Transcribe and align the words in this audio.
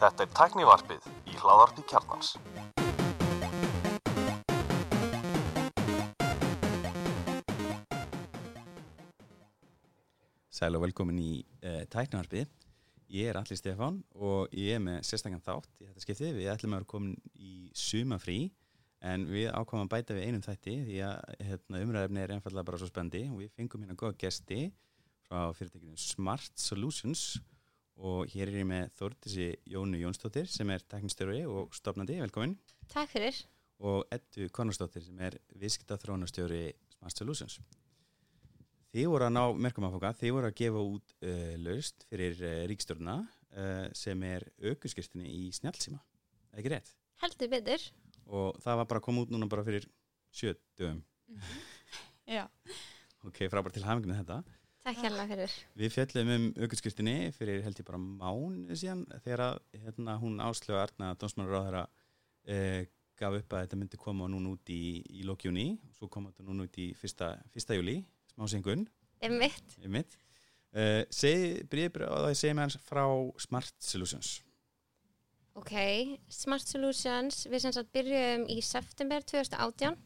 Þetta 0.00 0.20
er 0.20 0.32
tæknivarpið 0.36 1.06
í 1.32 1.36
hláðarpi 1.40 1.80
kjarnans. 1.88 2.34
Sæl 10.52 10.76
og 10.76 10.84
velkomin 10.84 11.16
í 11.24 11.40
uh, 11.40 11.88
tæknivarpið. 11.88 12.50
Ég 13.16 13.30
er 13.30 13.38
Alli 13.40 13.56
Stefán 13.56 14.02
og 14.12 14.52
ég 14.52 14.76
er 14.76 14.82
með 14.84 15.00
sérstaklega 15.08 15.40
þátt 15.46 15.72
í 15.80 15.86
þetta 15.88 16.04
skiptið. 16.04 16.36
Við 16.36 16.50
ætlum 16.52 16.76
að 16.76 16.82
vera 16.82 16.90
komin 16.90 17.16
í 17.40 17.72
sumafrí 17.72 18.52
en 19.00 19.24
við 19.30 19.48
ákvæmum 19.54 19.86
að 19.86 19.92
bæta 19.94 20.18
við 20.18 20.26
einum 20.28 20.44
þætti 20.44 20.74
því 20.84 20.98
að 21.06 21.16
hérna, 21.48 21.80
umræðefni 21.86 22.20
er 22.26 22.36
einfallega 22.36 22.68
bara 22.68 22.82
svo 22.82 22.90
spendi 22.92 23.24
og 23.30 23.40
við 23.40 23.56
fengum 23.56 23.80
hérna 23.86 23.96
góða 23.96 24.20
gesti 24.20 24.60
frá 25.24 25.48
fyrirtekinu 25.56 25.96
Smart 25.96 26.52
Solutions 26.60 27.40
og 27.40 27.56
hér 28.30 28.48
er 28.48 28.60
ég 28.60 28.66
með 28.68 28.92
Þórtisi 28.98 29.46
Jónu 29.68 29.98
Jónsdóttir 30.00 30.48
sem 30.50 30.68
er 30.72 30.84
teknistjóri 30.88 31.42
og 31.48 31.74
stopnandi, 31.76 32.18
velkomin. 32.22 32.54
Takk 32.92 33.10
fyrir. 33.12 33.36
Og 33.84 34.04
Eddu 34.12 34.48
Konnarsdóttir 34.54 35.04
sem 35.04 35.20
er 35.24 35.36
viðskiptaþrónastjóri 35.60 36.62
Smart 36.96 37.16
Solutions. 37.20 37.58
Þið 38.90 39.08
voru 39.12 39.28
að 39.28 39.34
ná 39.36 39.42
merkum 39.66 39.86
aðfoka, 39.86 40.12
þið 40.18 40.34
voru 40.36 40.50
að 40.50 40.56
gefa 40.60 40.84
út 40.94 41.14
uh, 41.22 41.52
laust 41.62 42.06
fyrir 42.10 42.40
uh, 42.42 42.54
ríkstjórna 42.70 43.16
uh, 43.22 43.84
sem 43.96 44.24
er 44.26 44.48
aukurskirtinni 44.64 45.30
í 45.30 45.42
snjálfsíma, 45.54 46.00
ekki 46.58 46.72
rétt? 46.74 46.94
Heldur 47.22 47.52
betur. 47.52 47.84
Og 48.30 48.58
það 48.64 48.80
var 48.82 48.90
bara 48.90 49.02
að 49.02 49.06
koma 49.06 49.26
út 49.26 49.34
núna 49.34 49.50
bara 49.50 49.66
fyrir 49.66 49.86
sjö 50.34 50.56
dögum. 50.78 51.04
Já, 52.30 52.46
Ok, 53.28 53.42
frábært 53.52 53.76
til 53.76 53.84
hafinginu 53.84 54.16
þetta. 54.16 54.40
Takk 54.86 55.02
hérlega 55.04 55.26
fyrir. 55.28 55.56
Við 55.76 55.92
fjallum 55.92 56.30
um 56.36 56.46
aukurskirtinni 56.64 57.16
fyrir 57.36 57.60
held 57.66 57.82
ég 57.82 57.86
bara 57.88 58.00
mánu 58.00 58.78
síðan 58.78 59.04
þegar 59.24 59.44
að, 59.44 59.58
hérna, 59.82 60.16
hún 60.22 60.40
áslögu 60.40 60.80
Arna 60.80 61.12
Dómsmannur 61.20 61.60
á 61.60 61.62
þeirra 61.66 61.84
gaf 63.20 63.36
upp 63.36 63.54
að 63.54 63.66
þetta 63.66 63.78
myndi 63.80 64.00
koma 64.00 64.28
núna 64.32 64.54
út 64.54 64.72
í, 64.72 65.02
í 65.04 65.26
lókjúni 65.28 65.68
og 65.76 65.96
svo 65.98 66.08
koma 66.12 66.32
þetta 66.32 66.46
núna 66.48 66.64
út 66.64 66.80
í 66.80 66.90
fyrsta, 66.96 67.34
fyrsta 67.52 67.76
júli, 67.76 67.98
smásengun. 68.32 68.86
Ef 69.20 69.34
mitt. 69.34 69.76
Ég 69.82 69.92
mitt. 69.92 70.16
Uh, 70.70 71.02
segi, 71.12 71.58
byrjið 71.68 72.06
á 72.06 72.14
það 72.14 72.28
að 72.30 72.38
segja 72.40 72.56
mér 72.56 72.76
frá 72.86 73.04
Smart 73.42 73.74
Solutions. 73.84 74.38
Ok, 75.58 75.74
Smart 76.32 76.64
Solutions, 76.64 77.42
við 77.50 77.66
sem 77.66 77.74
sagt 77.74 77.90
byrjuðum 77.92 78.46
í 78.48 78.60
september 78.64 79.24
2018 79.26 79.98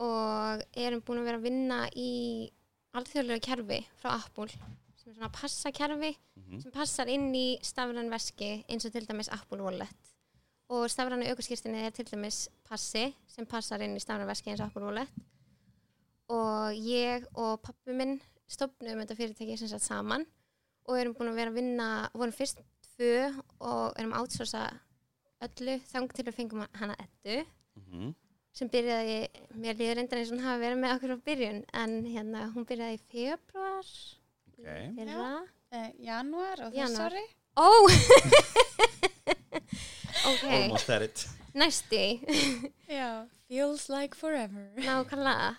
og 0.00 0.64
erum 0.80 1.02
búin 1.04 1.20
að 1.20 1.28
vera 1.28 1.38
að 1.38 1.44
vinna 1.44 1.82
í 1.92 2.10
alþjóðlega 2.96 3.42
kerfi 3.44 3.80
frá 4.00 4.14
Apple 4.16 4.48
sem 4.50 5.10
er 5.10 5.16
svona 5.16 5.32
passakerfi 5.34 6.14
Mm 6.36 6.60
sem 6.60 6.72
passar 6.74 7.06
inn 7.06 7.28
í 7.34 7.60
stafran 7.62 8.10
veski 8.10 8.64
eins 8.68 8.84
og 8.84 8.92
til 8.92 9.06
dæmis 9.06 9.28
Apple 9.30 9.62
Wallet. 9.62 9.92
Og 10.68 10.90
stafranu 10.90 11.28
aukurskýrstinni 11.30 11.84
er 11.86 11.90
til 11.94 12.08
dæmis 12.08 12.48
passi 12.66 13.14
sem 13.28 13.46
passar 13.46 13.80
inn 13.80 13.94
í 13.96 14.02
stafran 14.02 14.26
veski 14.26 14.50
eins 14.50 14.60
og 14.60 14.66
Apple 14.66 14.82
Wallet. 14.88 15.08
Og 16.28 16.74
ég 16.74 17.26
og 17.34 17.60
pappi 17.62 17.94
minn 17.94 18.20
stopnum 18.48 18.98
þetta 19.02 19.14
fyrirtæki 19.14 19.56
sem 19.56 19.68
sagt 19.70 19.86
saman 19.86 20.26
og 20.88 20.98
erum 20.98 21.14
búin 21.14 21.30
að 21.30 21.38
vera 21.38 21.50
að 21.50 21.58
vinna, 21.60 22.10
vorum 22.14 22.34
fyrst 22.34 22.62
tvö 22.96 23.30
og 23.60 23.94
erum 23.98 24.16
átsósa 24.18 24.66
öllu 25.46 25.78
þang 25.92 26.10
til 26.14 26.26
að 26.26 26.34
fengum 26.34 26.66
hana 26.74 26.96
ettu 26.98 27.44
Mm 27.80 27.84
-hmm. 27.86 28.14
Sem 28.60 28.68
byrjaði, 28.72 29.16
mér 29.56 29.74
líður 29.80 29.96
reyndar 30.00 30.18
eins 30.20 30.30
og 30.30 30.34
hún 30.36 30.44
hafi 30.44 30.60
verið 30.66 30.78
með 30.82 30.94
okkur 30.98 31.14
á 31.16 31.18
byrjun 31.30 31.60
en 31.82 31.90
hérna 32.12 32.40
hún 32.54 32.64
byrjaði 32.68 32.94
í 32.98 33.04
februar 33.12 33.86
Ok. 34.60 34.68
fyrra 34.98 35.28
uh, 35.40 35.90
janúar 36.04 36.58
á 36.60 36.68
Janúar. 36.76 37.12
þessari. 37.16 37.24
Ó 37.56 37.68
Ok, 40.30 40.44
Almost 40.44 40.90
at 40.90 41.02
it. 41.02 41.28
næsti 41.54 42.20
Já, 42.90 43.26
feels 43.48 43.88
like 43.88 44.14
forever. 44.16 44.68
Nákvæmlega 44.76 45.54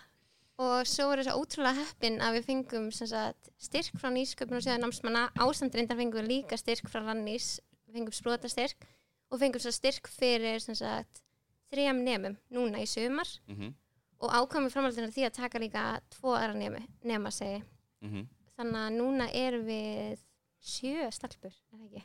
og 0.62 0.86
svo 0.86 1.08
er 1.10 1.18
þess 1.22 1.32
að 1.32 1.40
ótrúlega 1.40 1.80
heppin 1.82 2.20
að 2.22 2.36
við 2.38 2.44
fengum 2.46 2.84
sem 2.94 3.08
sagt, 3.10 3.48
styrk 3.58 3.96
frá 3.98 4.12
nýsköpun 4.14 4.58
og 4.60 4.62
séðan 4.62 4.84
námsmanna 4.86 5.24
ásamt 5.42 5.74
reyndar 5.74 5.98
fengum 5.98 6.20
við 6.22 6.28
líka 6.30 6.58
styrk 6.60 6.86
frá 6.92 7.00
Rannís 7.02 7.56
við 7.88 7.96
fengum 7.98 8.14
sprotastyrk 8.14 8.86
og 9.32 9.40
fengum 9.42 9.64
styrk 9.64 10.06
fyrir 10.12 10.62
sem 10.62 10.76
sagt, 10.78 11.22
þrejum 11.72 12.02
nemum 12.04 12.36
núna 12.52 12.82
í 12.82 12.86
sumar 12.86 13.28
Mm 13.48 13.56
-hmm. 13.56 13.72
og 14.20 14.30
ákvæmum 14.30 14.70
framhaldinu 14.70 15.10
því 15.10 15.26
að 15.26 15.38
taka 15.40 15.58
líka 15.58 16.00
tvo 16.10 16.34
aðra 16.36 16.54
nemi, 16.54 16.86
nema 17.04 17.30
segi 17.30 17.62
Mm 18.02 18.10
-hmm. 18.12 18.26
þannig 18.56 18.80
að 18.86 18.96
núna 18.98 19.30
erum 19.34 19.66
við 19.66 20.18
sjö 20.60 21.10
stelpur 21.10 21.52
er 21.72 21.78
það 21.78 21.86
ekki? 21.86 22.04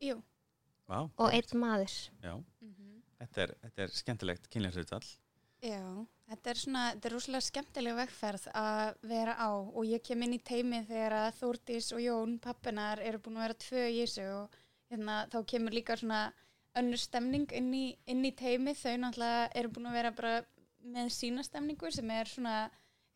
Jú. 0.00 0.22
Vá. 0.88 1.08
og 1.16 1.32
einn 1.32 1.60
maður 1.60 2.10
Já, 2.22 2.44
þetta 3.18 3.42
er, 3.42 3.54
þetta 3.62 3.82
er 3.82 3.88
skemmtilegt 3.88 4.48
kynlegsrutall. 4.52 5.06
Já, 5.64 6.06
þetta 6.28 6.50
er 6.50 6.54
svona, 6.60 6.82
þetta 6.92 7.08
er 7.08 7.14
rosalega 7.14 7.40
skemmtilega 7.40 7.96
vegferð 7.96 8.48
að 8.54 8.94
vera 9.02 9.34
á 9.40 9.48
og 9.48 9.84
ég 9.88 10.02
kem 10.04 10.22
inn 10.22 10.34
í 10.34 10.42
teimi 10.44 10.82
þegar 10.84 11.12
að 11.12 11.38
Þórdís 11.40 11.92
og 11.96 12.00
Jón, 12.04 12.38
pappinar, 12.38 13.00
eru 13.00 13.18
búin 13.18 13.36
að 13.38 13.46
vera 13.46 13.54
tvö 13.54 13.86
í 13.88 14.02
þessu 14.02 14.26
og 14.42 14.58
hérna, 14.90 15.26
þá 15.32 15.38
kemur 15.46 15.72
líka 15.72 15.96
svona 15.96 16.32
önnur 16.80 17.00
stemning 17.00 17.46
inn 17.54 17.70
í, 17.74 17.84
inn 18.10 18.24
í 18.26 18.32
teimi, 18.36 18.74
þau 18.78 18.96
náttúrulega 19.04 19.48
eru 19.60 19.70
búin 19.74 19.88
að 19.90 19.96
vera 20.00 20.10
bara 20.16 20.34
með 20.94 21.12
sína 21.14 21.44
stemningu 21.46 21.90
sem 21.94 22.10
er 22.12 22.28
svona 22.28 22.56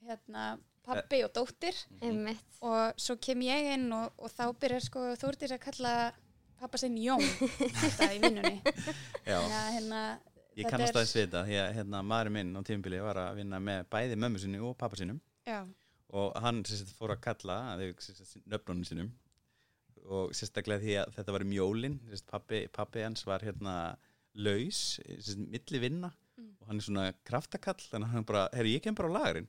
hérna, 0.06 0.44
pappi 0.86 1.20
og 1.26 1.32
dóttir. 1.36 1.76
Einmitt. 2.00 2.44
Og 2.64 2.94
svo 3.00 3.19
kem 3.20 3.42
ég 3.44 3.72
inn 3.74 3.91
og, 3.92 4.14
og 4.16 4.30
þá 4.32 4.44
byrjar 4.62 4.86
sko 4.86 5.02
Þórdís 5.20 5.52
að 5.56 5.62
kalla 5.66 5.92
pappa 6.58 6.80
sinn 6.80 6.96
Jón. 6.98 7.22
Þetta 7.82 8.08
í 8.14 8.22
vinnunni 8.22 8.56
Já, 9.28 9.36
Já, 9.36 9.60
hérna, 9.76 10.00
ég 10.58 10.66
kannast 10.70 10.90
er- 10.94 11.00
aðeins 11.02 11.12
við 11.14 11.26
þetta 11.26 11.42
því 11.46 11.58
að 11.62 11.69
hérna, 11.76 12.00
maður 12.02 12.32
minn 12.34 12.56
á 12.56 12.60
tímubili 12.66 13.02
var 13.04 13.20
að 13.26 13.36
vinna 13.42 13.60
með 13.62 13.84
bæði 13.92 14.16
mömmu 14.19 14.40
sinni 14.42 14.62
og 14.64 14.75
pappa 14.80 14.98
sinum 14.98 15.20
já, 15.46 15.60
og 16.19 16.38
hann 16.42 16.64
sagt, 16.66 16.90
fór 16.98 17.12
að 17.14 17.20
kalla 17.28 17.58
nöfnunum 17.78 18.82
sinum 18.88 19.12
og 20.08 20.32
sérstaklega 20.36 20.82
því 20.84 20.94
að 21.02 21.14
þetta 21.19 21.34
var 21.36 21.44
um 21.46 21.52
jólin 21.58 21.98
sem 22.06 22.16
sagt, 22.20 22.30
pappi, 22.32 22.62
pappi 22.72 23.04
hans 23.04 23.26
var 23.28 23.44
hérna 23.44 23.74
laus, 24.38 24.80
sem 25.04 25.20
sagt, 25.32 25.44
milli 25.52 25.82
vinna 25.88 26.14
Mm. 26.38 26.52
og 26.60 26.69
hann 26.70 26.78
er 26.78 26.84
svona 26.86 27.04
kraftakall 27.26 27.80
þannig 27.82 28.06
að 28.06 28.12
hann 28.14 28.24
bara, 28.28 28.42
herri 28.54 28.76
ég 28.76 28.82
kem 28.84 28.94
bara 28.94 29.08
á 29.10 29.16
lagurinn 29.16 29.48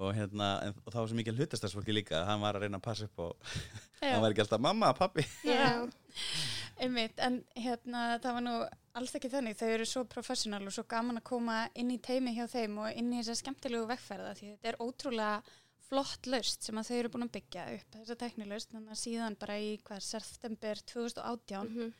og 0.00 0.14
hérna, 0.16 0.46
en, 0.64 0.74
og 0.80 0.88
það 0.88 1.02
var 1.02 1.10
svo 1.10 1.16
mikið 1.18 1.40
hlutastarsfólki 1.42 1.92
líka 1.92 2.14
að 2.22 2.28
hann 2.30 2.40
var 2.40 2.56
að 2.56 2.64
reyna 2.64 2.78
að 2.80 2.84
passa 2.86 3.04
upp 3.04 3.20
og 3.20 3.50
hann 4.00 4.22
var 4.24 4.32
ekki 4.32 4.40
alltaf 4.46 4.62
mamma, 4.64 4.94
pappi 4.96 5.26
Já, 5.44 5.84
einmitt 6.80 7.20
en 7.20 7.36
hérna 7.52 8.06
það 8.24 8.38
var 8.38 8.46
nú 8.46 8.54
alls 8.96 9.12
ekki 9.18 9.28
þannig. 9.28 9.58
Þau 9.60 9.68
eru 9.74 9.86
svo 9.88 10.06
professional 10.08 10.62
og 10.64 10.72
svo 10.72 10.86
gaman 10.88 11.20
að 11.20 11.26
koma 11.28 11.58
inn 11.76 11.92
í 11.92 11.98
teimi 12.00 12.32
hjá 12.32 12.46
þeim 12.48 12.78
og 12.80 12.96
inn 12.96 13.12
í 13.12 13.20
þessa 13.20 13.36
skemmtilegu 13.42 13.84
vegferða 13.90 14.32
því 14.38 14.54
þetta 14.54 14.72
er 14.72 14.78
ótrúlega 14.80 15.56
flott 15.86 16.26
laust 16.30 16.66
sem 16.66 16.78
að 16.78 16.88
þau 16.88 16.96
eru 16.98 17.12
búin 17.14 17.26
að 17.26 17.34
byggja 17.36 17.66
upp 17.76 17.98
þessa 17.98 18.18
teknilaust 18.22 18.72
þannig 18.72 18.94
að 18.94 19.02
síðan 19.02 19.38
bara 19.40 19.58
í 19.62 19.70
hvað 19.86 20.02
september 20.06 20.82
2018 20.92 21.70
mhm, 21.70 21.92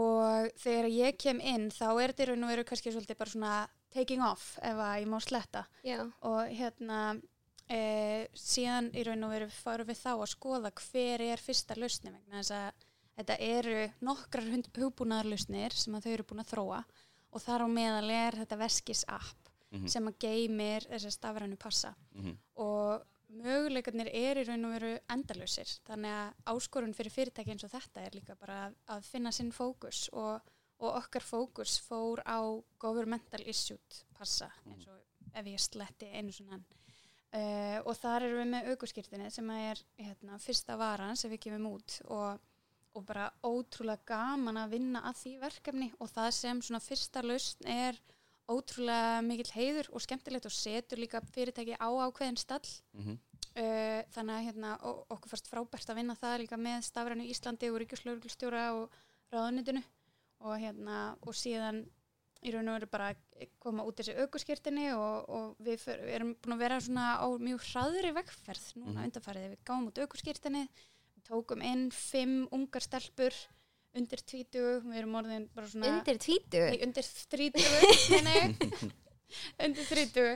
og 0.00 0.48
þegar 0.60 0.88
ég 0.94 1.18
kem 1.20 1.42
inn 1.42 1.68
þá 1.74 1.88
er 1.90 2.12
þetta 2.12 2.24
í 2.24 2.30
raun 2.30 2.46
og 2.46 2.52
veru 2.52 2.64
kannski 2.68 2.94
svolítið 2.94 3.20
bara 3.20 3.34
svona 3.34 3.54
taking 3.90 4.22
off 4.22 4.54
ef 4.62 4.78
að 4.78 5.00
ég 5.02 5.10
má 5.10 5.18
sletta. 5.22 5.64
Já, 5.86 5.98
og 6.26 6.52
hérna 6.54 7.00
e, 7.66 7.80
síðan 8.38 8.92
í 8.94 9.04
raun 9.06 9.26
og 9.26 9.34
veru 9.34 9.50
fárum 9.54 9.90
við 9.90 10.00
þá 10.04 10.12
að 10.14 10.30
skoða 10.34 10.72
hver 10.78 11.26
er 11.26 11.42
fyrsta 11.42 11.76
lausni 11.78 12.14
vegna 12.14 12.38
þess 12.38 12.54
að 12.54 12.86
þetta 13.20 13.38
eru 13.50 13.78
nokkrar 14.06 14.50
hugbúnaðarlausnir 14.78 15.76
sem 15.76 15.96
að 15.98 16.06
þau 16.06 16.12
eru 16.14 16.28
búin 16.30 16.44
að 16.44 16.52
þróa. 16.54 16.82
Og 17.30 17.42
þar 17.44 17.66
á 17.66 17.68
meðal 17.70 18.10
er 18.10 18.38
þetta 18.40 18.58
veskis 18.58 19.04
app 19.10 19.39
Mhm. 19.72 19.86
sem 19.88 20.08
að 20.08 20.18
geymir 20.18 20.86
þessa 20.90 21.10
stafrænu 21.14 21.56
passa 21.56 21.94
Mhm. 22.14 22.36
og 22.56 23.02
möguleikarnir 23.30 24.08
er 24.12 24.36
í 24.40 24.46
raun 24.48 24.64
og 24.66 24.72
veru 24.74 24.98
endalausir 25.08 25.70
þannig 25.86 26.10
að 26.10 26.32
áskorun 26.54 26.94
fyrir 26.94 27.12
fyrirtæki 27.14 27.52
eins 27.52 27.64
og 27.64 27.70
þetta 27.70 28.00
er 28.06 28.10
líka 28.18 28.34
bara 28.38 28.56
að, 28.66 28.74
að 28.88 29.04
finna 29.04 29.30
sinn 29.32 29.52
fókus 29.52 30.08
og, 30.12 30.40
og 30.80 30.96
okkar 30.98 31.22
fókus 31.22 31.76
fór 31.80 32.18
á 32.26 32.40
governmental 32.78 33.40
issued 33.46 34.00
passa 34.18 34.50
eins 34.66 34.88
og 34.88 34.98
ef 35.34 35.46
ég 35.46 35.60
sletti 35.62 36.06
einu 36.10 36.32
svona 36.32 36.58
uh, 36.58 37.78
og 37.86 37.94
þar 37.96 38.22
erum 38.26 38.40
við 38.42 38.50
með 38.56 38.70
aukurskirtinni 38.72 39.30
sem 39.30 39.50
að 39.54 39.66
er 39.70 39.82
hérna, 39.98 40.38
fyrsta 40.42 40.76
varan 40.76 41.16
sem 41.16 41.30
við 41.30 41.44
gefum 41.46 41.68
út 41.70 42.00
og, 42.10 42.40
og 42.94 43.04
bara 43.06 43.30
ótrúlega 43.46 44.02
gaman 44.10 44.56
að 44.64 44.70
vinna 44.74 45.04
að 45.06 45.20
því 45.22 45.36
verkefni 45.44 45.92
og 46.00 46.10
það 46.10 46.30
sem 46.34 46.62
svona 46.66 46.80
fyrsta 46.82 47.22
lausn 47.22 47.66
er 47.70 48.00
ótrúlega 48.50 49.20
mikill 49.22 49.52
heiður 49.54 49.88
og 49.94 50.02
skemmtilegt 50.04 50.46
og 50.48 50.54
setur 50.54 50.98
líka 51.00 51.20
fyrirtæki 51.34 51.76
á 51.78 51.88
ákveðin 51.88 52.38
stall 52.40 52.66
Mhm. 52.94 53.18
uh, 53.56 54.02
þannig 54.14 54.34
að 54.36 54.44
hérna, 54.48 54.72
okkur 55.10 55.28
fannst 55.32 55.48
frábært 55.50 55.90
að 55.90 55.98
vinna 56.00 56.14
það 56.18 56.38
líka 56.44 56.56
með 56.58 56.82
stafrænu 56.88 57.28
Íslandi 57.30 57.70
og 57.70 57.80
ríkislauglustjóra 57.82 58.64
og 58.74 58.90
ráðunitinu 59.32 59.82
og 60.40 60.58
hérna 60.58 61.16
og 61.22 61.34
síðan 61.34 61.84
í 62.42 62.50
raun 62.54 62.68
og 62.72 62.78
veru 62.78 62.86
bara 62.88 63.14
koma 63.60 63.84
út 63.84 63.98
þessi 64.00 64.14
aukurskirtinni 64.22 64.86
og, 64.96 65.28
og 65.28 65.56
við 65.60 65.76
för, 65.82 65.98
erum 66.08 66.30
búin 66.40 66.54
að 66.56 66.62
vera 66.62 66.78
svona 66.80 67.08
á 67.20 67.26
mjög 67.36 67.60
hraðri 67.68 68.12
vegferð 68.16 68.66
núna 68.80 69.00
Mhm. 69.00 69.04
undanfarið 69.10 69.50
við 69.52 69.58
gáum 69.68 69.86
út 69.90 69.98
aukurskirtinni 70.00 70.62
við 71.16 71.22
tókum 71.28 71.62
inn 71.62 71.90
fimm 71.90 72.48
ungar 72.50 72.80
stelpur 72.80 73.30
undir 73.98 74.22
tvítu, 74.22 74.64
við 74.86 74.98
erum 75.02 75.18
orðin 75.18 75.46
bara 75.54 75.68
svona 75.70 75.90
Undir 75.96 76.18
tvítu? 76.22 76.62
Nei, 76.62 76.80
undir 76.86 77.06
þrítu 77.06 77.64
nei, 78.26 78.40
undir 79.64 79.88
þrítu 79.88 80.26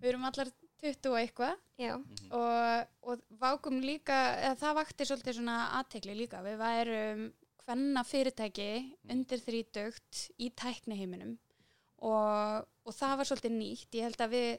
við 0.00 0.12
erum 0.12 0.26
allar 0.28 0.50
20 0.80 1.10
og 1.10 1.18
eitthvað. 1.20 1.58
Já. 1.80 1.92
og, 2.36 2.88
og 3.04 3.22
vákum 3.40 3.80
líka 3.84 4.16
eða 4.40 4.56
það 4.62 4.78
vakti 4.80 5.06
svolítið 5.08 5.38
svona 5.40 5.58
aðtegli 5.80 6.16
líka. 6.16 6.40
Við 6.44 6.56
værum 6.60 7.22
hvenna 7.64 8.04
fyrirtæki 8.06 8.70
undir 9.12 9.42
þrítugt 9.44 10.24
í 10.40 10.50
tækniheiminum. 10.56 11.36
Og, 12.00 12.66
og 12.88 12.96
það 12.96 13.16
var 13.20 13.28
svolítið 13.28 13.56
nýtt. 13.58 13.98
Ég 13.98 14.08
held 14.08 14.24
að 14.24 14.34
við, 14.36 14.50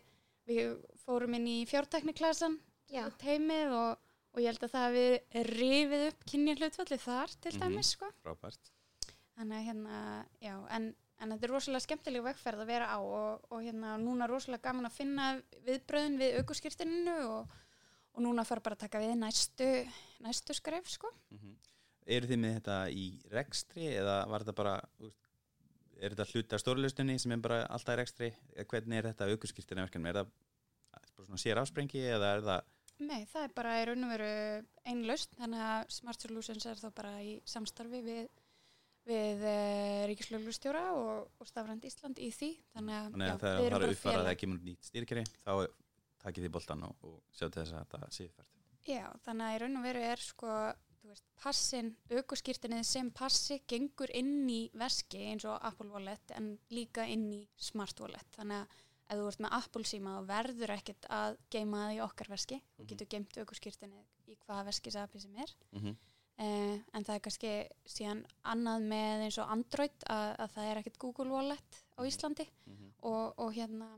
við 0.52 0.76
fórum 1.02 1.38
inn 1.40 1.50
í 1.50 1.58
fjártækniklasan 1.70 2.60
Já. 2.94 3.08
teimið 3.22 3.76
og, 3.78 4.11
og 4.32 4.40
ég 4.42 4.48
held 4.52 4.64
að 4.68 4.74
það 4.76 4.98
við 4.98 5.40
rifið 5.52 6.04
upp 6.10 6.26
kynja 6.32 6.56
hlutfalli 6.60 6.98
þar 7.04 7.34
til 7.42 7.52
Mhm. 7.56 7.62
dæmis 7.66 7.90
sko 7.96 8.12
Frábært. 8.24 8.72
Þannig 9.38 9.58
að 9.58 9.66
hérna, 9.66 10.26
já, 10.42 10.56
en, 10.76 10.96
en 11.20 11.30
þetta 11.32 11.44
er 11.48 11.54
rosalega 11.56 11.86
skemmtileg 11.88 12.24
vegferð 12.24 12.62
að 12.64 12.68
vera 12.72 12.88
á 12.94 13.00
og, 13.02 13.42
og 13.52 13.64
hérna 13.64 13.98
núna 13.98 14.28
rosalega 14.30 14.62
gaman 14.70 14.86
að 14.90 14.98
finna 15.00 15.42
viðbröðin 15.66 16.20
við 16.20 16.38
aukurskirtininu 16.42 17.18
og, 17.30 17.48
og 18.14 18.22
núna 18.24 18.46
fara 18.46 18.62
bara 18.62 18.76
að 18.76 18.86
taka 18.86 19.00
við 19.00 19.16
næstu, 19.18 19.68
næstu 20.22 20.54
skref, 20.58 20.88
sko. 20.90 21.12
Mm 21.32 21.58
Eru 22.12 22.26
þið 22.28 22.40
með 22.42 22.54
þetta 22.58 22.76
í 22.98 23.04
rekstri 23.30 23.86
eða 23.94 24.16
var 24.28 24.42
þetta 24.42 24.56
bara, 24.58 24.72
er 26.02 26.10
þetta 26.16 26.26
hluti 26.32 26.56
af 26.58 26.62
stórlustunni 26.64 27.20
sem 27.22 27.32
er 27.36 27.38
bara 27.44 27.60
alltaf 27.70 27.94
í 27.94 27.98
rekstri? 28.00 28.30
Hvernig 28.66 28.98
er 28.98 29.08
þetta 29.12 29.28
aukurskýrtina 29.30 29.86
verkefni? 29.86 30.10
Er 30.10 30.18
það 30.18 30.32
bara 31.16 31.28
svona 31.28 31.38
sér 31.44 31.62
afsprengi 31.62 32.02
eða 32.02 32.32
er 32.36 32.42
það, 32.48 32.66
Nei, 33.02 33.26
það 33.32 33.48
er 33.48 33.54
bara 33.58 33.74
í 33.82 33.86
raun 33.90 34.06
og 34.06 34.14
veru 34.14 34.32
einn 34.92 35.04
laust, 35.10 35.34
þannig 35.40 35.66
að 35.66 35.94
Smart 35.96 36.24
Solutions 36.24 36.68
er 36.70 36.82
þá 36.82 36.90
bara 37.00 37.14
í 37.26 37.34
samstarfi 37.50 38.02
við, 38.06 38.28
við 39.10 39.46
e, 39.50 39.56
Ríkislöglustjóra 40.12 40.84
og, 41.00 41.32
og 41.42 41.50
Stafrænd 41.50 41.88
Ísland 41.90 42.22
í 42.22 42.30
því, 42.36 42.52
þannig 42.76 42.98
að, 43.00 43.08
þannig 43.16 43.32
já, 43.32 43.34
að 43.34 43.46
það 43.46 43.58
við 43.58 43.70
er 43.70 43.78
bara 43.78 43.90
uppfara 43.96 44.22
að 44.22 44.30
það 44.30 44.38
kemur 44.44 44.62
nýtt 44.68 44.92
stýrkeri, 44.92 45.26
þá 45.42 45.52
takið 46.22 46.48
þið 46.48 46.54
boltan 46.58 46.86
og, 46.86 47.10
og 47.10 47.18
sjá 47.34 47.48
til 47.48 47.64
þess 47.64 47.74
að 47.74 47.82
þetta 47.82 48.12
sé 48.14 48.30
fært. 48.30 48.62
Já, 48.90 49.04
þannig 49.26 49.48
að 49.48 49.56
í 49.56 49.60
raun 49.62 49.80
og 49.80 49.86
veru 49.86 50.06
er 50.12 50.24
sko, 50.26 50.54
þú 51.02 51.12
veist, 51.12 51.28
passin, 51.42 51.92
aukurskýrtinnið 52.14 52.86
sem 52.90 53.12
passi 53.18 53.60
gengur 53.70 54.14
inn 54.18 54.46
í 54.50 54.62
veski 54.78 55.26
eins 55.32 55.46
og 55.50 55.58
Apple 55.70 55.90
Wallet 55.94 56.34
en 56.38 56.54
líka 56.74 57.06
inn 57.10 57.28
í 57.34 57.42
Smart 57.58 58.02
Wallet. 58.02 58.30
Þannig 58.38 58.62
að 58.62 58.80
ef 59.12 59.20
þú 59.20 59.28
ert 59.32 59.42
með 59.44 59.56
Apple 59.60 59.84
síma 59.90 60.14
þá 60.18 60.22
verður 60.32 60.74
ekkert 60.78 61.08
að 61.12 61.38
geima 61.54 61.82
það 61.86 61.96
í 61.98 62.02
okkar 62.08 62.30
veski. 62.32 62.62
Þú 62.78 62.82
Mhm. 62.84 62.88
getur 62.94 63.10
geimt 63.12 63.38
aukurskýrtinnið 63.44 64.32
í 64.32 64.38
hvaða 64.46 64.66
veskisapi 64.72 65.20
sem 65.22 65.36
er. 65.36 65.56
Mm 65.74 65.82
-hmm. 65.84 65.96
Eh, 66.42 66.80
en 66.94 67.04
það 67.04 67.16
er 67.16 67.20
kannski 67.20 67.50
síðan 67.86 68.26
annað 68.46 68.82
með 68.88 69.24
eins 69.26 69.38
og 69.38 69.50
Android 69.52 69.92
að, 70.10 70.30
að 70.40 70.50
það 70.56 70.70
er 70.72 70.78
ekkert 70.80 70.98
Google 70.98 71.30
Wallet 71.30 71.84
á 72.00 72.02
Íslandi 72.02 72.48
Mhm. 72.66 72.94
og, 73.04 73.34
og 73.38 73.54
hérna 73.54 73.90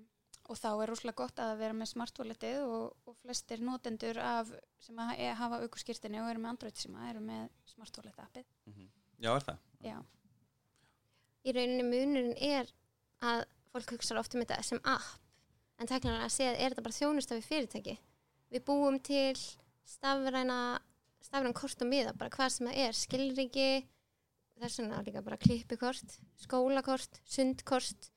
og 0.50 0.58
þá 0.58 0.84
er 0.84 0.90
rosalega 0.90 1.16
gott 1.16 1.36
að 1.40 1.58
vera 1.58 1.74
með 1.74 1.88
Smart 1.88 2.18
Walletið 2.20 2.64
og, 2.68 2.96
og 3.08 3.16
flestir 3.16 3.62
notendur 3.62 4.18
af, 4.20 4.52
sem 4.80 4.96
að 4.98 5.20
e- 5.20 5.34
hafa 5.34 5.62
aukurskirtinni 5.62 6.20
og 6.20 6.30
eru 6.30 6.40
með 6.40 6.50
Android 6.50 6.74
síma 6.76 7.10
eru 7.10 7.20
með 7.22 7.50
Smart 7.66 7.98
Wallet 7.98 8.18
appið. 8.18 8.46
Já, 9.22 9.36
er 9.36 9.42
það? 9.42 9.58
Já, 9.84 10.04
Í 11.46 11.52
rauninni 11.54 11.84
munurinn 11.84 12.38
er 12.42 12.68
að 13.22 13.46
fólk 13.74 13.96
hugsa 13.96 14.18
oft 14.20 14.36
um 14.36 14.44
þetta 14.44 14.62
sem 14.64 14.82
app 14.84 15.20
en 15.82 15.90
teknilega 15.90 16.28
að 16.28 16.36
segja 16.36 16.54
er 16.54 16.74
þetta 16.74 16.86
bara 16.86 17.00
þjónusta 17.00 17.38
við 17.38 17.48
fyrirtæki. 17.50 17.96
Við 18.54 18.66
búum 18.68 19.00
til 19.04 19.34
stafræna 19.90 20.60
stafræn 21.24 21.56
kort 21.58 21.82
og 21.82 21.90
miða, 21.90 22.14
bara 22.18 22.32
hvað 22.34 22.54
sem 22.54 22.70
það 22.70 22.80
er 22.86 22.98
skilriki, 22.98 23.68
þess 24.62 24.80
vegna 24.82 25.02
líka 25.06 25.24
bara 25.26 25.40
klippikort, 25.42 26.18
skólakort 26.44 27.22
sundkort 27.26 28.10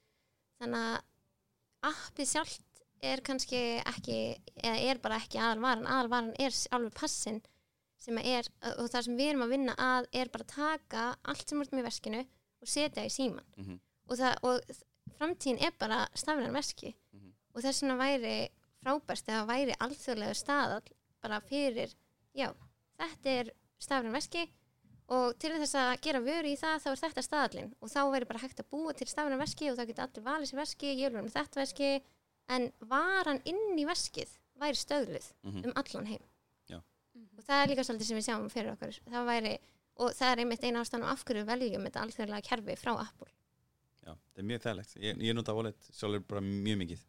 þannig 0.61 0.81
að 0.83 1.93
appið 1.93 2.31
sjálft 2.31 2.83
er 3.07 3.23
kannski 3.25 3.61
ekki, 3.85 4.19
eða 4.57 4.79
er 4.91 5.01
bara 5.03 5.21
ekki 5.21 5.41
aðalvaran, 5.41 5.87
aðalvaran 5.87 6.33
er 6.43 6.57
alveg 6.75 6.97
passin 6.97 7.41
sem 8.01 8.19
að 8.21 8.29
er, 8.35 8.49
og 8.77 8.91
það 8.93 9.07
sem 9.07 9.19
við 9.19 9.31
erum 9.31 9.47
að 9.47 9.55
vinna 9.55 9.77
að 9.81 10.09
er 10.21 10.31
bara 10.33 10.47
að 10.47 10.55
taka 10.55 11.07
allt 11.33 11.49
sem 11.49 11.63
er 11.63 11.73
með 11.73 11.89
veskinu 11.89 12.23
og 12.23 12.71
setja 12.71 13.07
í 13.07 13.13
síman 13.13 13.45
Mm 13.57 13.65
-hmm. 13.65 13.79
og, 14.09 14.17
það, 14.19 14.35
og 14.43 14.61
framtíðin 15.19 15.63
er 15.67 15.73
bara 15.79 16.07
stafræn 16.15 16.53
veski 16.53 16.95
Mhm. 17.13 17.33
og 17.55 17.63
þess 17.63 17.83
vegna 17.83 17.97
væri 18.01 18.49
frábært 18.85 19.27
eða 19.33 19.47
væri 19.49 19.75
alþjóðlega 19.81 20.35
staðall 20.37 20.93
bara 21.23 21.41
fyrir, 21.41 21.95
já, 22.35 22.53
þetta 22.99 23.27
er 23.41 23.51
stafræn 23.81 24.13
veski 24.13 24.49
og 25.09 25.39
til 25.39 25.51
þess 25.53 25.75
að 25.75 26.01
gera 26.03 26.21
vöru 26.21 26.51
í 26.51 26.57
það 26.59 26.81
þá 26.83 26.89
er 26.91 27.01
þetta 27.05 27.23
staðallin 27.23 27.73
og 27.81 27.89
þá 27.89 28.01
væri 28.13 28.27
bara 28.27 28.39
hægt 28.43 28.61
að 28.61 28.69
búa 28.71 28.93
til 28.95 29.07
stafræn 29.07 29.39
veski 29.39 29.71
og 29.71 29.77
það 29.79 29.87
geta 29.93 30.03
allir 30.07 30.25
valið 30.25 30.51
sér 30.51 30.61
veski, 30.63 30.87
ég 30.97 31.05
vil 31.11 31.13
vera 31.13 31.23
með 31.23 31.37
þetta 31.39 31.61
veski 31.63 32.03
en 32.49 32.73
varan 32.81 33.41
inn 33.45 33.79
í 33.79 33.85
veskið 33.87 34.29
væri 34.61 34.79
stöðluð 34.79 35.33
Mhm. 35.45 35.65
um 35.67 35.73
allan 35.77 36.07
heim 36.07 36.23
Já. 36.69 36.79
og 37.39 37.45
það 37.45 37.63
er 37.63 37.69
líka 37.69 37.85
svolítið 37.85 38.03
sem 38.07 38.19
við 38.19 38.27
sjáum 38.29 38.51
fyrir 38.51 38.73
okkur 38.73 39.01
það 39.11 39.27
væri, 39.27 39.59
og 39.97 40.11
það 40.13 40.33
er 40.33 40.37
einmitt 40.45 40.65
eina 40.65 40.81
ástæðan 40.83 41.05
af 41.11 41.25
hverju 41.25 41.45
við 41.45 41.47
veljum 41.47 41.85
þetta 41.87 42.03
alþjóðlega 42.05 42.43
kerfi 42.43 42.77
frá 42.77 42.93
Apple 43.01 43.29
Já, 44.07 44.13
það 44.15 44.41
er 44.43 44.49
mjög 44.53 44.65
þægilegt. 44.65 44.97
Ég, 45.03 45.21
ég 45.27 45.37
nota 45.37 45.55
wallet 45.57 45.91
sjálfur 45.91 46.25
bara 46.31 46.43
mjög 46.47 46.81
mikið. 46.85 47.05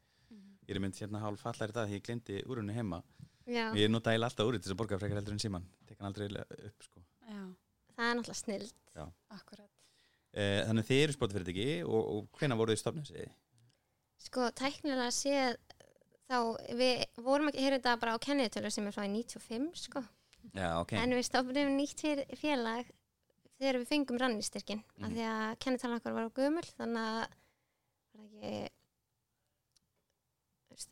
Ég 0.68 0.76
er 0.76 0.82
mynd 0.84 0.98
hérna 1.00 1.22
hálf 1.24 1.44
fallar 1.46 1.72
í 1.72 1.76
dag 1.78 1.88
því 1.88 2.00
ég 2.00 2.06
glemdi 2.10 2.42
úrunni 2.50 2.76
heima. 2.76 3.02
Já. 3.48 3.70
Ég 3.78 3.88
nota 3.94 4.12
eiginlega 4.12 4.34
alltaf 4.34 4.50
úrið 4.50 4.64
til 4.64 4.68
þess 4.68 4.76
að 4.76 4.80
borga 4.82 5.00
frekar 5.00 5.22
heldur 5.22 5.36
en 5.38 5.44
síman. 5.46 5.68
Tek 5.88 6.02
hann 6.02 6.10
aldrei 6.10 6.28
upp, 6.42 6.84
sko. 6.84 7.04
já, 7.30 7.44
það 7.96 8.10
er 8.10 8.18
náttúrulega 8.18 8.40
snill 8.42 8.72
akkurat. 9.38 9.70
Eh, 10.34 10.60
þannig 10.68 10.88
þið 10.90 11.04
eru 11.06 11.16
spotfyrirtæki 11.16 11.68
og, 11.86 12.02
og 12.18 12.40
hvena 12.42 12.58
voruð 12.60 12.76
þið 12.76 12.82
stofnum 12.82 13.06
sig? 13.08 13.30
sko, 14.28 14.50
tæknilega 14.58 15.10
séð 15.14 15.56
þá, 16.28 16.38
við 16.76 17.04
vorum 17.24 17.50
ekki 17.52 17.64
heyra 17.64 17.80
þetta 17.80 17.96
bara 18.02 18.16
á 18.18 18.24
kennitölu 18.26 18.72
sem 18.74 18.88
er 18.90 18.96
frá 18.96 19.06
í 19.08 19.12
95 19.14 19.84
sko, 19.88 20.04
Já, 20.52 20.70
ok. 20.82 20.96
en 21.00 21.16
við 21.16 21.28
stofnum 21.30 21.74
nýtt 21.78 22.04
félag 22.42 22.90
þegar 23.60 23.80
við 23.82 23.88
fengum 23.92 24.18
rannistyrkin 24.22 24.84
mm. 24.84 25.04
af 25.04 25.10
Mhm. 25.10 25.16
því 25.18 25.24
að 25.34 25.60
kennitalan 25.60 25.98
okkar 26.00 26.14
var 26.14 26.28
á 26.30 26.38
gömul 26.38 26.68
þannig 26.78 27.04
að 27.08 27.28
var 28.18 28.28
það 28.32 28.44
ekki 28.52 28.74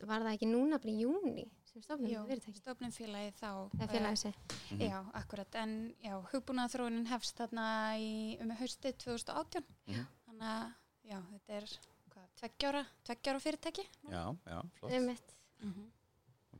var 0.06 0.20
það 0.24 0.32
ekki 0.34 0.48
núna 0.50 0.78
bara 0.82 0.90
í 0.92 1.00
júni 1.04 1.44
sem 1.70 1.82
stofnum 1.84 2.26
fyrirtæki 2.26 2.58
stofnum 2.58 2.90
félagi 2.94 3.32
þá. 3.38 3.50
félagi 3.92 4.16
sé 4.22 4.32
Mhm. 4.70 4.80
Já, 4.82 4.98
akkurat, 5.14 5.54
en 5.54 5.94
já, 6.02 6.20
hugbúnaðþróunin 6.32 7.06
hefst 7.06 7.36
þarna 7.38 7.94
í, 8.02 8.40
um 8.42 8.50
haustið 8.50 8.96
2018. 8.98 9.62
Mhm. 9.86 10.06
Þannig 10.26 10.42
að, 10.42 10.72
já, 11.04 11.20
þetta 11.30 11.52
er, 11.60 11.66
hvað, 12.10 12.26
tveggjára, 12.40 12.86
tveggjára 13.04 13.40
fyrirtæki. 13.40 13.84
Já, 14.10 14.36
já, 14.46 14.62
flott. 14.80 14.92
Einmitt. 14.92 15.36
Mm 15.62 15.92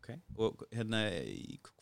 Ok. 0.07 0.39
Og 0.39 0.63
hérna, 0.71 1.01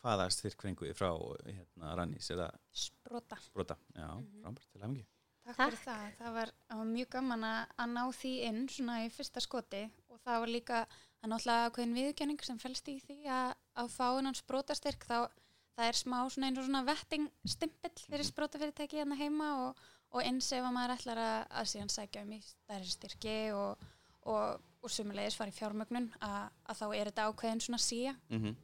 hvaða 0.01 0.25
styrkfengu 0.33 0.89
frá 0.97 1.11
hérna 1.45 1.91
Rannís? 1.99 2.31
Er 2.33 2.41
það 2.41 2.55
Sprota. 2.73 3.37
brota? 3.53 3.77
Já, 3.93 4.07
frábært 4.41 4.71
til 4.73 4.81
hafingi. 4.81 5.05
Takk, 5.45 5.57
Takk. 5.59 5.75
fyrir 5.75 5.81
það. 5.85 6.05
Það 6.17 6.31
var, 6.33 6.51
það 6.67 6.77
var 6.81 6.87
mjög 6.89 7.09
gaman 7.13 7.43
að, 7.45 7.81
ná 7.93 8.03
því 8.17 8.31
inn 8.49 8.61
svona 8.73 8.95
í 9.05 9.09
fyrsta 9.13 9.43
skoti 9.45 9.83
og 10.09 10.19
það 10.25 10.39
var 10.41 10.49
líka 10.55 10.79
að 11.21 11.29
náttúrulega 11.29 11.67
ákveðin 11.69 11.93
viðurkenning 11.99 12.41
sem 12.45 12.57
fælst 12.61 12.87
í 12.89 12.95
því 13.03 13.17
að, 13.29 13.51
að 13.77 13.91
fá 13.93 14.07
innan 14.19 14.37
sprótastyrk 14.37 15.05
þá 15.05 15.17
það 15.75 15.85
er 15.91 15.97
smá 15.99 16.17
svona 16.31 16.47
eins 16.49 16.57
og 16.61 16.65
svona 16.65 16.83
vetting 16.87 17.29
stimpill 17.45 17.93
fyrir 18.07 18.23
Mhm. 18.25 18.31
sprótafyrirtæki 18.31 18.97
hérna 19.03 19.17
heima 19.19 19.49
og, 19.67 19.77
og 20.15 20.21
eins 20.23 20.49
ef 20.51 20.63
að 20.63 20.73
maður 20.73 20.95
ætlar 20.97 21.17
að, 21.21 21.47
að 21.61 21.69
síðan 21.73 21.93
sækja 21.93 22.21
um 22.25 22.31
í 22.31 22.41
stærri 22.41 22.89
styrki 22.95 23.35
og, 23.53 23.77
og, 24.25 24.61
og 24.85 24.91
sumulegis 24.93 25.35
fara 25.39 25.51
í 25.51 25.57
fjármögnun 25.57 26.11
að, 26.21 26.49
að 26.69 26.79
þá 26.79 26.85
er 26.95 27.09
þetta 27.11 27.27
ákveðin 27.31 27.61
svona 27.65 27.81
síja 27.81 28.15
Mm 28.29 28.41
-hmm. 28.43 28.55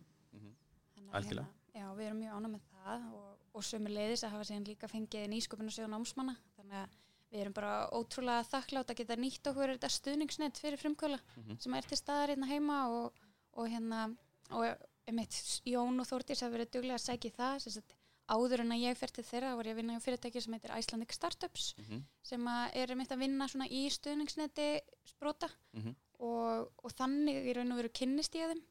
Þannig 0.96 1.10
að 1.12 1.16
Algjörlega. 1.20 1.48
Hérna, 1.74 1.80
já, 1.82 1.96
við 1.98 2.06
erum 2.08 2.20
mjög 2.22 2.34
ánum 2.38 2.52
með 2.56 2.62
það 2.72 3.06
og, 3.14 3.38
og 3.54 3.64
sömuleiðis 3.64 4.24
að 4.24 4.32
hafa 4.36 4.44
síðan 4.50 4.68
líka 4.68 4.88
fengið 4.88 5.28
nýsköpunarsjóð 5.32 5.90
námsmanna. 5.92 6.36
Þannig 6.58 6.78
að 6.82 6.90
við 7.32 7.40
erum 7.42 7.54
bara 7.54 7.74
ótrúlega 7.92 8.44
þakklátt 8.52 8.90
að 8.92 8.98
geta 9.02 9.16
nýtt 9.16 9.48
okkur 9.52 9.74
þetta 9.76 9.90
stuðningsnett 9.90 10.58
fyrir 10.60 10.78
frumkvöla 10.80 11.20
Mhm. 11.38 11.58
sem 11.60 11.74
er 11.74 11.82
til 11.82 11.98
staðar 11.98 12.30
hérna 12.30 12.48
heima 12.48 12.88
og, 12.90 13.14
og 13.54 13.68
hérna, 13.70 14.16
og 14.52 14.78
einmitt 15.08 15.62
Jón 15.66 16.00
og 16.00 16.08
Þórdís 16.08 16.42
hafa 16.42 16.56
verið 16.58 16.72
duglega 16.72 16.96
að 16.96 17.08
sækja 17.08 17.30
í 17.32 17.36
það. 17.36 17.60
Sem 17.60 17.72
sagt, 17.74 17.94
áður 18.30 18.60
en 18.62 18.72
að 18.72 18.82
ég 18.88 18.98
fer 18.98 19.08
til 19.12 19.24
þeirra 19.24 19.56
var 19.56 19.66
ég 19.66 19.72
að 19.74 19.76
vinna 19.82 19.96
á 19.98 20.00
fyrirtæki 20.00 20.42
sem 20.42 20.54
heitir 20.54 20.78
Icelandic 20.78 21.12
Startups 21.14 21.74
Mhm. 21.78 22.04
sem 22.24 22.46
að 22.48 22.70
er 22.76 22.88
einmitt 22.88 23.12
að 23.12 23.20
vinna 23.20 23.48
svona 23.48 23.68
í 23.68 23.90
stuðningsneti 23.90 24.80
sprota 25.06 25.50
Mhm. 25.74 25.96
Og, 26.22 26.70
og 26.86 26.94
þannig 26.98 27.48
í 27.50 27.56
raun 27.58 27.74
og 27.74 27.82
veru 27.82 27.92
kynnist 27.98 28.36
ég 28.38 28.52
þeim 28.54 28.62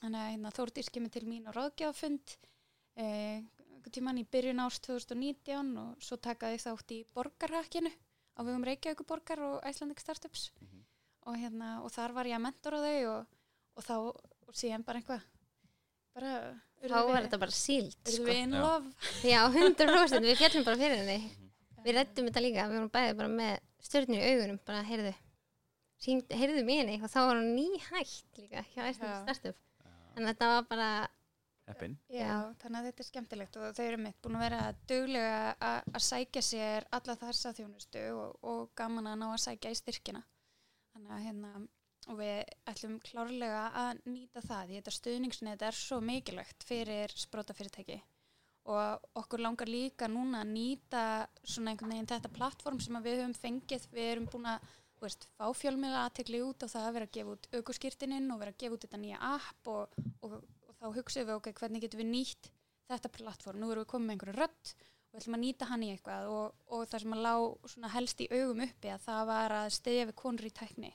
þannig 0.00 0.20
að 0.22 0.30
hérna, 0.32 0.52
Þórdís 0.56 0.90
kemur 0.94 1.12
til 1.14 1.24
mín 1.28 1.48
á 1.48 1.52
ráðgjafafund 1.56 2.36
eh, 2.98 3.40
tímann 3.92 4.18
í 4.20 4.26
byrjun 4.28 4.60
árs 4.60 4.80
2019 4.84 5.72
og 5.80 6.02
svo 6.04 6.18
takaði 6.20 6.58
þátt 6.60 6.92
í 6.92 7.00
borgarhakkinu 7.16 7.90
á 8.36 8.40
vegum 8.44 8.66
Reykjavík 8.68 9.00
borgar 9.08 9.40
og 9.46 9.62
Icelandic 9.68 10.00
Startups 10.04 10.50
Mhm. 10.60 10.82
og, 11.28 11.36
hérna, 11.36 11.70
og 11.84 11.90
þar 11.92 12.12
var 12.16 12.24
ég 12.28 12.36
að 12.38 12.44
mentora 12.46 12.78
þau 12.84 13.08
og, 13.14 13.26
og 13.76 13.84
þá 13.84 13.94
og 14.48 14.54
síðan 14.56 14.84
bara 14.84 15.00
einhvað 15.00 15.24
bara 16.14 16.32
þá 16.88 16.98
var 17.08 17.24
þetta 17.26 17.40
bara 17.42 17.54
Erum 18.06 18.14
sko. 18.14 18.24
við 18.28 18.38
Já. 18.54 18.60
love? 18.62 18.92
Já, 19.24 19.40
100% 19.52 20.24
við 20.28 20.38
fjallum 20.40 20.64
bara 20.68 20.80
fyrir 20.80 21.02
henni 21.02 21.18
Við 21.84 21.94
rættum 21.94 22.26
þetta 22.28 22.40
líka, 22.42 22.64
við 22.68 22.74
vorum 22.78 22.90
bæði 22.90 23.16
bara 23.16 23.28
með 23.30 23.58
stjörnir 23.86 24.20
í 24.24 24.30
augunum, 24.34 24.58
bara 24.66 24.82
heyrðu 24.84 25.12
hringd- 26.04 26.34
heyrðu 26.40 26.64
mig 26.64 26.80
henni 26.82 26.98
og 27.02 27.10
þá 27.12 27.20
var 27.26 27.40
hún 27.40 27.54
nýhætt 27.56 28.38
líka 28.42 28.64
hjá 28.74 28.82
Já. 28.88 28.92
Startup 29.22 29.56
en 30.18 30.26
þetta 30.28 30.48
var 30.54 30.66
bara, 30.70 30.90
Heppin. 31.68 31.98
Já, 32.08 32.54
þannig 32.62 32.78
að 32.80 32.86
þetta 32.88 33.02
er 33.04 33.06
skemmtilegt 33.10 33.56
og 33.60 33.74
þau 33.76 33.84
eru 33.84 33.98
mitt 34.00 34.16
búin 34.24 34.38
að 34.38 34.44
vera 34.46 34.60
duglega 34.88 35.40
að 35.60 35.90
að 35.98 36.04
sækja 36.06 36.42
sér 36.42 36.86
alla 36.96 37.16
þessa 37.20 37.52
þjónustu 37.58 38.04
og, 38.16 38.38
og 38.42 38.70
gaman 38.74 39.10
að 39.10 39.18
ná 39.20 39.26
að 39.34 39.42
sækja 39.44 39.70
í 39.74 39.78
styrkina. 39.82 40.22
Þannig 40.94 41.12
að 41.12 41.24
hérna, 41.26 41.50
og 42.08 42.18
við 42.22 42.54
ætlum 42.72 42.96
klárlega 43.04 43.62
að 43.84 44.00
nýta 44.08 44.40
það, 44.48 44.62
því 44.70 44.78
þetta 44.80 44.96
stuðningsnið 44.96 45.66
er 45.68 45.76
svo 45.82 46.00
mikilvægt 46.00 46.64
fyrir 46.66 47.12
sprótafyrirtæki 47.20 48.00
og 48.68 49.04
okkur 49.16 49.40
langar 49.40 49.68
líka 49.70 50.08
núna 50.12 50.42
að 50.44 50.50
nýta 50.52 51.02
svona 51.44 51.72
einhvern 51.72 51.92
veginn 51.94 52.08
þetta 52.10 52.32
plattform 52.36 52.80
sem 52.84 52.96
að 52.98 53.06
við 53.08 53.20
höfum 53.22 53.36
fengið, 53.44 53.86
við 53.92 54.10
erum 54.12 54.26
búin 54.32 54.48
að 54.50 54.66
veist, 55.06 55.26
fá 55.38 55.46
fjölmiðla 55.54 56.04
aðtekli 56.06 56.42
út 56.44 56.64
og 56.64 56.72
það 56.72 56.86
að 56.88 56.94
vera 56.96 57.08
að 57.08 57.16
gefa 57.16 57.34
út 57.34 57.48
aukurskýrtininn 57.54 58.30
og 58.34 58.40
vera 58.42 58.54
að 58.54 58.60
gefa 58.62 58.76
út 58.76 58.86
þetta 58.86 59.00
nýja 59.02 59.18
app 59.30 59.72
og, 59.72 59.98
og, 60.26 60.36
og 60.68 60.76
þá 60.78 60.86
hugsaðum 60.98 61.28
við 61.30 61.34
ok, 61.38 61.50
hvernig 61.60 61.84
getum 61.84 62.02
við 62.02 62.10
nýtt 62.12 62.52
þetta 62.88 63.12
plattform, 63.16 63.60
nú 63.60 63.72
erum 63.72 63.84
við 63.84 63.90
komið 63.92 64.08
með 64.08 64.16
einhverju 64.16 64.36
rödd 64.38 64.72
og 65.08 65.12
við 65.12 65.20
ætlum 65.20 65.36
að 65.38 65.44
nýta 65.44 65.68
hann 65.68 65.84
í 65.84 65.90
eitthvað 65.94 66.30
og, 66.32 66.62
og 66.72 66.86
það 66.88 67.04
sem 67.04 67.16
að 67.16 67.26
lá 67.26 67.92
helst 67.94 68.22
í 68.24 68.30
augum 68.32 68.64
uppi 68.64 68.92
að 68.92 69.04
það 69.04 69.28
var 69.32 69.56
að 69.58 69.68
stiðja 69.76 70.08
við 70.08 70.18
konur 70.22 70.48
í 70.48 70.54
tækni 70.56 70.94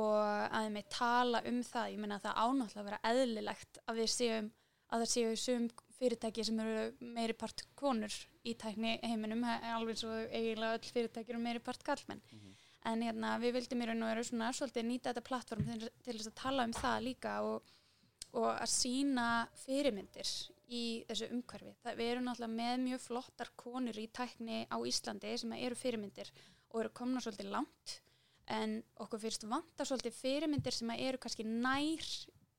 og 0.00 0.16
að 0.22 0.64
þeim 0.64 0.74
með 0.78 0.88
tala 0.94 1.42
um 1.50 1.60
það, 1.66 1.92
ég 1.92 2.00
meina 2.00 2.18
að 2.18 2.26
það 2.26 2.40
ánáttúrulega 2.44 2.88
vera 2.88 3.00
eðlilegt 3.10 3.80
að 3.86 4.00
við 4.00 4.10
séum 4.14 4.50
að 4.90 5.04
það 5.04 5.12
séu 5.12 5.38
sum 5.38 5.68
fyrirtæki 6.00 6.44
sem 6.46 6.60
eru 6.62 7.10
meiri 7.16 7.36
part 7.36 7.64
konur 7.78 8.14
í 8.46 8.54
tækni 8.58 8.96
heiminum, 9.04 9.44
alveg 9.44 9.98
svo 10.00 10.14
eiginlega 10.30 10.78
öll 10.78 10.92
fyrirtæki 10.94 11.34
eru 11.34 11.42
meiri 11.42 11.62
part 11.64 11.84
kallmenn 11.86 12.22
en 12.88 13.02
hérna, 13.04 13.34
við 13.42 13.58
vildum 13.58 13.82
í 13.82 13.88
raun 13.90 14.04
og 14.06 14.12
veru 14.12 14.24
svona 14.24 14.52
svolítið 14.56 14.86
nýta 14.88 15.12
þetta 15.12 15.26
plattform 15.26 15.66
til, 15.68 15.90
til 16.04 16.16
þess 16.16 16.30
að 16.30 16.38
tala 16.40 16.66
um 16.68 16.74
það 16.76 17.04
líka 17.04 17.34
og, 17.46 17.72
og 18.32 18.48
að 18.54 18.70
sína 18.72 19.26
fyrirmyndir 19.64 20.30
í 20.70 20.84
þessu 21.08 21.28
umhverfi. 21.34 21.74
Það, 21.82 21.98
við 21.98 22.12
erum 22.12 22.28
náttúrulega 22.28 22.56
með 22.56 22.84
mjög 22.86 23.04
flottar 23.04 23.52
konur 23.58 23.98
í 24.00 24.06
tækni 24.14 24.62
á 24.70 24.76
Íslandi 24.86 25.34
sem 25.42 25.56
eru 25.58 25.78
fyrirmyndir 25.78 26.30
og 26.70 26.84
eru 26.84 26.94
komna 26.94 27.22
svolítið 27.22 27.52
langt 27.52 27.96
en 28.50 28.80
okkur 29.02 29.22
fyrst 29.26 29.46
vantar 29.50 29.86
svolítið 29.86 30.16
fyrirmyndir 30.16 30.74
sem 30.74 30.90
eru 30.96 31.20
kannski 31.22 31.46
nær 31.46 32.06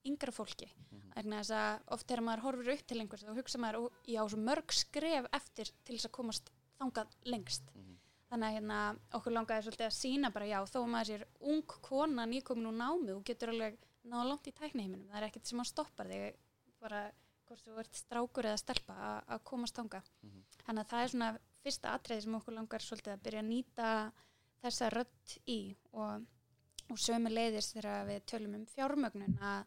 yngra 0.07 0.33
fólki. 0.33 0.69
Þannig 1.11 1.51
að 1.53 1.81
oft 1.93 2.07
þegar 2.07 2.23
maður 2.25 2.43
horfir 2.45 2.73
upp 2.73 2.85
til 2.87 2.99
einhvers 3.01 3.25
þá 3.25 3.33
hugsa 3.35 3.59
maður, 3.61 3.77
"Ó, 3.81 3.83
ég 4.07 4.21
á 4.21 4.25
svo 4.25 4.39
mörg 4.39 4.71
skref 4.73 5.27
eftir 5.33 5.71
til 5.85 5.95
þess 5.97 6.07
að 6.07 6.17
komast 6.17 6.51
þangað 6.79 7.07
lengst. 7.25 7.63
Þannig 8.31 8.47
að 8.47 8.55
hérna, 8.55 8.79
okkur 9.17 9.33
langaði 9.35 9.65
svolítið 9.65 9.87
að 9.89 9.97
sína 9.97 10.29
bara 10.31 10.47
já, 10.47 10.59
þó 10.71 10.77
að 10.81 10.91
maður 10.93 11.09
sér 11.09 11.23
ung 11.51 11.73
kona 11.83 12.25
nýkomin 12.31 12.69
úr 12.69 12.77
námi 12.79 13.11
og 13.11 13.25
getur 13.27 13.51
alveg 13.51 13.75
náða 14.07 14.27
langt 14.29 14.47
í 14.47 14.53
tækniheiminum. 14.55 15.09
Það 15.11 15.19
er 15.19 15.27
ekkert 15.27 15.51
sem 15.51 15.59
að 15.59 15.69
stoppar 15.71 16.07
þig, 16.07 16.37
bara 16.79 17.01
hvort 17.49 17.65
þú 17.67 17.79
ert 17.83 17.99
strákur 17.99 18.47
eða 18.47 18.61
stelpa 18.61 18.95
að- 19.27 19.43
komast 19.43 19.75
þanga. 19.75 20.01
Þannig 20.63 20.81
að 20.85 20.89
það 20.93 21.03
er 21.03 21.11
svona 21.11 21.29
fyrsta 21.61 21.93
atriði 21.97 22.23
sem 22.23 22.35
okkur 22.39 22.55
langar 22.55 22.79
svolítið 22.79 23.13
að 23.13 23.23
byrja 23.27 23.43
að 23.43 23.49
nýta 23.51 23.89
þessa 24.63 24.89
rödd 24.93 25.35
í 25.47 25.59
og, 25.91 26.25
og 26.89 26.97
sömu 26.97 27.29
leiðis 27.29 27.73
þegar 27.73 28.07
við 28.07 28.25
tölum 28.31 28.55
um 28.55 28.65
fjármögnun 28.65 29.37
að 29.41 29.65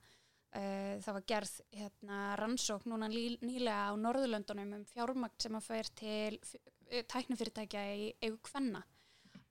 uh, 0.56 0.94
það 1.04 1.12
var 1.18 1.24
gerð 1.26 1.54
hérna, 1.74 2.18
rannsókn 2.40 2.90
núna 2.94 3.08
nýlega 3.12 3.90
á 3.90 3.92
Norðurlöndunum 3.98 4.72
um 4.78 4.84
fjármagn 4.84 5.36
sem 5.38 5.54
að 5.58 5.66
fær 5.68 5.90
til 5.98 6.38
f- 6.88 7.06
tæknifyrirtækja 7.12 7.84
í 7.94 8.10
eigu 8.24 8.38
kvenna. 8.48 8.82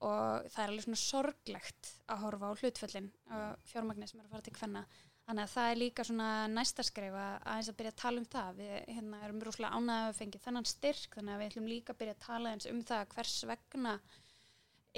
Og 0.04 0.48
það 0.52 0.62
er 0.63 0.72
alveg 0.72 0.86
svona 0.86 1.00
sorglegt 1.00 1.90
að 2.12 2.22
horfa 2.25 2.52
á 2.52 2.60
hlutföllin 2.60 3.10
uh, 3.32 3.52
fjármagnir 3.70 4.10
sem 4.12 4.20
er 4.20 4.28
að 4.28 4.34
fara 4.36 4.46
til 4.48 4.56
kvenna. 4.58 4.82
Þannig 5.24 5.46
að 5.46 5.54
það 5.54 5.70
er 5.72 5.80
líka 5.80 6.04
svona 6.04 6.30
næsta 6.52 6.84
skref 6.84 7.13
að 7.16 7.36
aðeins 7.48 7.70
að 7.72 7.78
byrja 7.80 7.92
að 7.94 8.02
tala 8.02 8.20
um 8.20 8.25
það. 8.34 8.58
Við 8.58 8.74
hérna, 8.98 9.20
erum 9.24 9.44
rúslega 9.46 9.78
ánægða 9.78 10.10
að 10.10 10.18
fengi 10.18 10.42
þennan 10.44 10.68
styrk 10.68 11.16
þannig 11.16 11.34
að 11.34 11.40
við 11.40 11.52
ætlum 11.52 11.70
líka 11.72 11.94
að 11.94 12.00
byrja 12.02 12.16
að 12.18 12.25
tala 12.25 12.52
eins 12.52 12.68
um 12.68 12.82
það 12.90 13.06
hvers 13.13 13.38
vegna 13.54 13.94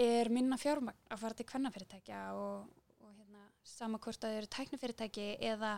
er 0.05 0.31
minna 0.33 0.57
fjármagn 0.59 1.13
að 1.13 1.21
fara 1.21 1.37
til 1.37 1.45
kvennafyrirtækja 1.51 2.23
og, 2.39 2.65
og 3.05 3.11
hérna, 3.19 3.45
sama 3.75 4.01
hvort 4.01 4.25
að 4.25 4.33
þau 4.33 4.39
eru 4.41 4.49
tæknifyrirtæki 4.57 5.27
eða 5.53 5.75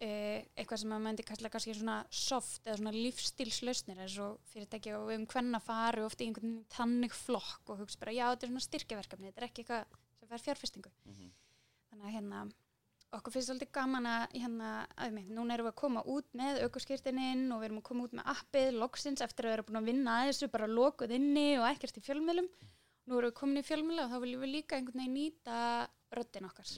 eitthvað 0.00 0.80
sem 0.80 0.92
að 0.96 1.02
myndi 1.04 1.24
kalla 1.28 1.50
kannski 1.52 1.74
svona 1.76 1.98
soft 2.08 2.64
eða 2.64 2.78
svona 2.78 2.94
lífstílslausnir 2.94 4.00
eins 4.00 4.16
og 4.24 4.38
fyrirtæki 4.48 4.94
og 4.96 5.10
við 5.10 5.20
um 5.20 5.26
hvenna 5.28 5.60
faru 5.60 6.06
oft 6.06 6.22
í 6.22 6.28
einhvern 6.28 6.56
tannig 6.72 7.12
flokk 7.12 7.74
og 7.74 7.82
hugsa 7.82 8.00
bara 8.00 8.14
já 8.16 8.24
þetta 8.30 8.46
er 8.46 8.52
svona 8.54 8.64
styrkjaverkefni, 8.64 9.28
þetta 9.28 9.42
er 9.42 9.48
ekki 9.50 9.64
eitthvað 9.66 10.00
sem 10.16 10.30
fær 10.30 10.44
fjárfestingu. 10.46 10.92
Þannig 11.90 12.06
að 12.06 12.16
hérna 12.16 12.42
okkur 13.16 13.34
finnst 13.34 13.50
svolítið 13.50 13.72
gaman 13.74 14.06
að 14.06 14.36
hérna, 14.38 14.70
að 14.94 15.14
minn, 15.16 15.32
núna 15.34 15.56
erum 15.56 15.66
við 15.66 15.72
að 15.74 15.80
koma 15.82 16.02
út 16.14 16.28
með 16.38 16.60
aukurskýrtininn 16.66 17.48
og 17.50 17.60
við 17.60 17.68
erum 17.68 17.80
að 17.80 17.88
koma 17.88 18.06
út 18.06 18.14
með 18.16 18.30
appið 18.32 18.70
loksins 18.78 19.24
eftir 19.24 19.48
að 19.48 19.50
við 19.50 19.56
erum 19.56 19.68
búin 19.68 19.80
að 19.80 19.90
vinna 19.90 20.14
að 20.16 20.30
þessu 20.30 20.50
bara 20.52 20.70
lokuð 20.70 21.16
inni 21.16 21.46
og 21.58 21.66
ekkert 21.72 21.98
í 21.98 22.04
fjölmiðlum. 22.06 22.48
Nú 23.10 23.18
erum 23.18 23.32
við 23.32 23.36
komin 23.40 23.60
í 23.60 23.66
fjölmiðla 23.66 24.06
og 24.06 24.14
þá 24.14 24.22
viljum 24.22 24.44
við 24.46 24.54
líka 24.54 24.78
einhvern 24.78 25.02
veginn 25.02 25.18
nýta 25.18 25.58
röddin 26.14 26.46
okkar. 26.46 26.72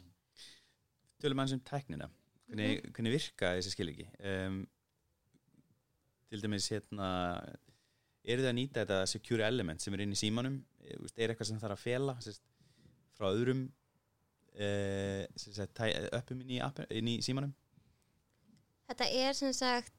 Tölum 1.20 1.42
aðeins 1.42 1.58
um 1.58 1.64
tæknina. 1.68 2.08
Hvernig, 2.52 2.82
hvernig 2.92 3.14
virka 3.14 3.54
þessi 3.56 3.72
skiliki? 3.72 4.06
Um, 4.28 4.62
til 6.28 6.42
dæmis 6.44 6.68
hérna, 6.72 7.08
eru 8.24 8.44
þið 8.44 8.50
að 8.50 8.58
nýta 8.58 8.82
þetta 8.84 8.98
secure 9.08 9.46
element 9.46 9.82
sem 9.82 9.94
er 9.96 10.04
inn 10.04 10.12
í 10.12 10.18
símanum? 10.20 10.58
Er 11.16 11.32
eitthvað 11.32 11.48
sem 11.48 11.60
þarf 11.62 11.78
að 11.78 11.84
fela 11.86 12.16
sérst, 12.20 12.44
frá 13.16 13.30
öðrum 13.32 13.66
sérst, 14.52 15.80
uppum 16.12 16.42
inn 16.44 16.58
í, 16.58 16.60
inn 16.92 17.08
í 17.08 17.18
símanum? 17.24 17.54
þetta 18.92 19.08
er 19.24 19.36
sem 19.36 19.52
sagt 19.56 19.94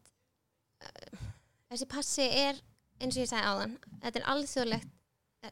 þessi 1.72 1.88
passi 1.90 2.26
er 2.28 2.60
eins 3.02 3.18
og 3.18 3.24
ég 3.24 3.30
sagði 3.32 3.50
áðan, 3.50 3.78
þetta 4.04 4.20
er 4.20 4.28
alþjóðlegt 4.34 5.00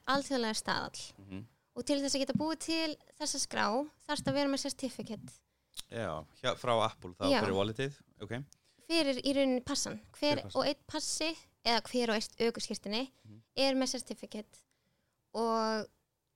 alþjóðlega 0.08 0.60
staðall 0.60 1.00
Mm 1.18 1.26
-hmm. 1.30 1.46
og 1.76 1.86
til 1.86 2.00
þess 2.02 2.16
að 2.16 2.22
geta 2.22 2.40
búið 2.40 2.60
til 2.66 2.98
þessa 3.20 3.40
skrá 3.40 3.66
þarfst 4.08 4.28
að 4.28 4.38
vera 4.38 4.52
með 4.52 4.64
certificate 4.66 5.34
Já, 5.92 6.26
hjá, 6.42 6.56
frá 6.60 6.74
Apple 6.86 7.14
þá 7.20 7.30
Já. 7.32 7.40
fyrir 7.44 7.56
walletið, 7.58 7.96
ok. 8.22 8.34
fyrir 8.88 9.22
í 9.24 9.34
rauninni 9.36 9.64
passan 9.64 10.00
hver 10.20 10.42
passan. 10.44 10.60
og 10.62 10.68
eitt 10.68 10.82
passi 10.88 11.30
eða 11.66 11.82
hver 11.92 12.10
og 12.10 12.16
eitt 12.16 12.36
aukurskirtinni 12.42 13.12
Mhm. 13.26 13.42
er 13.56 13.74
með 13.76 13.92
certificate 13.96 14.60
og 15.34 15.88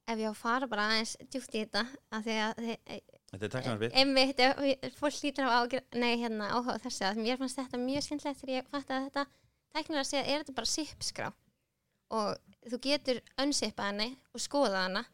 ef 0.08 0.18
ég 0.20 0.28
á 0.28 0.32
að 0.32 0.36
fara 0.36 0.68
bara 0.68 0.88
aðeins 0.90 1.16
djúpt 1.32 1.56
í 1.56 1.66
þetta 1.66 1.88
að 2.14 2.24
því 2.24 2.36
að 2.46 2.56
þi- 2.66 3.02
Þetta 3.32 3.46
er 3.46 3.50
tæknarfið. 3.56 3.92
einmitt, 3.96 4.40
ef 4.40 4.96
fólk 5.00 5.24
lítur 5.24 5.48
á 5.50 5.66
ágjör, 5.66 5.82
nei, 5.96 6.16
hérna, 6.18 6.50
áhuga 6.52 6.76
á 6.78 6.84
þessu 6.86 7.04
að 7.10 7.18
mér 7.18 7.38
fannst 7.38 7.58
þetta 7.58 7.78
mjög 7.82 8.04
skemmtilegt 8.04 8.40
þegar 8.42 8.56
ég 8.62 8.68
fatt 8.70 8.88
að 8.90 9.10
þetta 9.10 9.26
tæknilega 9.76 10.00
að 10.00 10.12
segja, 10.12 10.28
er 10.28 10.44
þetta 10.44 10.56
bara 10.56 10.66
SIP-skrá 10.66 11.34
og 12.12 12.38
þú 12.70 12.78
getur 12.82 13.22
unsipað 13.38 13.86
henni 13.90 14.18
og 14.34 14.40
skoða 14.40 14.84
hana 14.86 15.06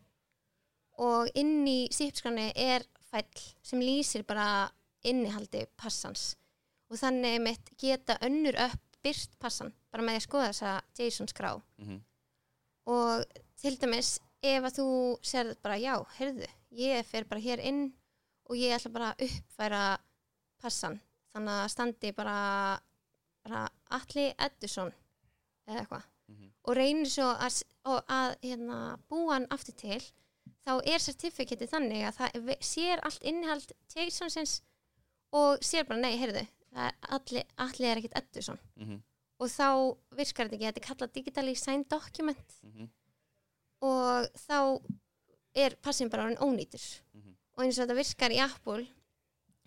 og 0.99 1.29
inn 1.33 1.65
í 1.65 1.87
SIP-skráni 1.89 2.51
er 2.55 2.83
fæll 3.11 3.41
sem 3.63 3.79
lýsir 3.83 4.23
bara 4.27 4.71
innihaldi 5.03 5.65
passans 5.77 6.35
og 6.91 6.97
þannig 6.99 7.41
mitt 7.41 7.69
geta 7.79 8.17
önnur 8.21 8.55
upp 8.67 8.79
byrt 9.03 9.37
passan 9.39 9.73
bara 9.91 10.03
með 10.05 10.19
að 10.19 10.25
skoða 10.27 10.49
þessa 10.51 10.81
JSON-skrá 10.99 11.53
Mm 11.77 11.87
-hmm. 11.87 12.01
og 12.85 13.25
til 13.61 13.75
dæmis 13.81 14.19
ef 14.43 14.63
að 14.63 14.75
þú 14.79 14.85
serð 15.21 15.55
bara 15.61 15.77
já, 15.77 15.95
heyrðu, 16.17 16.47
ég 16.71 17.05
fer 17.05 17.23
bara 17.25 17.39
hér 17.41 17.59
inn 17.59 17.93
og 18.49 18.55
ég 18.57 18.73
ætla 18.75 18.91
bara 18.91 19.11
að 19.13 19.21
uppfæra 19.27 19.97
passan 20.61 20.99
þannig 21.33 21.53
að 21.63 21.69
standi 21.69 22.11
bara, 22.11 22.79
bara 23.43 23.69
Atli 23.89 24.33
Eddursson 24.37 24.93
eða 25.67 25.79
eitthvað 25.79 26.03
Mhm. 26.27 26.51
og 26.63 26.75
reynir 26.75 27.09
svo 27.09 27.23
að, 27.33 27.63
að 28.07 28.35
hérna, 28.43 28.97
búa 29.09 29.33
hann 29.33 29.47
aftur 29.49 29.73
til 29.75 30.01
þá 30.65 30.73
er 30.85 30.99
certificate 30.99 31.67
þannig 31.67 32.03
að 32.07 32.17
það 32.19 32.57
sér 32.61 32.99
allt 33.03 33.23
innihald 33.23 33.71
JSON-sins 33.95 34.61
og 35.33 35.59
sér 35.65 35.87
bara 35.87 35.99
nei, 35.99 36.17
heyrðu 36.17 36.47
Atli, 37.11 37.43
Atli 37.57 37.85
er 37.89 37.97
ekkit 37.99 38.13
Eddursson 38.15 38.59
Mm 38.77 38.85
-hmm. 38.87 39.01
og 39.39 39.47
þá 39.49 39.97
virkar 40.15 40.47
þetta 40.47 40.55
ekki, 40.55 40.65
þetta 40.67 40.81
er 40.81 40.87
kallað 40.93 41.13
digitally 41.13 41.55
signed 41.55 41.89
document 41.89 42.59
Mm 42.63 42.89
og 43.81 44.27
þá 44.37 44.81
er 45.55 45.75
passin 45.81 46.09
bara 46.09 46.23
orðin 46.23 46.37
ónýtur 46.37 47.01
Mhm. 47.13 47.35
og 47.57 47.63
eins 47.63 47.79
og 47.79 47.87
þetta 47.87 47.95
virkar 47.95 48.31
í 48.31 48.39
Apple 48.39 48.87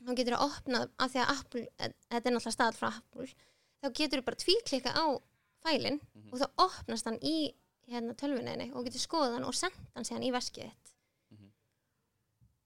þá 0.04 0.14
getur 0.16 0.36
það 0.36 0.50
opnað 0.50 0.90
af 0.98 1.12
því 1.12 1.18
að 1.24 1.38
Apple, 1.38 1.66
eh, 1.78 1.88
þetta 2.10 2.26
er 2.28 2.32
náttúrulega 2.32 2.56
stað 2.56 2.76
frá 2.78 2.88
Apple 2.96 3.26
þá 3.82 3.90
getur 3.92 4.18
þú 4.20 4.24
bara 4.24 4.36
tvíklikka 4.36 4.90
á 4.94 5.06
fælinn 5.64 6.00
Mhm. 6.14 6.32
og 6.32 6.38
þá 6.38 6.46
opnast 6.58 7.04
hann 7.04 7.18
í 7.20 7.54
hérna 7.88 8.14
tölvuninni 8.14 8.72
og 8.74 8.84
getur 8.86 9.00
skoðað 9.00 9.32
hann 9.34 9.44
og 9.44 9.54
sendt 9.54 9.76
hann 9.94 10.04
síðan 10.04 10.24
í 10.24 10.30
veskið. 10.32 10.70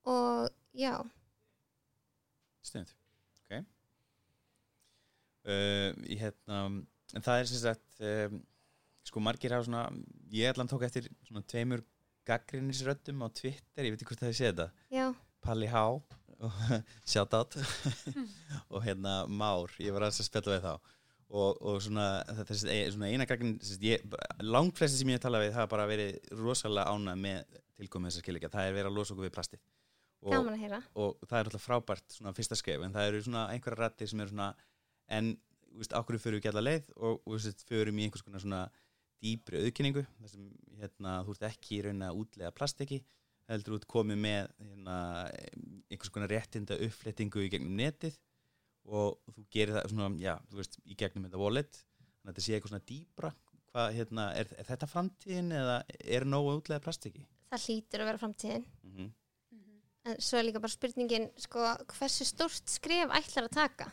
Og 0.08 0.48
já. 0.78 0.94
Stund, 2.64 2.90
ok. 3.44 3.58
Uh, 5.48 5.94
ég, 6.04 6.18
hérna, 6.20 6.58
en 7.16 7.24
það 7.24 7.40
er 7.42 7.48
sem 7.48 7.60
sagt 7.62 8.02
um, 8.04 8.40
sko 9.08 9.22
margir 9.24 9.54
hafa 9.54 9.64
svona 9.68 9.86
ég 10.34 10.50
allan 10.52 10.68
tók 10.68 10.84
eftir 10.84 11.06
svona 11.24 11.40
tveimur 11.48 11.80
gaggrinnisröddum 12.28 13.22
á 13.24 13.28
Twitter, 13.32 13.86
ég 13.86 13.94
veit 13.94 14.02
ekki 14.02 14.10
hvort 14.10 14.20
það 14.26 14.32
er 14.34 14.36
séð 14.36 14.50
þetta 14.50 14.66
já, 14.92 15.06
Palli 15.44 15.70
Há 15.72 15.84
shout 17.10 17.32
out. 17.34 17.56
Og 18.74 18.84
hérna 18.84 19.24
Már, 19.26 19.72
ég 19.82 19.90
var 19.94 20.04
aðeins 20.06 20.20
að 20.22 20.28
spjalla 20.28 20.52
við 20.54 20.66
þá. 20.68 20.92
Og, 21.28 21.56
og 21.66 21.80
svona, 21.82 22.04
þetta 22.28 22.44
er 22.44 22.50
þessi- 22.52 22.92
svona 22.94 23.08
eina 23.10 23.26
gagnin, 23.26 23.56
langt 24.46 24.78
flesti 24.78 25.00
sem 25.00 25.10
ég 25.10 25.18
hef 25.18 25.24
talað 25.24 25.48
við 25.48 25.56
hafa 25.58 25.72
bara 25.72 25.88
verið 25.90 26.14
rosalega 26.38 26.92
ánað 26.94 27.18
með 27.24 27.58
tilkomið 27.80 28.12
þessar 28.12 28.24
skilíkja, 28.24 28.52
það 28.54 28.68
er 28.70 28.76
verið 28.78 28.90
að 28.92 28.96
losa 29.00 29.14
okkur 29.16 29.26
við 29.26 29.34
plastið 29.34 29.64
og, 30.24 30.32
gaman 30.32 30.56
að 30.56 30.64
heyra. 30.64 30.80
og 30.98 31.20
það 31.26 31.38
er 31.38 31.50
alltaf 31.50 31.64
frábært 31.64 32.16
svona 32.16 32.34
fyrsta 32.36 32.58
skref 32.58 32.84
en 32.84 32.94
það 32.94 33.10
eru 33.10 33.22
svona 33.26 33.44
einhverja 33.52 33.82
rættir 33.82 34.10
sem 34.10 34.22
eru 34.24 34.32
svona 34.32 34.48
en, 35.18 35.32
þú 35.68 35.82
veist, 35.82 35.94
ákveður 35.94 36.24
fyrir 36.24 36.40
við 36.40 36.50
alla 36.52 36.64
leið? 36.64 36.90
Og, 36.96 37.20
þú 37.24 37.36
veist, 37.36 37.64
förum 37.68 37.98
í 38.00 38.06
einhvers 38.06 38.26
konar 38.26 38.44
svona 38.44 38.62
dýpri 39.22 39.62
auðkynningu 39.64 40.04
þar 40.06 40.32
sem 40.32 40.48
hérna, 40.78 41.14
þú 41.26 41.34
ert 41.34 41.46
ekki 41.50 41.78
í 41.78 41.82
raunin 41.86 42.06
að 42.06 42.20
útlega 42.22 42.54
plastiki 42.54 43.00
heldur 43.48 43.78
út 43.78 43.86
komið 43.88 44.20
með 44.20 44.50
hérna, 44.60 44.96
einhvers 45.88 46.12
konar 46.14 46.32
réttinda 46.32 46.78
uppflettingu 46.84 47.46
í 47.46 47.52
gegnum 47.52 47.78
netið 47.78 48.18
og 48.88 49.18
þú 49.34 49.44
gerir 49.52 49.76
það 49.76 49.90
svona, 49.92 50.10
já, 50.22 50.34
þú 50.50 50.60
veist, 50.60 50.78
í 50.84 50.96
gegnum 50.98 51.26
þetta 51.26 51.40
wallet, 51.40 51.80
þannig 51.80 52.28
að 52.28 52.30
þetta 52.30 52.44
sé 52.44 52.54
eitthvað 52.56 52.72
svona 52.72 52.88
dýpra. 52.88 53.32
Hvað, 53.68 53.88
hérna, 53.98 54.22
er, 54.40 54.52
er 54.56 54.68
þetta 54.68 54.88
framtíðin 54.88 55.50
eða 55.52 55.74
er 56.16 56.24
nógu 56.24 56.54
útlega 56.56 56.80
plastiki? 56.84 57.26
það 57.48 57.64
hlýtur 57.64 58.02
að 58.02 58.10
vera 58.10 58.20
framtíðin 58.20 58.64
en 60.08 60.20
svo 60.24 60.38
er 60.40 60.46
líka 60.48 60.62
bara 60.62 60.72
spurningin 60.72 61.28
sko, 61.40 61.64
hversu 61.94 62.26
stórt 62.28 62.70
skref 62.70 63.12
ætlar 63.18 63.48
að 63.48 63.56
taka? 63.56 63.88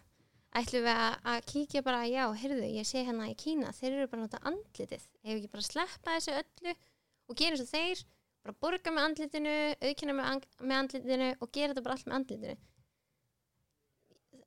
Ætlum 0.55 0.85
við 0.85 0.93
að, 0.95 1.15
að 1.31 1.39
kíkja 1.51 1.81
bara 1.83 2.03
já, 2.07 2.23
heyrðu, 2.39 2.67
ég 2.77 2.87
sé 2.87 3.01
hérna 3.03 3.27
í 3.27 3.35
Kína 3.35 3.73
þeir 3.75 3.89
eru 3.97 4.11
bara 4.11 4.21
nota 4.23 4.39
andlitið. 4.47 5.01
Ef 5.25 5.33
ekki 5.33 5.51
bara 5.51 5.65
sleppa 5.65 6.13
þessu 6.15 6.37
öllu 6.39 6.75
og 7.27 7.39
gera 7.41 7.57
eins 7.57 7.65
og 7.65 7.71
þeir 7.73 8.05
bara 8.45 8.55
borga 8.63 8.93
með 8.93 9.09
andlitinu 9.09 9.55
auðkynna 9.81 10.15
með, 10.15 10.47
með 10.61 10.77
andlitinu 10.77 11.29
og 11.41 11.51
gera 11.51 11.73
þetta 11.73 11.85
bara 11.87 11.97
allt 11.97 12.07
með 12.07 12.17
andlitinu? 12.19 12.57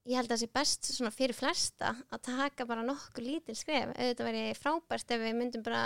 Ég 0.08 0.16
held 0.16 0.30
að 0.30 0.32
það 0.32 0.40
sé 0.40 0.50
best 0.56 0.90
fyrir 1.18 1.36
flesta 1.36 1.92
að 2.08 2.22
taka 2.30 2.64
bara 2.64 2.86
nokkuð 2.86 3.26
lítil 3.26 3.58
skref. 3.58 3.92
Auðvitað 3.92 4.30
væri 4.30 4.44
frábært 4.56 5.12
ef 5.12 5.20
við 5.20 5.36
myndum 5.36 5.66
bara 5.66 5.82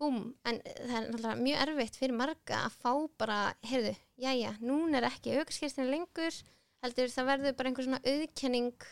búm, 0.00 0.18
en 0.44 0.60
það 0.64 0.96
er 0.98 1.08
náttúrulega 1.08 1.40
mjög 1.40 1.64
erfitt 1.64 1.98
fyrir 2.00 2.16
marga 2.18 2.60
að 2.66 2.78
fá 2.82 2.92
bara, 3.20 3.38
heyrðu, 3.66 3.94
jæja, 4.24 4.54
núna 4.60 5.00
er 5.00 5.08
ekki 5.10 5.34
aukarskýrstina 5.38 5.88
lengur, 5.90 6.38
heldur 6.84 7.12
það 7.12 7.30
verður 7.32 7.58
bara 7.58 7.70
einhver 7.70 7.88
svona 7.88 8.02
auðkenning 8.04 8.88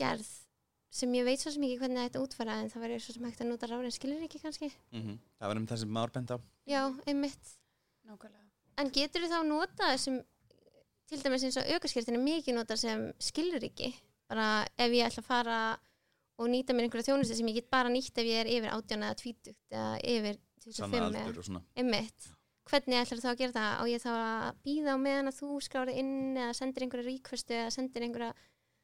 gerð 0.00 0.28
sem 0.96 1.12
ég 1.16 1.26
veit 1.26 1.42
svo 1.42 1.52
sem 1.52 1.64
ekki 1.66 1.80
hvernig 1.80 2.08
að 2.08 2.22
útfæra 2.22 2.60
en 2.62 2.70
það 2.72 2.84
verður 2.86 3.02
svo 3.04 3.14
sem 3.16 3.26
hægt 3.28 3.42
að 3.42 3.50
nota 3.50 3.68
ráðin 3.68 3.94
skilur 3.94 4.24
ekki 4.24 4.40
kannski. 4.40 4.70
-hmm. 4.92 5.18
Það 5.38 5.48
var 5.50 5.60
um 5.60 5.66
það 5.66 5.80
sem 5.82 5.92
Már 5.92 6.12
bent 6.12 6.30
á 6.32 6.36
Já, 6.66 6.82
einmitt. 7.06 7.46
Nákvæmlega. 8.06 8.46
En 8.78 8.90
getur 8.90 9.22
þú 9.22 9.28
þá 9.28 9.40
nota 9.46 9.90
þessum, 9.92 10.22
til 11.06 11.22
dæmis 11.22 11.44
eins 11.44 11.56
og 11.56 11.68
aukarskýrstina 11.74 12.18
mikið 12.18 12.54
nota 12.54 12.76
sem 12.76 13.12
skilur 13.18 13.62
ekki, 13.64 13.94
bara 14.28 14.66
ef 14.78 14.90
ég 14.92 15.06
ætla 15.06 15.22
að 15.22 15.30
fara 15.30 15.78
og 16.38 16.48
nýta 16.52 16.74
mér 16.76 16.86
einhverja 16.88 17.08
þjónustu 17.10 17.36
sem 17.38 17.48
ég 17.50 17.54
get 17.60 17.70
bara 17.70 17.88
nýtt 17.92 18.18
ef 18.20 18.26
ég 18.28 18.40
er 18.44 18.50
yfir 18.50 18.70
18 18.74 19.02
eða 19.06 19.14
20 19.22 19.54
eða 19.72 19.92
yfir 20.14 20.40
25 20.66 20.74
sanna 20.80 20.98
eða 21.10 21.22
aldur 21.26 21.38
og 21.42 21.46
svona 21.48 21.62
Einmitt. 21.76 22.32
Hvernig 22.66 22.98
ætlar 22.98 23.20
þá 23.22 23.28
að 23.30 23.38
gera 23.38 23.54
það? 23.54 23.72
Og 23.82 23.88
ég 23.92 24.02
þá 24.02 24.10
að 24.16 24.56
býða 24.66 24.94
á 24.94 24.98
meðan 24.98 25.30
að 25.30 25.36
þú 25.38 25.48
skráði 25.62 25.92
inn 26.02 26.14
eða 26.36 26.54
sendir 26.58 26.82
einhverja 26.86 27.06
ríkvestu 27.06 27.54
eða 27.54 27.70
sendir 27.76 28.02
einhverja 28.08 28.32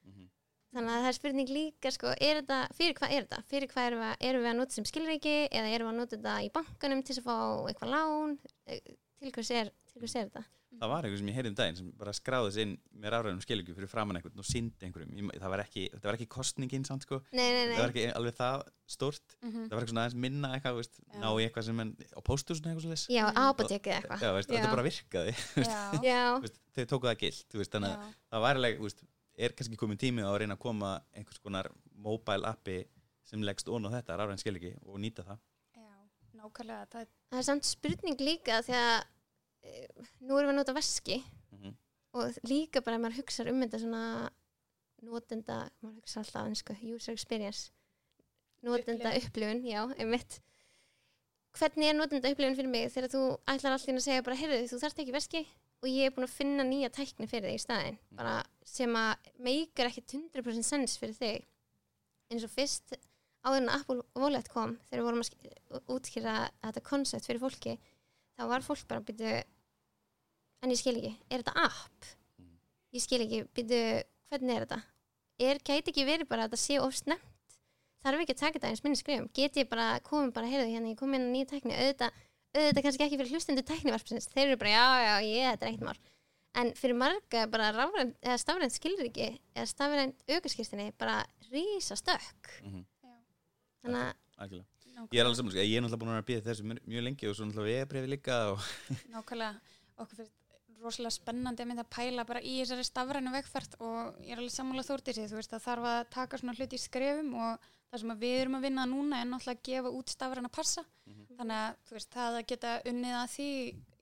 Mhm. 0.06 0.28
þannig 0.74 0.92
að 0.92 1.02
það 1.02 1.08
er 1.08 1.16
spurning 1.18 1.48
líka 1.50 1.90
sko, 1.92 2.06
er 2.20 2.40
þetta, 2.42 2.58
fyrir 2.78 2.94
hvað 2.98 3.10
er 3.16 3.22
þetta? 3.26 3.42
Fyrir 3.50 3.68
hvað 3.70 3.86
erum 3.90 4.00
við, 4.02 4.14
erum 4.30 4.42
við 4.42 4.50
að 4.52 4.56
nota 4.60 4.72
sem 4.78 4.84
skilreiki 4.84 5.34
eða 5.50 5.72
erum 5.74 5.86
við 5.88 5.92
að 5.92 5.98
nota 6.00 6.16
þetta 6.16 6.34
í 6.46 6.50
bankanum 6.56 7.02
til 7.02 7.16
að 7.18 7.26
fá 7.26 7.36
eitthvað 7.70 7.92
lán? 7.94 8.38
Eh, 8.66 8.80
Til 9.22 9.30
hvers 9.30 9.50
er, 9.54 9.68
til 9.92 10.00
hvers 10.02 10.16
er 10.16 10.24
þetta? 10.30 10.44
Það 10.80 10.88
var 10.90 11.04
eitthvað 11.06 11.18
sem 11.20 11.28
ég 11.30 11.36
heyrði 11.36 11.50
um 11.52 11.56
daginn 11.58 11.76
sem 11.78 11.88
bara 12.00 12.12
skráði 12.16 12.52
sig 12.54 12.62
inn 12.66 12.72
með 13.02 13.10
rafrænum 13.14 13.42
skilugju 13.44 13.74
fyrir 13.76 13.90
framann 13.92 14.16
einhvern 14.18 14.40
og 14.42 14.46
síndi 14.48 14.86
einhverjum 14.88 15.30
það 15.36 15.52
var 15.52 15.62
ekki, 15.62 15.82
þetta 15.92 16.08
var 16.08 16.16
ekki 16.18 16.26
kostningin 16.32 16.86
samt 16.88 17.04
sko 17.06 17.18
Nei, 17.32 17.44
nei, 17.52 17.60
það 17.70 17.82
var 17.82 17.92
nei. 17.92 17.92
ekki 17.92 18.16
alveg 18.18 18.34
það 18.40 18.62
stórt 18.96 19.36
Mhm. 19.42 19.66
það 19.68 19.74
var 19.74 19.78
eitthvað 19.82 19.92
svona 19.92 20.04
aðeins 20.06 20.18
minna 20.24 20.50
eitthvað 20.56 20.78
veist, 20.80 20.98
ná 21.22 21.28
í 21.36 21.44
eitthvað 21.46 21.64
sem 21.68 21.80
en 21.84 21.92
á 22.02 22.20
pósthúsinu 22.26 22.66
eitthvað 22.72 22.82
svo 22.86 22.92
leys 22.94 23.06
Já, 23.12 23.24
apotekið 23.30 23.92
eitthvað. 23.98 24.24
Já, 24.26 24.32
veist, 24.38 24.48
þetta 24.50 24.66
Já. 24.66 24.74
bara 24.74 24.86
virkaði 24.88 25.36
Já. 25.70 25.82
Já, 26.08 26.22
veist, 26.42 26.58
þau 26.74 26.84
tóku 26.94 27.06
það 27.12 27.18
gilt 27.22 27.58
veist, 27.60 27.72
þannig 27.76 27.92
að 27.92 28.10
það 28.32 28.44
var 28.48 28.56
alveg 28.62 28.80
veist, 28.82 29.04
er 29.38 29.54
kannski 29.58 29.76
komin 29.80 29.98
tími 30.02 30.22
að 30.26 30.38
reyna 30.42 30.56
að 30.58 30.64
koma 30.66 30.92
einhvers 31.14 31.38
konar 31.44 31.70
mobile 31.94 32.48
appi 32.48 32.80
sem 33.22 33.40
leggst 33.46 33.68
ón 33.70 33.86
á 33.86 33.90
þetta 34.00 34.16
rafræn 34.18 34.40
skilugju 34.42 34.74
og 34.88 34.98
nýta 34.98 35.22
það 35.24 35.38
Já. 35.76 35.86
Nákvæmlega. 36.42 36.86
Það 36.90 37.00
er 37.04 37.08
það 37.30 37.38
er 37.38 37.46
samt 37.46 37.64
spurning 37.68 38.18
líka 38.20 38.58
því 38.66 38.74
að 38.80 39.04
nú 39.62 40.36
erum 40.36 40.50
við 40.50 40.54
að 40.54 40.58
nota 40.60 40.76
veski. 40.76 41.22
Mm 41.54 41.76
og 42.12 42.38
líka 42.48 42.82
bara 42.84 42.98
ef 42.98 43.02
maður 43.02 43.20
hugsa 43.22 43.44
um 43.48 43.60
þetta 43.64 43.80
svona 43.80 44.04
notenda, 45.02 45.58
maður 45.82 46.02
hugsa 46.02 46.22
alltaf 46.22 46.48
einsku, 46.48 46.76
user 46.92 47.16
experience. 47.16 47.70
Notenda 48.62 49.14
upplifun, 49.18 49.64
já, 49.66 49.80
einmitt. 49.98 50.38
Hvernig 51.58 51.90
er 51.90 51.96
notenda 51.96 52.30
upplifun 52.32 52.56
fyrir 52.56 52.72
mig 52.72 52.92
þegar 52.92 53.12
þú 53.12 53.22
ætlar 53.50 53.76
allir 53.76 53.98
að 53.98 54.04
segja 54.04 54.24
bara, 54.24 54.38
heyrðu, 54.38 54.60
þú 54.70 54.80
þarft 54.84 55.02
ekki 55.02 55.16
veski? 55.16 55.42
Og 55.82 55.88
ég 55.90 56.06
er 56.06 56.14
búin 56.14 56.28
að 56.28 56.36
finna 56.36 56.66
nýja 56.66 56.92
tækni 56.94 57.26
fyrir 57.26 57.50
þig 57.50 57.58
í 57.58 57.62
staðinn, 57.64 57.96
bara 58.14 58.36
sem 58.68 58.92
að 58.94 59.32
meikar 59.42 59.88
ekki 59.88 60.04
100% 60.04 60.68
sens 60.68 60.94
fyrir 61.00 61.16
þig. 61.18 61.48
Eins 62.30 62.46
og 62.46 62.52
fyrst 62.52 62.94
áður 63.42 63.64
en 63.64 63.72
Apple 63.72 64.04
Wallet 64.14 64.46
kom 64.52 64.76
þegar 64.86 65.00
við 65.00 65.08
vorum 65.08 65.24
að 65.24 65.90
útskýra 65.90 66.36
þetta 66.62 66.84
koncept 66.86 67.26
fyrir 67.26 67.42
fólki 67.42 67.74
þá 68.38 68.46
var 68.50 68.64
fólk 68.66 68.86
bara 68.88 69.02
að 69.02 69.10
byrja 69.10 69.42
en 70.62 70.72
ég 70.72 70.78
skil 70.78 70.96
ekki, 70.96 71.12
er 71.28 71.42
þetta 71.42 71.66
app? 71.66 72.08
Mhm. 72.38 72.56
Ég 72.96 73.04
skil 73.04 73.20
ekki, 73.24 73.42
byrju, 73.58 73.82
hvernig 74.30 74.56
er 74.56 74.66
þetta? 74.66 74.80
Er, 75.42 75.58
gæti 75.58 75.92
ekki 75.92 76.06
verið 76.06 76.28
bara 76.30 76.46
að 76.46 76.52
þetta 76.52 76.62
sé 76.62 76.78
of 76.80 76.94
snemt? 76.94 77.58
Þarf 78.02 78.22
ekki 78.24 78.34
að 78.34 78.40
taka 78.40 78.58
þetta 78.58 78.70
eins 78.72 78.82
minni 78.82 78.98
skrifum? 78.98 79.28
Get 79.34 79.58
ég 79.60 79.68
bara, 79.70 80.00
komið 80.02 80.32
bara, 80.34 80.48
heyrðu, 80.50 80.70
hérna, 80.72 80.90
ég 80.90 80.98
kom 80.98 81.14
inn 81.14 81.28
á 81.30 81.32
nýja 81.34 81.50
tækni, 81.52 81.76
auðvitað, 81.78 82.16
auðvitað 82.56 82.86
kannski 82.86 83.04
ekki 83.06 83.18
fyrir 83.20 83.36
hlustendur 83.36 83.66
tæknivarpsins, 83.68 84.26
þeir 84.32 84.46
eru 84.48 84.58
bara, 84.58 84.72
já, 84.74 84.86
já, 85.06 85.14
ég, 85.28 85.46
þetta 85.52 85.66
er 85.66 85.70
ekkert 85.70 85.86
mál. 85.86 86.00
En 86.62 86.72
fyrir 86.76 86.98
marga 86.98 87.44
bara 87.48 87.70
rafrænt, 87.72 88.16
eða 88.26 88.40
stafrænt 88.42 88.74
skilur 88.74 89.06
ekki, 89.06 89.28
eða 89.54 89.68
stafrænt 89.70 90.26
aukarskýrstinni, 90.26 90.90
bara 90.98 91.22
rísa 91.52 91.96
stökk. 91.96 92.50
-hmm. 92.58 92.84
Þannig 93.82 94.02
að, 94.02 94.12
algjörlega 95.02 95.16
Ég 95.16 95.22
er 95.22 95.28
alveg 95.28 95.40
saman, 95.40 95.56
ég 95.58 95.76
er 95.76 95.82
náttúrulega 95.84 96.02
búin 96.02 96.12
að 96.12 96.16
vera 96.16 96.22
að 96.24 96.30
býða 96.30 96.46
þessu 96.48 96.68
mjög- 96.70 96.86
mjög 96.92 97.04
lengi 97.08 97.28
og 97.28 97.34
svo 97.38 97.48
náttúrulega 97.48 97.74
ég 97.76 97.82
er 97.86 97.90
brefið 97.92 98.12
líka 98.14 98.38
og 98.52 98.70
nákvæmlega. 99.16 99.60
Okkur 100.02 100.16
fyrir 100.22 100.32
rosalega 100.82 101.14
spennandi 101.14 101.62
að 101.62 101.68
mynda 101.70 101.84
að 101.86 101.92
pæla 101.94 102.24
bara 102.26 102.40
í 102.42 102.54
þessari 102.58 102.84
stafrænu 102.88 103.30
vegferð 103.36 103.76
og 103.86 104.16
ég 104.26 104.32
er 104.34 104.40
alveg 104.42 104.50
sammála 104.56 104.82
þórtið 104.88 105.20
þú 105.30 105.36
veist 105.38 105.52
það 105.54 105.66
þarf 105.68 105.84
að 105.92 106.00
taka 106.16 106.40
svona 106.40 106.54
hluti 106.58 106.74
í 106.74 106.82
skrefum 106.82 107.28
og 107.38 107.68
það 107.92 108.00
sem 108.02 108.10
að 108.16 108.22
við 108.24 108.34
erum 108.40 108.56
að 108.58 108.64
vinna 108.66 108.86
núna 108.90 109.20
er 109.22 109.28
náttúrulega 109.30 109.60
að 109.60 109.68
gefa 109.68 109.92
út 110.00 110.10
stafræna 110.10 110.50
passa. 110.50 110.82
Þannig 111.38 111.58
að 111.60 111.76
þú 111.86 111.94
veist 111.98 112.10
það 112.16 112.38
að 112.40 112.46
geta 112.50 112.72
unnið 112.90 113.14
að 113.20 113.30
því 113.36 113.46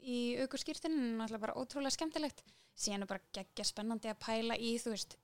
í 0.01 0.19
aukurskýrtinu 0.47 0.97
er 1.03 1.19
náttúrulega 1.21 1.45
bara 1.45 1.59
ótrúlega 1.61 1.93
skemmtilegt. 1.99 2.41
Síðan 2.81 3.05
er 3.05 3.11
bara 3.13 3.27
geggja 3.37 3.67
spennandi 3.69 4.09
að 4.15 4.23
pæla 4.25 4.57
í 4.57 4.73
þú 4.81 4.95
veist 4.95 5.19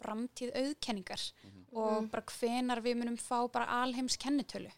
framtíð 0.00 0.54
auðkenningar 0.56 1.24
og 1.76 2.06
bara 2.12 2.22
hvenar 2.38 2.80
við 2.84 3.00
munum 3.02 3.18
fá 3.20 3.42
bara 3.52 3.66
alheims 3.82 4.14
kennitölu 4.16 4.70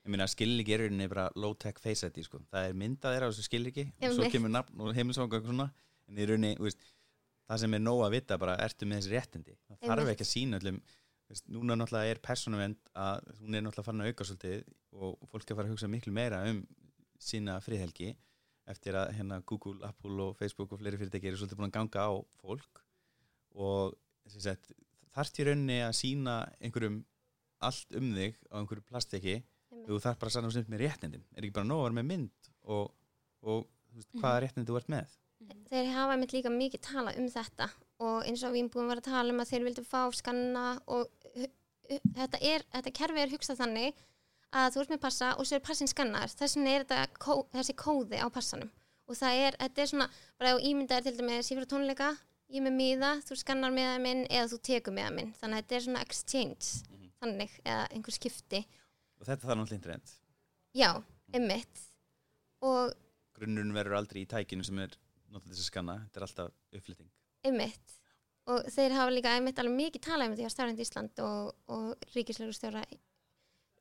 Ég 0.00 0.14
meina 0.14 0.26
skilriki 0.30 0.72
er 0.74 0.84
í 0.84 0.88
rauninni 0.88 1.10
bara 1.12 1.26
low 1.36 1.52
tech 1.60 1.80
face 1.82 2.08
ID 2.08 2.22
sko. 2.24 2.40
það 2.50 2.70
er 2.70 2.78
myndað 2.82 3.16
þeirra 3.16 3.28
á 3.28 3.30
þessu 3.32 3.44
skilriki 3.44 3.84
og 4.00 4.14
svo 4.16 4.30
kemur 4.32 4.52
nafn 4.52 4.80
og 4.80 4.94
heimilsvang 4.96 5.34
og 5.36 5.50
svona. 5.50 5.68
En 6.08 6.18
í 6.18 6.26
rauninni, 6.30 6.56
veist, 6.58 6.80
það 7.50 7.62
sem 7.64 7.76
er 7.76 7.84
nóg 7.84 8.00
að 8.06 8.16
vita 8.16 8.38
bara 8.40 8.56
ertu 8.64 8.88
með 8.88 9.02
þessi 9.02 9.12
réttindi? 9.14 9.58
Það 9.68 9.84
þarf 9.90 10.12
ekki 10.14 10.26
að 10.26 10.30
sína 10.30 10.60
öllum 10.60 10.80
veist, 11.30 11.46
núna 11.52 11.76
náttúrulega 11.78 12.14
er 12.14 12.22
persónuvend 12.24 12.90
að 12.98 13.28
hún 13.42 13.54
er 13.54 13.64
náttúrulega 13.66 13.86
farin 13.86 14.04
að 14.04 14.10
auka 14.10 14.26
svolítið 14.28 14.64
og 14.96 15.30
fólk 15.30 15.44
er 15.44 15.54
að 15.54 15.60
fara 15.60 15.68
að 15.68 15.74
hugsa 15.74 15.90
miklu 15.92 16.14
meira 16.16 16.40
um 16.50 16.64
sína 17.20 17.58
friðhelgi 17.62 18.14
eftir 18.70 18.96
að 18.98 19.14
hérna 19.18 19.40
Google, 19.46 19.78
Apple 19.86 20.24
og 20.24 20.36
Facebook 20.38 20.72
og 20.72 20.80
fleiri 20.80 20.98
fyrirtæki 21.00 21.30
eru 21.30 21.40
svolítið 21.40 21.60
búin 21.60 21.70
að 21.70 21.76
ganga 21.76 22.06
á 22.06 22.12
fólk. 22.40 22.82
Og 23.58 23.96
þarft 25.10 25.40
í 25.40 25.46
rauninni 25.46 25.80
að 25.84 25.96
sína 25.98 26.36
einhverjum 26.60 27.00
allt 27.66 27.96
um 27.98 28.12
þig 28.16 28.38
á 28.50 28.54
einhverju 28.60 28.86
plastiki 28.88 29.40
þú 29.90 30.00
þarf 30.04 30.18
bara 30.20 30.30
að 30.30 30.36
sanna 30.36 30.50
sem 30.54 30.66
með 30.70 30.82
réttindin. 30.84 31.24
Er 31.36 31.44
ekki 31.46 31.56
bara 31.58 31.68
nóg 31.70 31.80
að 31.80 31.86
vera 31.88 31.98
með 32.00 32.08
mynd 32.10 32.50
og, 32.76 32.90
og 33.42 33.64
veist, 33.96 34.10
hvaða 34.20 34.42
réttindi 34.44 34.70
þú 34.70 34.78
ert 34.80 34.92
með? 34.94 35.16
Þeir 35.70 35.88
hafa 35.94 36.16
mitt 36.20 36.34
líka 36.36 36.50
mikið 36.52 36.82
tala 36.84 37.14
um 37.18 37.28
þetta 37.32 37.70
og 38.00 38.26
eins 38.28 38.42
og 38.44 38.52
við 38.54 38.60
erum 38.62 38.70
búin 38.74 38.84
að 38.86 38.92
vera 38.94 39.02
að 39.04 39.08
tala 39.10 39.32
um 39.34 39.40
að 39.42 39.50
þeir 39.50 39.64
vildu 39.66 39.84
fá 39.88 40.02
skanna 40.14 40.64
og 40.86 41.08
þetta, 42.14 42.40
er, 42.40 42.64
þetta 42.74 42.92
kerfi 43.00 43.22
er 43.24 43.32
hugsað 43.34 43.60
þannig 43.62 44.02
að 44.50 44.72
þú 44.74 44.82
ert 44.82 44.92
með 44.94 45.00
passa 45.04 45.30
og 45.38 45.46
svo 45.46 45.58
er 45.58 45.64
passin 45.64 45.90
skannar 45.90 46.30
þess 46.32 46.56
vegna 46.58 46.74
er 46.74 46.84
þetta 46.84 47.20
kó, 47.22 47.36
þessi 47.54 47.76
kóði 47.78 48.18
á 48.20 48.26
passanum. 48.34 48.70
Og 49.10 49.18
það 49.18 49.40
er, 49.46 49.56
þetta 49.62 49.82
er 49.82 49.90
svona, 49.90 50.08
bara 50.38 50.52
þú 50.56 50.66
ímyndaðir 50.70 51.06
til 51.08 51.18
dæmis 51.18 51.50
ég 51.50 51.56
fyrir 51.58 51.70
tónleika 51.70 52.10
ég 52.50 52.62
með 52.66 52.76
miða, 52.78 53.10
þú 53.26 53.38
skannar 53.38 53.74
miða 53.74 53.96
minn 54.02 54.24
eða 54.26 54.48
þú 54.52 54.58
tekur 54.66 54.94
miða 54.94 55.10
minn, 55.14 55.32
þannig 55.38 55.56
að 55.58 55.64
þetta 55.64 55.76
er 55.80 55.84
svona 55.86 56.02
exchange, 56.06 56.70
Mhm. 56.90 57.10
þannig, 57.22 57.52
eða 57.64 57.84
einhver 57.94 58.14
skipti 58.16 58.60
og 59.20 59.28
þetta 59.28 59.46
þarf 59.46 59.60
náttúrulega 59.60 59.78
internet 59.80 60.12
já, 60.76 60.90
einmitt. 61.34 61.84
Og 62.64 62.92
grunnurinn 63.36 63.72
verður 63.76 63.98
aldrei 64.00 64.22
í 64.24 64.28
tækinu 64.28 64.64
sem 64.66 64.78
er 64.84 64.96
náttúrulega 65.30 65.54
þess 65.54 65.64
að 65.64 65.70
skanna, 65.70 65.96
þetta 66.06 66.20
er 66.20 66.26
alltaf 66.26 66.52
uppflytting 66.76 67.10
einmitt. 67.46 67.96
Og 68.50 68.66
þeir 68.72 68.96
hafa 68.96 69.12
líka 69.14 69.32
einmitt 69.36 69.58
alveg 69.62 69.76
mikið 69.76 70.02
talað 70.04 70.32
um 70.32 70.36
því 70.36 70.48
á 70.48 70.50
Stafrænt 70.52 70.82
Ísland 70.82 71.22
og, 71.24 71.54
og 71.70 72.10
ríkislegu 72.16 72.52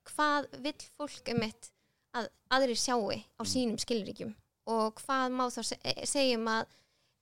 hvað 0.10 0.47
vill 0.63 0.82
fólk 0.97 1.32
einmitt 1.32 1.71
að 2.17 2.30
aðrir 2.56 2.80
sjáu 2.80 3.10
á 3.13 3.41
Mm. 3.43 3.49
sínum 3.54 3.80
skilríkjum? 3.82 4.36
Og 4.69 4.99
hvað 5.02 5.34
má 5.34 5.45
þá 5.49 5.62
se 5.63 5.78
segjum 6.06 6.47
að 6.47 6.67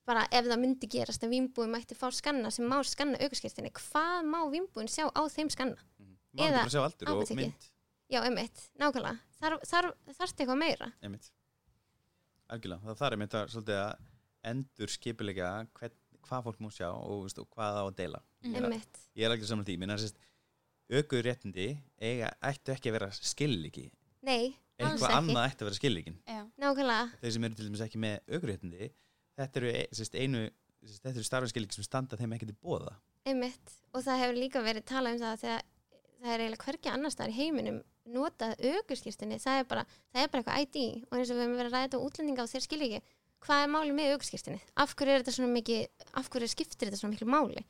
bara 0.08 0.28
ef 0.32 0.46
það 0.48 0.62
myndi 0.62 0.88
gerast 0.88 1.24
að 1.24 1.34
vínbúin 1.36 1.72
mætti 1.72 1.96
fá 1.96 2.08
skanna 2.12 2.52
sem 2.52 2.66
má 2.68 2.80
skanna 2.84 3.20
aukaskirtinni, 3.20 3.72
hvað 3.76 4.24
má 4.28 4.40
vínbúin 4.52 4.88
sjá 4.88 5.08
á 5.12 5.22
þeim 5.28 5.50
skanna? 5.52 5.78
má 6.38 6.44
ekki 6.44 6.48
Eða 6.48 6.62
bara 6.64 6.70
sjá 6.76 6.84
aldur 6.86 7.12
og 7.12 7.32
mynd 7.36 7.68
Já, 8.08 8.22
einmitt, 8.24 8.62
nákvæmlega. 8.80 9.18
Þar, 9.42 9.58
þar, 9.68 9.90
þarfst 10.16 10.40
eitthvað 10.44 10.62
meira? 10.62 10.92
Einmitt. 11.04 11.32
Algjörlega, 12.48 12.86
það 12.86 13.02
þarf 13.02 13.18
einmitt 13.18 13.36
að 13.36 13.50
svolítið 13.52 13.82
að 13.82 14.06
endur 14.52 14.94
skipilega 14.94 15.50
hvað 15.76 16.46
fólk 16.46 16.62
múið 16.64 16.78
sjá 16.80 16.88
og, 16.94 17.26
veist, 17.26 17.42
og 17.44 17.50
hvað 17.52 17.82
á 17.82 17.84
að 17.84 17.98
deila. 18.00 18.22
Ég 18.48 18.56
er, 18.56 18.68
einmitt, 18.70 19.02
ég 19.18 19.28
er 19.28 19.34
algjörlega 19.34 19.52
saman 19.52 19.68
því, 19.68 19.76
minna 19.82 19.98
sérst 20.00 20.22
aukuð 20.88 21.24
réttindi 21.26 21.68
eiga, 22.00 22.30
ættu 22.48 22.72
ekki 22.72 22.92
að 22.92 22.96
vera 22.98 23.10
skilliki 23.16 23.88
nei, 24.28 24.54
alls 24.80 24.94
eitthvað 24.94 25.10
ekki. 25.10 25.18
annað 25.20 25.48
ætti 25.50 25.64
að 25.64 25.68
vera 25.68 25.80
skillikin 25.82 26.20
Já, 26.24 26.40
nákvæmlega, 26.64 27.10
þeir 27.24 27.34
sem 27.36 27.48
eru 27.48 27.58
til 27.58 27.68
dæmis 27.68 27.84
ekki 27.84 28.02
með 28.04 28.32
aukuréttindi 28.38 28.90
þetta 29.38 29.62
eru 29.62 29.74
e- 29.74 29.88
sérst, 30.00 30.16
einu 30.16 30.44
sérst, 30.48 31.02
þetta 31.02 31.14
eru 31.18 31.28
starfinskillik 31.28 31.76
sem 31.76 31.88
standa 31.88 32.20
þeim 32.20 32.38
ekki 32.38 32.48
til 32.48 32.56
bóða 32.64 32.96
einmitt. 33.28 33.74
Og 33.92 34.06
það 34.06 34.22
hefur 34.24 34.40
líka 34.40 34.64
verið 34.64 34.86
talað 34.88 35.18
um 35.18 35.24
það 35.26 35.42
þegar 35.44 35.66
það 36.22 36.34
er 36.34 36.40
eiginlega 36.44 36.66
hvergi 36.68 36.90
annars 36.94 37.14
staðar 37.18 37.34
í 37.34 37.38
heiminum 37.38 37.80
notað 38.08 38.56
aukurskýrstinni, 38.72 39.38
það 39.44 39.60
er 39.62 39.66
bara 39.68 39.84
það 40.14 40.22
er 40.24 40.30
bara 40.34 40.42
eitthvað 40.42 40.62
ID 40.64 41.06
og 41.12 41.18
eins 41.18 41.30
og 41.32 41.36
við 41.38 41.44
hefum 41.44 41.58
verið 41.60 41.68
að 41.68 41.76
ræða 41.78 41.88
þetta 41.88 41.98
á 42.00 42.06
útlendinga 42.08 42.44
og 42.46 42.52
þeir 42.54 42.64
skilja 42.68 42.88
ekki, 42.88 43.02
hvað 43.48 43.64
er 43.64 43.72
máli 43.74 43.92
með 43.98 44.14
aukurskýrstinni 44.16 44.62
af 44.84 44.96
hverju 44.98 45.14
er 45.14 45.22
þetta 45.24 45.36
svona 45.38 45.52
mikið 45.58 46.08
af 46.22 46.30
hverju 46.34 46.48
skiptir 46.54 46.88
þetta 46.90 47.00
svona 47.02 47.14
miklu 47.16 47.28
máli 47.30 47.66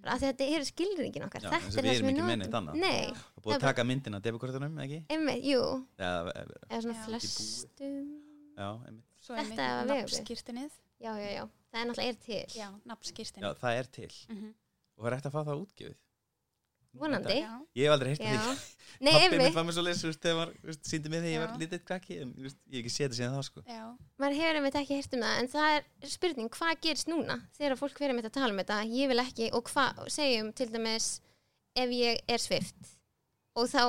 bara 0.00 0.14
af 0.14 0.20
því 0.22 0.28
að 0.28 0.32
þetta 0.32 0.46
eru 0.56 0.64
skilringin 0.70 1.24
okkar 1.26 1.42
Já, 1.44 1.50
þetta 1.50 1.56
er 1.60 1.88
það 1.90 1.96
sem 1.98 2.06
við 2.06 2.16
notum 2.16 2.38
neitt 2.40 2.54
annað. 2.56 2.76
nei, 2.80 3.10
Já. 3.10 3.16
og 3.36 3.42
búið 3.44 3.52
Það 3.52 3.58
að 3.60 3.66
taka 3.68 3.84
myndina 3.90 4.16
af 4.16 4.22
debikortunum, 4.24 4.78
ekki? 4.86 5.00
einmitt, 5.12 5.42
jú 5.44 5.60
Eða, 5.98 6.32
eða 6.70 6.80
svona 6.86 6.94
Já. 6.94 7.02
flestum 7.04 7.98
já, 8.56 8.68
einmitt. 8.86 9.04
svo 9.20 9.34
Þetta 9.36 9.52
er 9.52 9.58
vegabréf. 9.60 9.90
nafnskirtinnið. 9.90 10.70
já, 11.04 11.12
já, 11.20 11.28
já, 11.34 11.44
það 11.74 11.80
er 11.82 11.86
náttúrulega 11.90 12.08
er 12.08 12.20
til 12.24 12.40
Já, 12.56 12.64
já, 12.64 12.68
nafnskirtinnið. 12.86 13.58
það 13.60 13.78
er 13.82 13.90
til 13.98 14.10
Mhm. 14.30 14.54
og 14.96 15.04
það 15.04 15.10
er 15.12 15.16
eftir 15.18 15.30
að 15.30 15.36
fá 15.36 15.42
það 15.50 15.60
útgefið 15.66 15.96
vonandi, 16.98 17.36
ég 17.78 17.86
hef 17.86 17.92
aldrei 17.94 18.12
af 18.12 18.18
því 18.18 18.30
nei, 19.00 19.12
Pappi 19.14 19.36
einmitt, 19.36 19.54
var 19.54 19.64
með 19.64 19.76
svo 19.76 19.82
leys, 19.86 20.00
þegar 20.20 20.50
síndi 20.82 21.08
mig 21.12 21.22
þegar 21.22 21.30
ég 21.32 21.40
var 21.44 21.60
lítið 21.62 21.84
krakki 21.86 22.16
en 22.24 22.32
ég 22.36 22.50
hef 22.50 22.80
ekki 22.80 22.92
þetta 22.96 23.16
síðan 23.18 23.36
þá 23.38 23.44
sko. 23.46 23.62
Já, 23.70 23.84
maður 24.20 24.38
hefur 24.40 24.58
einmitt 24.60 24.78
ekki 24.80 24.98
heyrt 24.98 25.14
um 25.16 25.22
það 25.24 25.38
en 25.40 25.50
það 25.54 25.68
er 25.76 26.12
spurning, 26.16 26.50
hvað 26.56 26.80
gerist 26.84 27.08
núna 27.12 27.36
þegar 27.56 27.76
fólk 27.80 27.94
verður 28.02 28.14
einmitt 28.16 28.28
að 28.30 28.36
tala 28.40 28.52
um 28.52 28.60
þetta? 28.60 28.80
Ég 28.98 29.12
vil 29.12 29.22
ekki, 29.22 29.50
og 29.56 29.70
hvað, 29.70 30.02
segjum 30.16 30.50
til 30.58 30.68
dæmis 30.74 31.08
ef 31.78 31.94
ég 31.94 32.20
er 32.28 32.42
svift 32.42 32.96
og 33.56 33.70
þá 33.70 33.82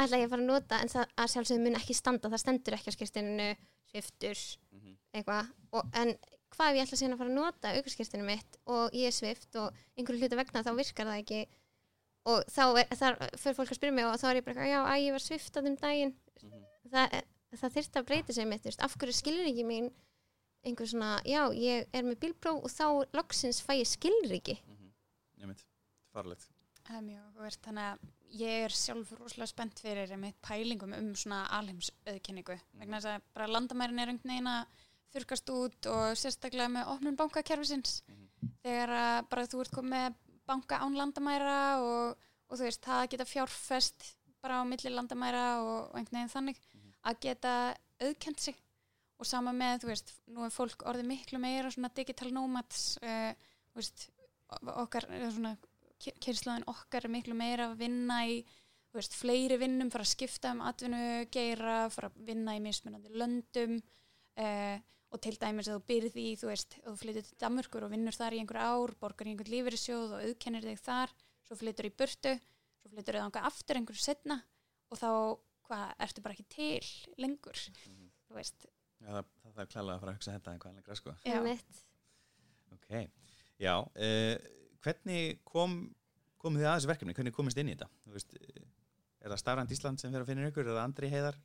ætla 0.00 0.18
ég 0.20 0.26
að 0.26 0.34
fara 0.34 0.42
að 0.42 0.50
nota 0.50 0.80
en 0.82 0.90
það 0.90 1.14
að 1.22 1.30
sjálfsögum 1.34 1.64
mun 1.68 1.78
ekki 1.80 1.94
standa 1.98 2.28
það 2.32 2.42
stendur 2.44 2.76
ekki 2.76 2.90
á 2.90 2.96
skirtinu 2.98 3.48
sviftur 3.90 4.42
Mhm. 4.70 4.92
eitthvað, 5.14 5.48
og, 5.72 5.86
en 5.94 6.12
hvað 6.54 6.70
ef 6.70 6.76
ég 6.76 6.84
ætla 6.86 6.98
síðan 6.98 7.14
að 7.14 7.18
fara 7.22 7.30
að 7.30 7.38
nota 7.38 7.72
aukarskirtinu 7.78 8.24
mitt 8.26 8.56
og 8.66 8.90
ég 8.94 9.06
er 9.06 9.14
svift 9.14 9.54
og 9.56 9.74
einhverju 9.98 10.20
hluta 10.22 10.38
vegna 10.38 10.62
þá 10.66 10.70
virkar 10.78 11.06
það 11.10 11.20
ekki 11.22 11.40
og 12.28 12.44
þá 12.52 12.62
er, 12.82 12.86
þar 13.00 13.16
fyrir 13.40 13.56
fólk 13.56 13.70
að 13.72 13.78
spyrja 13.80 13.94
mig 13.96 14.04
og 14.04 14.18
þá 14.20 14.26
er 14.30 14.36
ég 14.40 14.44
bara, 14.44 14.66
já, 14.68 14.80
að 14.84 15.02
ég 15.06 15.12
var 15.16 15.24
svift 15.24 15.56
að 15.56 15.64
þeim 15.68 15.78
daginn 15.80 16.14
Mhm. 16.42 16.62
það, 16.92 17.18
það 17.60 17.74
þyrfti 17.76 17.98
að 18.00 18.06
breyta 18.08 18.32
sig 18.32 18.46
mitt, 18.48 18.66
af 18.80 18.94
hverju 18.96 19.12
skilriki 19.12 19.64
mín 19.64 19.90
einhver 20.64 20.86
svona, 20.88 21.20
já, 21.24 21.42
ég 21.52 21.86
er 21.92 22.02
með 22.02 22.18
bílpróf 22.20 22.64
og 22.64 22.70
þá 22.70 22.86
loksins 23.16 23.60
fæ 23.64 23.74
ég 23.80 23.86
skilriki 23.88 24.58
ég 25.40 25.46
mynd, 25.46 25.64
farlegt 26.12 26.48
það 26.84 26.96
er 26.96 27.02
mjög 27.06 27.20
áhugavert. 27.26 27.60
Þannig 27.62 27.84
að 27.86 27.98
ég 28.40 28.64
er 28.64 28.68
sjálf 28.74 29.12
rosalega 29.18 29.46
spennt 29.46 29.78
fyrir 29.80 30.16
mitt 30.18 30.40
pælingum 30.42 30.92
um 30.96 31.12
svona 31.14 31.44
alheimsauðkenningu. 31.58 32.56
Vegna 32.80 32.98
þess 33.00 33.06
að 33.14 33.22
bara 33.34 33.46
landamærin 33.46 34.00
er 34.02 34.08
einhvern 34.10 34.32
veginn 34.32 34.48
að 34.50 34.66
þurkast 35.14 35.52
út 35.54 35.86
og 35.86 36.16
sérstaklega 36.18 36.68
með 36.72 36.90
opnum 36.90 37.16
bankakerfisins. 37.16 38.02
Þegar 38.64 38.88
að 38.96 39.28
bara 39.30 39.46
þú 39.46 39.60
ert 39.60 39.70
komið 39.76 39.90
með 39.94 40.14
banka 40.50 40.80
án 40.82 40.98
landamæra 40.98 41.60
og, 41.82 42.26
og 42.50 42.58
þú 42.58 42.66
veist, 42.66 42.82
það 42.84 43.04
að 43.04 43.12
geta 43.14 43.28
fjárfest 43.30 44.10
bara 44.42 44.60
á 44.60 44.64
milli 44.68 44.92
landamæra 44.92 45.46
og, 45.62 45.76
og 45.90 46.00
einhvern 46.00 46.18
veginn 46.18 46.34
þannig 46.34 46.60
að 47.06 47.22
geta 47.26 47.54
auðkent 48.00 48.42
sig. 48.42 48.58
Og 49.20 49.28
sama 49.28 49.52
með, 49.52 49.82
þú 49.82 49.90
veist, 49.90 50.14
nú 50.32 50.46
er 50.46 50.52
fólk 50.54 50.84
orðið 50.88 51.10
miklu 51.10 51.40
meira 51.42 51.68
svona 51.72 51.90
digital 51.92 52.30
nomads 52.32 52.94
uh, 53.04 53.34
þú 53.70 53.82
veist, 53.82 54.06
okkar 54.80 55.06
svona, 55.30 55.52
kyrslaðin 56.00 56.64
okkar 56.70 57.04
er 57.04 57.12
miklu 57.12 57.36
meira 57.36 57.68
að 57.68 57.82
vinna 57.82 58.22
í 58.26 58.40
þú 58.90 58.98
veist, 58.98 59.16
fleiri 59.20 59.58
vinnum, 59.60 59.90
fara 59.92 60.06
að 60.06 60.14
skipta 60.14 60.54
um 60.54 60.62
atvinnu 60.66 61.26
geira, 61.32 61.82
fara 61.92 62.10
að 62.10 62.22
vinna 62.30 62.56
í 62.56 62.62
mismunandi 62.64 63.12
löndum 63.14 63.76
uh, 63.78 64.80
og 65.10 65.20
til 65.24 65.34
dæmis 65.40 65.68
að 65.68 65.78
þú 65.78 65.84
byrði 65.90 66.24
í, 66.30 66.34
þú 66.38 66.50
veist, 66.50 66.76
þú 66.84 66.94
flyttir 67.00 67.26
til 67.26 67.38
Danmörkur 67.42 67.86
og 67.86 67.92
vinnur 67.92 68.16
þar 68.16 68.36
í 68.36 68.40
einhver 68.42 68.60
ár, 68.62 68.94
borgar 69.00 69.26
í 69.26 69.34
einhvern 69.34 69.50
lífeyrissjóð 69.50 70.14
og 70.16 70.26
auðkennir 70.28 70.66
þig 70.68 70.82
þar, 70.84 71.14
svo 71.46 71.58
flyttur 71.58 71.88
í 71.88 71.92
burtu, 72.02 72.34
svo 72.80 72.92
flyttur 72.92 73.18
þig 73.18 73.24
þangað 73.26 73.48
aftur 73.50 73.80
einhverju 73.80 74.04
setna 74.04 74.38
og 74.90 75.00
þá, 75.00 75.10
hvað, 75.66 75.86
ertu 76.06 76.24
bara 76.24 76.36
ekki 76.36 76.46
til 76.54 77.18
lengur, 77.22 77.64
þú 78.28 78.38
veist. 78.38 78.68
Já, 79.00 79.10
það, 79.10 79.30
það 79.42 79.58
þarf 79.58 79.72
klálega 79.74 79.96
að 79.96 80.02
fara 80.04 80.12
að 80.12 80.18
hugsa 80.18 80.36
þetta 80.36 80.54
eitthvað 80.54 80.78
lengra 80.78 80.98
sko. 81.00 81.16
Já. 81.24 81.36
Einmitt. 81.40 81.84
ok, 82.76 82.90
já 83.60 83.74
uh, 83.80 84.50
hvernig 84.84 85.40
kom 85.48 85.78
komið 86.40 86.62
þið 86.62 86.70
að 86.70 86.76
þessu 86.76 86.90
verkefni, 86.90 87.16
hvernig 87.16 87.36
komist 87.36 87.58
inn 87.60 87.70
í 87.70 87.74
þetta? 87.74 87.90
Þú 88.04 88.14
veist, 88.14 88.36
eh, 88.38 88.66
er 89.20 89.32
það 89.32 89.40
Starrand 89.42 89.72
Ísland 89.74 90.00
sem 90.00 90.12
fer 90.14 90.22
að 90.22 90.30
finna 90.30 90.48
ykkur, 90.48 90.64
er 90.64 90.76
það 90.76 90.84
Andri 90.86 91.10
Heiðar 91.12 91.36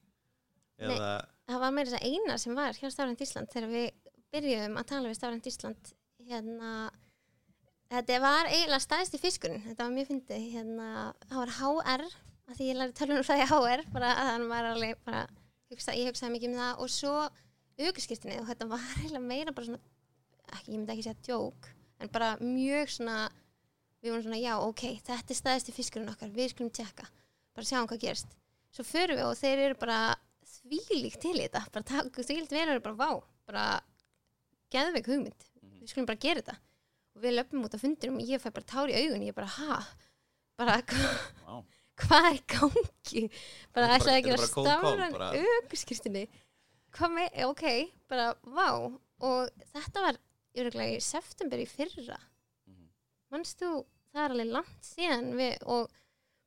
eða, 0.82 1.14
það 1.48 1.64
var 1.64 1.74
meira 1.76 1.92
þess 1.92 2.02
að 2.02 2.12
eina 2.12 2.38
sem 2.42 2.58
var 2.58 2.78
hjá 2.80 2.90
Stafrænt 2.92 3.24
Ísland 3.26 3.52
þegar 3.54 3.72
við 3.72 3.88
byrjuðum 4.36 4.78
að 4.82 4.88
tala 4.92 5.10
við 5.10 5.18
Stafrænt 5.20 5.50
Ísland 5.52 5.92
hérna 6.26 6.74
þetta 7.94 8.20
var 8.24 8.52
eiginlega 8.52 8.84
staðist 8.84 9.16
í 9.16 9.22
fiskurinn 9.22 9.64
þetta 9.68 9.86
var 9.88 9.96
mjög 9.96 10.12
fyndið 10.12 10.46
hérna, 10.56 10.90
það 11.30 11.42
var 11.42 11.56
HR 11.60 12.06
að 12.46 12.60
því 12.60 12.70
ég 12.70 12.80
lærði 12.80 12.98
tölunum 13.00 13.28
fræði 13.28 13.48
HR 13.52 13.86
bara 13.94 14.12
að 14.20 14.32
hann 14.34 14.48
var 14.52 14.70
alveg 14.74 15.02
bara, 15.06 15.24
hugsa, 15.72 15.96
ég 15.98 16.12
hugsaði 16.12 16.36
mikið 16.36 16.52
um 16.52 16.60
það 16.62 16.84
og 16.84 16.94
svo 16.94 17.16
aukurskirtinni 17.76 18.42
og 18.42 18.50
þetta 18.52 18.70
var 18.72 18.86
eiginlega 19.00 19.26
meira 19.30 19.56
bara 19.56 19.70
svona 19.72 19.84
ekki, 20.56 20.72
ég 20.74 20.78
myndi 20.78 20.96
ekki 20.96 21.08
segja 21.08 21.26
djók 21.30 21.72
en 22.04 22.12
bara 22.12 22.36
mjög 22.42 22.92
svona 22.98 23.20
við 24.06 24.14
vorum 24.14 24.26
svona 24.28 24.42
já 24.42 24.54
ok, 24.62 24.84
þetta 25.06 25.34
er 25.34 25.40
staðist 25.40 25.72
í 25.72 25.76
fiskurinn 25.76 26.12
okkar 26.12 26.34
við 26.34 26.52
skulum 26.52 26.74
tjekka, 26.74 27.08
bara 27.56 27.66
sjáum 27.66 27.88
hvað 27.90 28.04
gerist. 28.04 28.36
Svo 28.76 28.86
förum 28.86 29.18
við 29.18 29.26
og 29.26 29.38
þeir 29.40 29.62
eru 29.64 29.78
bara 29.82 30.00
þvílíkt 30.62 31.22
til 31.24 31.36
í 31.38 31.44
þetta. 31.46 31.64
Bara 31.74 31.90
takk 31.92 32.20
þvílíkt 32.20 32.56
eru 32.60 32.84
bara 32.86 33.00
vá 33.00 33.10
bara 33.46 33.66
geðveik 34.74 35.10
hugmynd. 35.10 35.48
Við 35.82 35.92
skulum 35.92 36.10
bara 36.10 36.22
gera 36.22 36.42
þetta. 36.42 36.58
Og 37.16 37.24
við 37.24 37.36
löpum 37.38 37.64
út 37.66 37.78
á 37.78 37.80
fundinum 37.80 38.20
og 38.20 38.30
ég 38.30 38.42
fæ 38.44 38.50
bara 38.52 38.68
tár 38.68 38.92
í 38.92 38.98
augun 39.00 39.26
ég 39.28 39.36
bara 39.38 39.52
ha? 39.60 39.80
Bara 40.60 40.78
Vá. 41.46 41.62
hvað 42.02 42.30
er 42.32 42.40
gangi? 42.52 43.24
Bara 43.76 43.96
ætlaði 43.96 44.22
ekki 44.22 44.34
að 44.36 44.46
hvað 46.96 47.14
með, 47.16 47.42
ok, 47.50 47.66
bara 48.12 48.30
vá. 48.44 48.70
Og 49.26 49.68
þetta 49.72 50.04
var 50.08 50.20
í 50.96 51.04
september 51.04 51.62
í 51.62 51.68
fyrra. 51.70 52.18
Mhm. 52.68 52.88
mannst 53.32 53.60
þú, 53.62 53.72
það 54.12 54.24
er 54.24 54.36
alveg 54.36 54.52
langt 54.58 54.90
síðan 54.90 55.32
við, 55.40 55.56
og 55.64 55.92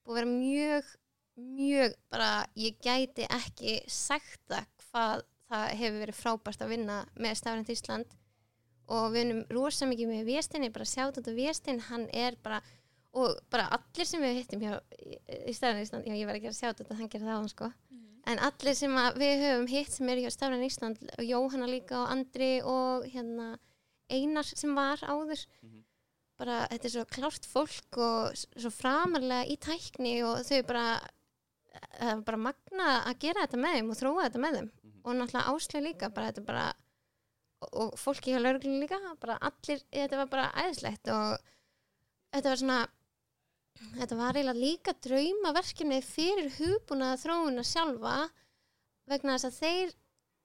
búið 0.04 0.12
að 0.12 0.18
vera 0.18 0.30
mjög 0.32 0.92
mjög 1.38 1.96
bara, 2.12 2.46
ég 2.58 2.78
gæti 2.84 3.26
ekki 3.28 3.78
sagt 3.90 4.40
það 4.50 4.66
hvað 4.88 5.26
það 5.48 5.66
hefur 5.80 6.00
verið 6.02 6.18
frábært 6.18 6.64
að 6.64 6.72
vinna 6.74 6.96
með 7.16 7.38
Stafrænt 7.40 7.70
Ísland. 7.72 8.16
Og 8.88 9.10
við 9.12 9.18
vinnum 9.18 9.40
rosa 9.52 9.88
mikið 9.88 10.10
með 10.12 10.28
Viestinni, 10.28 10.72
bara 10.72 10.88
sjátt 10.88 11.18
þetta 11.20 11.36
Viestin, 11.36 11.80
hann 11.90 12.08
er 12.12 12.36
bara 12.42 12.62
og 13.18 13.38
bara 13.50 13.70
allir 13.72 14.06
sem 14.06 14.20
við 14.20 14.42
hittum 14.42 14.60
hjá 14.62 14.74
í, 15.00 15.16
í 15.48 15.56
Stafrænt 15.56 15.86
Ísland, 15.86 16.08
já 16.08 16.16
ég 16.16 16.28
var 16.28 16.36
ekki 16.38 16.50
að 16.52 16.60
sjátt 16.60 16.82
þetta, 16.82 16.98
hann 17.00 17.12
gerði 17.12 17.28
það 17.28 17.36
á 17.36 17.40
hann 17.40 17.52
sko 17.52 17.70
en 18.28 18.40
allir 18.44 18.76
sem 18.76 18.94
að 19.00 19.18
við 19.22 19.42
höfum 19.44 19.68
hitt 19.70 19.92
sem 19.94 20.08
eru 20.12 20.24
hjá 20.24 20.32
Stafræn 20.34 20.64
Ísland 20.66 21.00
og 21.14 21.24
Jóhanna 21.24 21.68
líka 21.70 22.02
og 22.02 22.10
Andri 22.12 22.50
og 22.60 23.06
hérna 23.08 23.54
Einar 24.12 24.48
sem 24.48 24.74
var 24.76 25.00
áður. 25.04 25.44
Mhm. 25.62 25.84
bara 26.38 26.68
þetta 26.70 26.86
er 26.86 26.92
svo 26.92 27.02
klárt 27.10 27.46
fólk 27.50 27.96
og 27.98 28.34
svo 28.38 28.70
framarlega 28.70 29.48
í 29.50 29.56
tækni 29.58 30.22
og 30.22 30.44
þau 30.46 30.60
bara 30.68 31.00
það 31.98 32.12
er 32.14 32.20
bara 32.28 32.40
magna 32.48 32.88
að 33.10 33.18
gera 33.24 33.46
þetta 33.46 33.60
með 33.62 33.76
þeim 33.78 33.90
og 33.94 33.98
þróa 34.02 34.26
þetta 34.26 34.42
með 34.44 34.58
þeim 34.58 34.68
Mhm. 34.68 35.00
og 35.04 35.16
náttúrulega 35.18 35.54
áslega 35.54 35.84
líka 35.86 36.08
bara 36.14 36.30
þetta 36.32 36.44
bara 36.46 36.66
og, 37.62 37.68
og 37.82 37.94
fólki 37.98 38.32
hjá 38.34 38.40
lauruglunni 38.42 38.82
líka 38.84 38.98
bara 39.20 39.38
allir, 39.40 39.82
þetta 39.92 40.16
var 40.22 40.26
bara 40.34 40.52
æðislegt 40.64 41.08
og 41.14 41.38
þetta 42.34 42.48
var 42.52 42.60
svona 42.62 42.80
þetta 43.98 44.16
var 44.18 44.34
eiginlega 44.34 44.62
líka 44.62 44.92
draumaverkefni 45.06 46.00
fyrir 46.02 46.50
hugbúna 46.58 47.12
þróuna 47.22 47.64
sjálfa 47.66 48.16
vegna 49.08 49.36
þess 49.38 49.48
að 49.48 49.58
þeir 49.62 49.92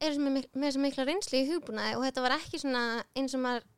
eru 0.03 0.19
með, 0.25 0.47
með 0.53 0.71
svo 0.75 0.81
mikla 0.83 1.05
reynslu 1.07 1.39
í 1.41 1.47
hugbúnaði 1.49 1.95
og 1.97 2.03
þetta 2.07 2.21
var 2.25 2.35
ekki 2.37 2.59
svona 2.61 2.83
eins 3.15 3.33
og 3.37 3.41
maður 3.45 3.69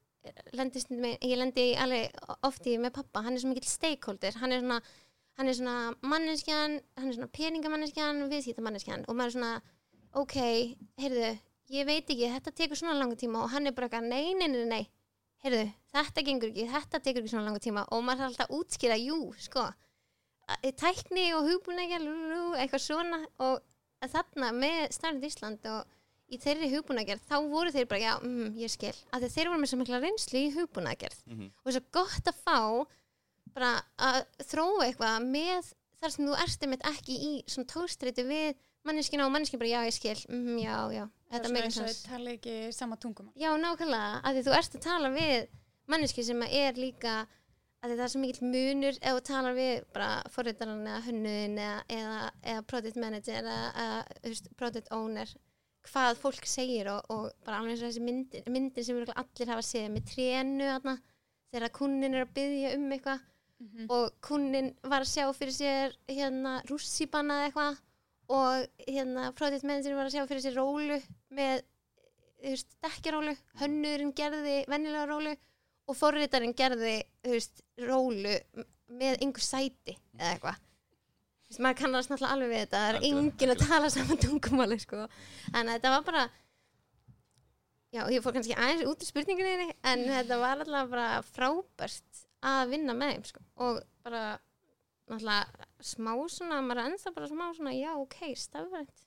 lendi 0.58 0.82
stundum, 0.82 1.06
í- 1.06 1.20
ég 1.22 1.38
lendi 1.38 1.66
alveg 1.78 2.16
oft 2.48 2.66
í 2.66 2.78
með 2.82 2.96
pappa, 2.98 3.22
hann 3.22 3.36
er 3.38 3.44
svo 3.44 3.52
mikill 3.52 3.70
stakeholder 3.70 4.34
hann 4.42 4.52
er 4.56 4.64
svona, 4.64 4.80
hann 5.38 5.48
er 5.52 5.54
svona 5.58 5.94
manneskjan, 6.02 6.78
hann 6.98 7.10
er 7.12 7.16
svona 7.18 7.32
peningamanneskjan 7.36 8.22
viðskiptamanneskjan 8.32 9.06
og 9.08 9.16
maður 9.16 9.32
er 9.32 9.36
svona 9.38 9.54
ok, 10.16 10.36
heyrðu, 11.02 11.32
ég 11.76 11.88
veit 11.90 12.10
ekki 12.14 12.30
þetta 12.32 12.54
tekur 12.56 12.80
svona 12.80 12.96
langa 13.00 13.16
tíma 13.20 13.42
og 13.44 13.50
hann 13.52 13.68
er 13.68 13.76
bara 13.76 13.90
eitthvað 13.90 14.08
nei, 14.08 14.34
nei, 14.34 14.48
nei, 14.48 14.66
nei, 14.70 14.84
heyrðu 15.44 15.66
þetta 15.96 16.24
gengur 16.30 16.52
ekki, 16.54 16.68
þetta 16.72 17.02
tekur 17.04 17.22
ekki 17.24 17.34
svona 17.34 17.50
langa 17.50 17.60
tíma 17.66 17.84
og 17.92 18.04
maður 18.08 18.24
er 18.24 18.30
alltaf 18.32 18.54
útskýra, 18.56 18.96
jú, 19.02 19.20
sko 19.44 19.66
að- 19.68 20.76
tækni 20.80 21.28
og 21.36 21.48
hugbúnaði 21.50 22.00
eitthvað 22.62 22.84
svona 22.86 23.20
og 23.42 23.62
þarna 24.06 24.52
með 24.54 24.92
Starrend 24.94 25.24
Ísland 25.26 25.66
og 25.72 25.86
í 26.30 26.38
þeirri 26.42 26.70
hugbúnagerð 26.72 27.22
þá 27.30 27.36
voru 27.50 27.72
þeir 27.74 27.88
bara, 27.90 28.00
já, 28.02 28.14
mm, 28.22 28.54
ég 28.62 28.70
skil 28.72 28.94
að 29.14 29.26
þeir 29.30 29.50
voru 29.50 29.60
með 29.62 29.72
svo 29.72 29.80
mikla 29.82 30.00
reynslu 30.02 30.40
í 30.42 30.54
hugbúnagerð 30.56 31.20
Mhm. 31.28 31.50
og 31.52 31.66
þess 31.72 31.82
að 31.82 31.92
gott 31.92 32.26
að 32.32 32.40
fá 32.46 32.60
bara 33.56 33.74
að 34.10 34.22
þróa 34.52 34.88
eitthvað 34.88 35.28
með 35.32 35.74
þar 36.02 36.14
sem 36.16 36.28
þú 36.28 36.40
ert 36.44 36.66
einmitt 36.66 36.88
ekki 36.92 37.16
í 37.16 37.34
svona 37.50 37.72
tóstreitu 37.72 38.26
við 38.28 38.50
manneskina 38.86 39.26
og 39.26 39.34
manneskina 39.34 39.62
bara, 39.64 39.72
já, 39.72 39.80
ég 39.88 39.96
skil. 39.96 40.18
Mm, 40.30 40.60
já, 40.62 40.76
já, 40.94 41.06
þetta 41.32 41.40
það 41.40 41.48
er 41.48 41.56
meikar 41.56 41.70
eins 41.70 41.80
og 41.80 41.88
sens 41.88 42.02
þau 42.02 42.12
tala 42.12 42.36
ekki 42.36 42.58
sama 42.76 43.00
tungumál. 43.02 43.34
Já, 43.40 43.50
nákvæmlega, 43.62 44.12
að 44.22 44.38
því 44.38 44.46
þú 44.46 44.58
ert 44.60 44.78
að 44.78 44.86
tala 44.86 45.12
við 45.16 45.48
manneski 45.92 46.26
sem 46.26 46.46
er 46.46 46.78
líka 46.80 47.16
að 47.86 47.92
því 47.92 47.98
það 47.98 48.06
er 48.06 48.12
svo 48.14 48.22
mikill 48.22 48.52
munur 48.52 48.96
ef 48.98 49.18
þú 49.18 49.24
talar 49.30 49.58
við 49.58 49.74
bara 49.94 50.12
forritaran 50.34 50.88
eða 50.90 51.02
hönnuðin 51.06 51.60
eða, 51.62 51.82
eða, 51.98 52.22
eða 52.54 52.64
product 52.72 53.02
manager 53.02 53.42
eða, 53.42 53.58
eða 53.86 54.56
product 54.58 54.94
owner 54.96 55.34
hvað 55.86 56.18
fólk 56.18 56.48
segir 56.50 56.90
og, 56.90 57.12
og 57.14 57.28
bara 57.46 57.60
alveg 57.62 57.76
eins 57.76 57.84
og 57.84 57.92
þessi 57.92 58.06
myndir, 58.06 58.48
myndir 58.50 58.88
sem 58.88 59.02
allir 59.06 59.52
hafa 59.54 59.66
séð 59.66 59.92
með 59.94 60.08
trénu 60.10 60.70
þarna 60.72 60.96
þegar 61.54 61.76
kunnin 61.78 62.18
er 62.18 62.26
að 62.26 62.34
byggja 62.40 62.74
um 62.80 62.88
eitthvað 62.96 63.28
Mhm. 63.60 63.86
og 63.90 64.12
kunnin 64.22 64.74
var 64.84 65.02
að 65.06 65.12
sjá 65.14 65.26
fyrir 65.34 65.56
sér 65.56 65.94
hérna 66.12 66.58
rússipanna 66.68 67.38
eða 67.40 67.48
eitthvað. 67.50 67.78
Og 68.28 68.68
hérna 68.88 69.32
product 69.38 69.64
manager 69.64 69.96
var 69.96 70.06
að 70.10 70.16
sjá 70.16 70.28
fyrir 70.28 70.44
sér 70.44 70.56
rólu 70.58 71.02
með 71.32 71.62
veist, 72.44 72.76
dekkjarólu, 72.84 73.36
hönnurinn 73.62 74.14
gerði 74.18 74.66
venjulega 74.68 75.08
rólu 75.08 75.36
og 75.88 75.96
forritarinn 75.98 76.56
gerði 76.58 77.04
veist, 77.24 77.62
rólu 77.78 78.36
með 78.90 79.22
einhver 79.22 79.46
sæti 79.46 79.96
eða 80.18 80.34
eitthvað. 80.36 80.62
Maður 81.62 81.78
kannast 81.80 82.10
náttúrulega 82.10 82.34
alveg 82.36 82.50
við 82.50 82.62
þetta. 82.66 82.80
Það 82.82 82.90
er 82.90 83.06
enginn 83.08 83.54
að 83.54 83.68
tala 83.70 83.90
saman 83.94 84.18
tungumáli 84.18 84.80
sko. 84.82 85.08
en 85.54 85.68
þetta 85.68 85.94
var 85.94 86.04
bara 86.04 86.30
já, 87.96 88.04
ég 88.12 88.24
fór 88.24 88.36
kannski 88.36 88.56
aðeins 88.58 88.88
út 88.90 89.04
í 89.04 89.08
spurningunni 89.08 89.70
en 89.88 90.06
þetta 90.10 90.40
var 90.42 90.60
alltaf 90.60 90.90
bara 90.92 91.22
frábært 91.30 92.25
að 92.46 92.74
vinna 92.74 92.96
með 92.98 93.14
þeim 93.14 93.26
sko. 93.32 93.44
og 93.66 93.82
bara 94.06 94.24
náttúrulega 95.06 95.68
smá 95.86 96.14
svona, 96.34 96.62
maður 96.66 96.82
er 96.82 96.92
ennþá 96.92 97.14
bara 97.16 97.30
smá 97.30 97.46
svona, 97.58 97.74
já, 97.78 97.92
ok, 98.02 98.22
stafrænt. 98.42 99.04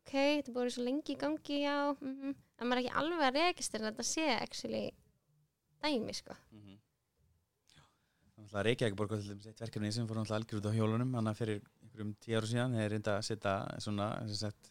Ok, 0.00 0.12
þetta 0.12 0.54
búið 0.54 0.72
svo 0.74 0.84
lengi 0.86 1.14
í 1.14 1.18
gangi, 1.18 1.58
já 1.64 1.76
mm 1.94 2.36
en 2.60 2.68
maður 2.68 2.80
er 2.80 2.84
ekki 2.84 3.00
alveg 3.00 3.24
að 3.24 3.36
registra 3.38 3.82
þetta 3.86 4.04
sé 4.04 4.26
actually 4.36 4.86
dæmi, 5.80 6.14
sko. 6.16 6.36
Mhm. 6.52 6.78
Þannig 8.34 8.54
að 8.56 8.66
Reykjavík 8.66 8.96
borgar 8.96 9.20
til 9.20 9.30
dæmis 9.30 9.46
eitt 9.46 9.62
verkefni 9.62 9.92
sem 9.92 10.08
fór 10.08 10.20
algjör 10.20 10.60
út 10.60 10.68
á 10.68 10.76
hjólunum. 10.76 11.14
Hann 11.14 11.34
fyrir 11.36 11.62
einhverjum 11.82 12.12
tíu 12.20 12.36
ára 12.36 12.48
síðan 12.48 12.76
þeir 12.76 12.90
reynda 12.90 13.16
að 13.16 13.26
setja 13.28 13.54
svona 13.78 14.06
sem 14.28 14.38
sagt, 14.48 14.70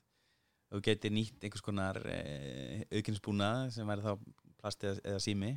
þú 0.70 0.82
getur 0.86 1.14
nýtt 1.14 1.44
einhvers 1.44 1.66
konar 1.66 1.98
e, 2.06 2.86
aukinsbúna 2.94 3.72
sem 3.74 3.88
væri 3.90 4.06
þá 4.06 4.14
plast 4.60 4.84
eða, 4.84 5.02
eða 5.04 5.24
sími 5.24 5.52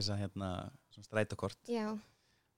þess 0.00 0.14
að 0.14 0.22
hérna 0.22 0.50
strætakort 0.98 1.70
já, 1.70 1.86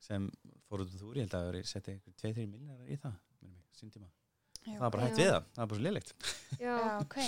sem 0.01 0.31
fór 0.69 0.85
út 0.85 0.95
úr 0.95 1.03
þúr, 1.03 1.19
ég 1.19 1.27
held 1.27 1.35
að 1.35 1.45
það 1.45 1.51
veri 1.51 1.67
setja 1.69 1.95
einhver 1.95 2.17
2-3 2.23 2.47
miljonar 2.47 2.89
í 2.89 2.97
það 3.01 3.19
minnir 3.41 3.59
mig, 3.59 3.67
sín 3.77 3.93
tíma. 3.93 4.09
Já, 4.61 4.77
það 4.77 4.85
var 4.85 4.95
bara 4.95 5.05
hægt 5.07 5.19
Já. 5.19 5.21
við 5.21 5.31
það, 5.31 5.45
það 5.55 5.63
var 5.63 5.71
bara 5.71 5.81
svo 5.81 5.85
lélegt. 5.89 6.15
Já, 6.61 6.73
Já, 6.73 6.97
ok. 7.01 7.19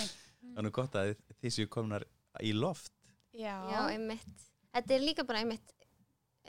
það 0.41 0.57
er 0.57 0.67
nú 0.67 0.73
gott 0.79 0.97
að 1.01 1.13
þið 1.41 1.55
séu 1.57 1.69
komnar 1.73 2.07
í 2.41 2.51
loft. 2.57 2.93
Já, 3.33 3.55
já, 3.69 3.79
einmitt. 3.89 4.49
Þetta 4.73 4.93
er 4.95 5.05
líka 5.05 5.25
bara 5.25 5.41
einmitt 5.41 5.73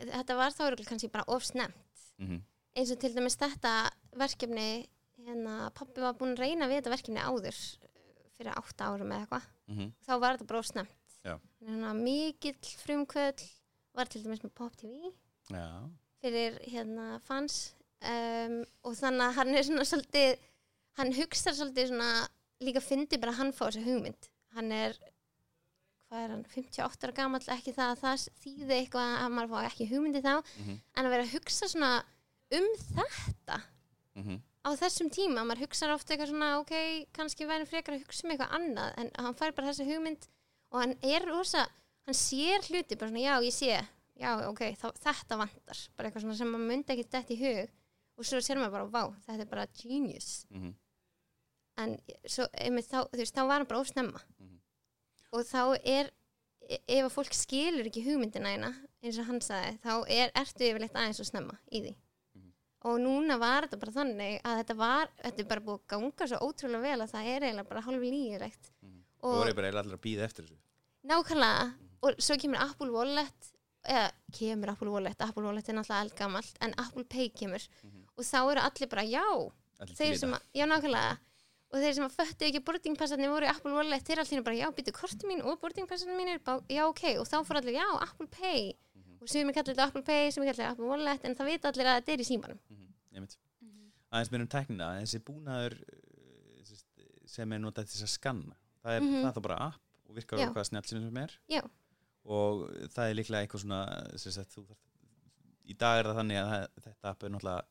þetta 0.01 0.37
var 0.39 0.55
þá 0.55 0.65
örugglega 0.69 0.91
kannski 0.91 1.11
bara 1.13 1.27
ofsnemt 1.31 2.03
mm 2.19 2.27
-hmm. 2.27 2.43
eins 2.75 2.91
og 2.91 2.99
til 3.01 3.15
dæmis 3.15 3.39
þetta 3.39 3.91
verkefni 4.17 4.89
hérna, 5.25 5.71
pappi 5.71 6.01
var 6.01 6.15
búin 6.19 6.35
að 6.35 6.43
reyna 6.43 6.69
við 6.69 6.83
þetta 6.83 6.95
verkefni 6.95 7.21
áður 7.21 7.59
fyrir 8.35 8.53
átta 8.57 8.91
árum 8.91 9.13
eða 9.13 9.21
eitthvað. 9.21 9.45
Mm 9.67 9.93
þá 10.07 10.13
var 10.21 10.33
þetta 10.35 10.47
bara 10.47 10.59
ofsnemt 10.59 11.04
Já. 11.25 11.39
hérna, 11.65 11.95
mikill 11.97 12.73
frumkvöld 12.85 13.45
var 13.97 14.11
til 14.11 14.25
dæmis 14.25 14.43
með 14.45 14.53
Pop 14.59 14.77
TV 14.77 15.09
Já, 15.53 15.69
fyrir 16.21 16.59
hérna 16.69 17.19
fans 17.25 17.75
um, 18.05 18.61
og 18.85 18.97
þannig 18.99 19.27
að 19.29 19.37
hann 19.39 19.55
er 19.55 19.67
svona 19.69 19.87
svolítið 19.89 20.45
hann 21.01 21.13
hugsar 21.17 21.57
svolítið 21.57 21.91
svona 21.93 22.11
líka 22.65 22.83
fyndi 22.85 23.19
bara 23.21 23.35
að 23.35 23.41
hann 23.41 23.53
fá 23.57 23.65
þessa 23.67 23.85
hugmynd 23.87 24.29
hann 24.55 24.73
er 24.75 24.99
hvað 26.09 26.25
er 26.27 26.35
hann, 26.35 26.45
58 26.53 27.09
ára 27.09 27.17
gamall 27.17 27.49
ekki 27.57 27.75
það 27.75 27.95
að 27.95 28.03
það 28.05 28.27
þýði 28.45 28.77
eitthvað 28.79 29.15
að 29.23 29.35
maður 29.39 29.55
fá 29.55 29.71
ekki 29.71 29.89
hugmyndi 29.91 30.25
þá 30.25 30.35
mm 30.37 30.75
en 30.77 31.07
að 31.09 31.15
vera 31.17 31.27
að 31.27 31.35
hugsa 31.35 31.71
svona 31.73 31.93
um 32.55 32.69
þetta 32.85 33.59
-hmm. 34.15 34.39
á 34.63 34.71
þessum 34.79 35.11
tíma, 35.11 35.43
maður 35.43 35.65
hugsa 35.65 35.91
ofta 35.95 36.15
eitthvað 36.15 36.31
svona 36.31 36.53
ok, 36.61 36.75
kannski 37.17 37.49
væri 37.49 37.67
frekar 37.67 37.97
að 37.97 38.05
hugsa 38.05 38.27
um 38.27 38.35
eitthvað 38.35 38.57
annað 38.61 38.95
en 39.01 39.11
hann 39.19 39.35
fær 39.41 39.57
bara 39.57 39.73
þessa 39.73 39.89
hugmynd 39.89 40.29
og 40.75 40.81
hann 40.83 40.97
er 41.07 41.25
rosa, 41.31 41.65
hann 42.09 42.17
sér 42.19 42.65
hluti 42.67 42.97
bara 42.99 43.11
svona, 43.13 43.23
já, 43.23 43.35
ég 43.47 43.55
sé, 43.55 43.77
já, 44.19 44.33
ok 44.51 44.63
þá, 44.81 44.89
þetta 45.07 45.39
vantar, 45.39 45.83
bara 45.97 46.09
eitthvað 46.11 46.25
svona 46.27 46.37
sem 46.41 46.51
maður 46.51 46.67
myndi 46.73 46.95
ekki 46.97 47.07
dætt 47.15 47.31
í 47.31 47.39
hug 47.41 47.71
og 48.19 48.27
svo 48.29 48.41
sér 48.43 48.59
maður 48.59 48.75
bara, 48.77 48.91
vá, 48.91 49.15
þetta 49.29 49.41
er 49.47 49.51
bara 49.55 49.67
genius 49.79 50.47
Mm 50.51 50.61
-hmm. 50.63 50.75
en 51.83 51.97
svo, 52.27 52.47
einmitt, 52.59 52.87
þá, 52.91 53.01
þú 53.11 53.19
veist, 53.23 53.35
þá 53.35 53.47
var 53.47 53.59
hann 53.59 53.67
bara 53.71 53.81
ósnemma 53.81 54.21
Mhm. 54.41 54.59
og 55.33 55.41
þá 55.47 55.79
er 55.85 56.11
e- 56.69 56.81
ef 56.89 57.05
að 57.07 57.15
fólk 57.15 57.35
skilur 57.35 57.87
ekki 57.87 58.05
hugmyndina 58.05 58.49
eina 58.55 58.75
eins 59.03 59.19
og 59.19 59.27
hann 59.27 59.41
sagði, 59.41 59.79
þá 59.81 60.05
er, 60.09 60.31
ertu 60.35 60.65
yfirleitt 60.65 60.95
aðeins 60.95 61.21
og 61.21 61.27
snemma 61.27 61.59
í 61.73 61.81
því 61.83 61.95
Mhm. 62.35 62.53
og 62.85 63.01
núna 63.01 63.39
var 63.39 63.63
þetta 63.67 63.79
bara 63.81 63.93
þannig 63.93 64.41
að 64.43 64.59
þetta 64.65 64.77
var, 64.77 65.09
þetta 65.25 65.39
er 65.41 65.45
bara 65.45 65.61
búið 65.61 65.81
að 65.81 65.87
ganga 65.89 66.27
svo 66.27 66.39
ótrúlega 66.39 66.83
vel 66.83 67.01
að 67.03 67.11
það 67.11 67.27
er 67.37 67.41
eiginlega 67.43 67.69
bara 67.69 67.81
hálf 67.83 68.01
lígilegt 68.01 68.71
og 69.25 69.33
og 69.33 69.41
voru 69.41 69.55
bara 69.57 69.73
allir 69.73 69.97
að 69.97 70.05
býða 70.05 70.29
eftir 70.29 70.45
þessu. 70.47 70.61
Nákvæmlega. 71.09 71.67
Og 72.05 72.19
svo 72.21 72.37
kemur 72.41 72.61
Apple 72.61 72.91
Wallet 72.93 73.51
eða 73.85 74.07
kemur 74.33 74.71
Apple 74.73 74.91
Wallet, 74.93 75.21
Apple 75.21 75.45
Wallet 75.45 75.69
er 75.69 75.77
náttúrulega 75.77 76.05
eldgamalt 76.07 76.59
en 76.65 76.75
Apple 76.81 77.05
Pay 77.05 77.29
kemur. 77.37 77.65
Mhm. 77.83 78.01
og 78.17 78.25
þá 78.25 78.39
eru 78.53 78.61
allir 78.61 78.89
bara 78.89 79.03
já. 79.03 79.25
Allir 79.81 79.97
þeir 79.99 80.19
sem 80.19 80.33
að, 80.33 80.43
já 80.55 80.65
nákvæmlega. 80.71 81.19
Og 81.75 81.81
þeir 81.83 81.95
sem 81.95 82.05
að 82.07 82.15
föttu 82.15 82.47
ekki 82.47 82.61
boardingpassarnir 82.65 83.29
voru 83.33 83.47
í 83.47 83.51
Apple 83.51 83.73
Wallet, 83.75 84.05
þeir 84.07 84.21
allir 84.23 84.43
bara 84.47 84.55
já, 84.61 84.69
býtu 84.71 84.93
korti 84.95 85.27
mín 85.27 85.43
og 85.43 85.59
boardingpassarnir 85.61 86.17
mín 86.17 86.31
er 86.35 86.39
bara, 86.39 86.61
já 86.71 86.85
ok. 86.87 87.03
Og 87.19 87.27
þá 87.27 87.37
fór 87.45 87.59
allir, 87.59 87.75
já, 87.81 87.89
Apple 88.03 88.27
Pay. 88.29 88.75
Mhm. 88.95 89.19
og 89.21 89.29
sem 89.29 89.49
ég 89.49 89.55
kallar 89.55 89.75
þetta 89.75 89.87
Apple 89.89 90.03
Pay, 90.03 90.31
sem 90.31 90.45
ég 90.45 90.47
kallar 90.55 90.65
þetta 90.65 90.71
Apple 90.71 90.87
Wallet 90.87 91.25
en 91.25 91.35
það 91.35 91.47
vita 91.51 91.69
allir 91.73 91.87
að 91.91 91.97
þetta 91.99 92.13
er 92.13 92.21
í 92.23 92.29
símanum. 92.31 92.59
Mhm, 92.71 92.89
einmitt. 93.15 93.37
aðeins 94.13 94.31
mér 94.31 94.41
um 94.45 94.47
tæknina 94.47 94.89
þessi 95.03 95.19
búnaður 95.27 95.75
uh, 95.75 96.63
sem 96.65 96.77
sagt, 96.77 97.01
sem 97.27 97.53
er 97.53 97.59
notað 97.59 97.89
til 97.91 98.05
að 98.07 98.13
skanna 98.15 98.55
það 98.85 98.97
er, 98.99 99.01
Mhm. 99.01 99.21
það 99.23 99.29
er 99.31 99.37
þá 99.39 99.43
bara 99.49 99.59
app 99.69 99.81
og 100.09 100.15
virkar 100.19 100.39
á 100.39 100.47
hvaða 100.53 100.67
snjall 100.69 100.85
sem 100.89 101.17
er 101.17 101.33
Já. 101.49 101.63
og 102.25 102.71
það 102.95 103.11
er 103.11 103.15
líklega 103.19 103.43
eitthvað 103.47 103.63
svona 103.65 104.19
sem 104.19 104.33
sagt, 104.33 104.51
þú 104.55 104.65
í 105.65 105.77
dag 105.79 105.99
er 106.01 106.05
það 106.11 106.19
þannig 106.21 106.39
að 106.43 106.51
það, 106.53 106.69
þetta 106.85 107.11
app 107.11 107.23
er 107.25 107.31
náttúrulega 107.31 107.63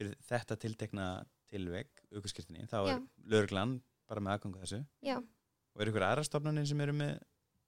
fyrir 0.00 0.14
þetta 0.28 0.56
tiltekna 0.60 1.06
tilveg 1.50 1.88
aukurskirtinni, 2.14 2.66
þá 2.68 2.76
er 2.84 2.92
Já. 2.94 2.98
lögreglan 3.26 3.80
bara 4.08 4.20
með 4.20 4.38
aðganga 4.38 4.60
þessu 4.64 4.86
já, 5.02 5.16
og 5.18 5.80
eru 5.82 5.90
ykkur 5.92 6.06
aðra 6.06 6.24
stofnanir 6.24 6.66
sem 6.66 6.80
eru 6.80 6.92
með 6.92 7.20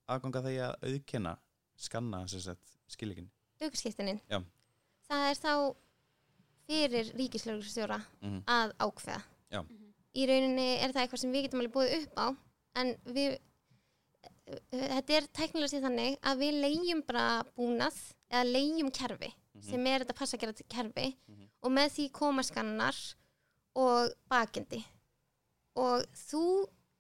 aðganga 0.09 0.43
því 0.45 0.57
að 0.61 0.75
auðkenna 0.89 1.37
skanna 1.77 2.29
sem 2.29 2.57
skilíkin 2.89 3.31
aukurskiptinin 3.63 4.21
Já. 4.31 4.43
það 5.09 5.31
er 5.31 5.41
þá 5.41 5.75
fyrir 6.69 7.13
ríkislögurstjóra 7.19 7.99
mm 8.23 8.43
að 8.47 8.73
ákveða 8.79 9.23
Já. 9.53 9.61
í 10.15 10.27
rauninni 10.29 10.69
er 10.83 10.93
það 10.93 11.03
eitthvað 11.07 11.23
sem 11.25 11.33
við 11.33 11.43
getum 11.47 11.61
alveg 11.63 11.75
búið 11.77 11.95
upp 12.03 12.17
á 12.19 12.27
en 12.81 12.95
við 13.05 13.39
þetta 14.73 15.17
er 15.17 15.27
tæknilega 15.37 15.71
sér 15.73 15.85
þannig 15.87 16.17
að 16.29 16.41
við 16.43 16.59
leigjum 16.65 17.03
bara 17.09 17.27
búnað 17.57 17.97
eða 18.33 18.45
leigjum 18.51 18.91
kerfi 18.95 19.31
sem 19.63 19.87
er 19.87 20.03
þetta 20.03 20.17
passa 20.19 20.37
að 20.37 20.41
gera 20.45 20.53
til 20.59 20.67
kerfi 20.73 21.07
Mhm. 21.29 21.49
og 21.63 21.71
með 21.71 21.91
því 21.97 22.07
koma 22.13 22.43
skannar 22.43 22.97
og 23.77 24.13
bakendi 24.31 24.85
og 25.77 26.05
þú 26.13 26.43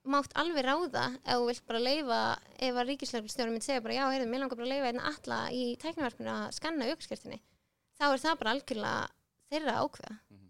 mátt 0.05 0.33
alveg 0.35 0.65
ráða 0.65 1.05
ef 1.25 1.37
þú 1.39 1.47
vilt 1.49 1.67
bara 1.67 1.79
leifa 1.79 2.21
ef 2.59 2.75
að 2.75 2.87
ríkislöfnstjóri 2.91 3.51
myndi 3.53 3.65
segja 3.67 3.81
bara 3.83 3.95
já, 3.95 4.05
heyrðu, 4.11 4.29
mér 4.31 4.41
langar 4.41 4.57
bara 4.57 4.67
að 4.67 4.73
leifa 4.75 4.87
einn 4.93 5.01
alla 5.01 5.41
í 5.51 5.77
tæknivarpinu 5.79 6.31
að 6.33 6.53
skanna 6.57 6.89
aukskirtinni 6.91 7.41
þá 7.99 8.05
er 8.13 8.19
það 8.19 8.39
bara 8.39 8.51
algjörlega 8.57 9.09
þeirra 9.53 9.75
ákveða. 9.85 10.17
Að, 10.19 10.42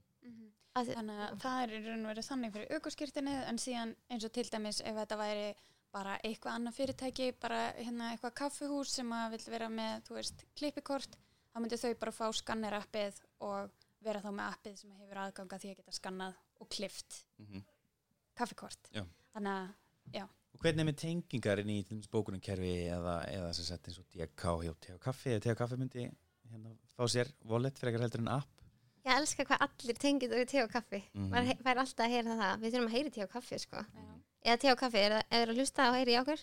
Þannig 0.72 1.18
að 1.20 1.34
það 1.42 1.62
er 1.66 1.72
í 1.76 1.80
raun 1.84 2.04
og 2.06 2.10
verið 2.14 2.26
þannig 2.30 2.52
fyrir 2.54 2.70
aukurskirtinu 2.78 3.32
en 3.50 3.58
síðan 3.60 3.90
eins 4.08 4.24
og 4.24 4.32
til 4.32 4.44
dæmis 4.48 4.78
ef 4.80 4.96
þetta 4.96 5.18
væri 5.20 5.48
bara 5.92 6.14
eitthvað 6.24 6.54
annað 6.56 6.76
fyrirtæki, 6.78 7.26
bara 7.42 7.58
hérna 7.76 8.06
eitthvað 8.14 8.32
kaffuhús 8.40 8.94
sem 8.96 9.10
að 9.12 9.34
vil 9.34 9.42
vera 9.52 9.68
með, 9.68 9.98
þú 10.06 10.14
veist, 10.16 10.44
klippikort, 10.56 11.18
þá 11.52 11.58
myndi 11.60 11.76
þau 11.82 11.90
bara 12.00 12.14
fá 12.16 12.24
skannerappið 12.38 13.18
og 13.44 13.74
vera 14.02 14.22
þá 14.24 14.30
með 14.32 14.46
appið 14.54 14.78
sem 14.80 14.94
hefur 15.02 15.20
aðganga 15.26 15.58
því 15.60 15.72
að 15.74 15.76
geta 15.82 15.96
skannað 15.98 16.38
og 16.64 16.70
klift 16.72 17.18
Mhm. 17.38 17.62
kaffikort. 18.40 18.88
Já. 18.96 19.04
Þannig 19.34 19.52
að, 19.52 19.74
já, 20.16 20.24
Og 20.52 20.60
hvernig 20.60 20.80
er 20.80 20.84
með 20.84 20.96
tengingar 21.00 21.58
inn 21.62 21.70
í 21.70 22.08
bókunarkerfi 22.12 22.72
eða, 22.92 23.14
eða 23.28 23.52
sem 23.54 23.64
sagt 23.64 23.86
eins 23.88 23.98
og 23.98 24.04
DK 24.12 24.42
hjá 24.64 24.74
Teo 24.80 24.98
Kaffi 24.98 25.30
eða 25.32 25.40
Teo 25.42 25.54
Kaffi 25.54 25.76
myndi 25.80 26.02
hérna 26.50 26.76
fá 26.96 27.04
sér 27.08 27.30
wallet 27.44 27.78
fyrir 27.78 27.92
eitthvað 27.92 28.04
heldur 28.08 28.20
en 28.20 28.28
app 28.28 28.61
ég 29.04 29.12
elska 29.16 29.44
hvað 29.44 29.62
allir 29.66 29.96
tengið 29.98 30.34
við 30.36 30.48
te 30.48 30.62
og 30.62 30.70
kaffi. 30.70 31.02
Mhm. 31.14 31.30
maður 31.30 31.46
he- 31.50 31.58
fær 31.64 31.76
alltaf 31.82 32.06
að 32.06 32.10
heyra 32.16 32.36
það 32.42 32.60
við 32.62 32.72
þurfum 32.72 32.88
að 32.90 32.96
heyra 32.96 33.08
í 33.08 33.14
te 33.16 33.22
og 33.24 33.30
kaffi 33.30 33.58
sko. 33.58 33.76
Já. 33.76 34.12
eða 34.44 34.58
te 34.58 34.70
og 34.72 34.78
kaffi, 34.78 34.98
er 34.98 35.12
það 35.12 35.22
er 35.30 35.46
að 35.48 35.56
hlusta 35.56 35.88
og 35.88 35.94
heyri 35.94 36.12
í 36.12 36.20
okkur. 36.20 36.40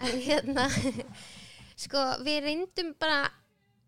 En 0.00 0.20
hérna 0.28 0.64
sko, 1.84 1.98
við 2.24 2.42
reyndum 2.44 2.94
bara 2.98 3.30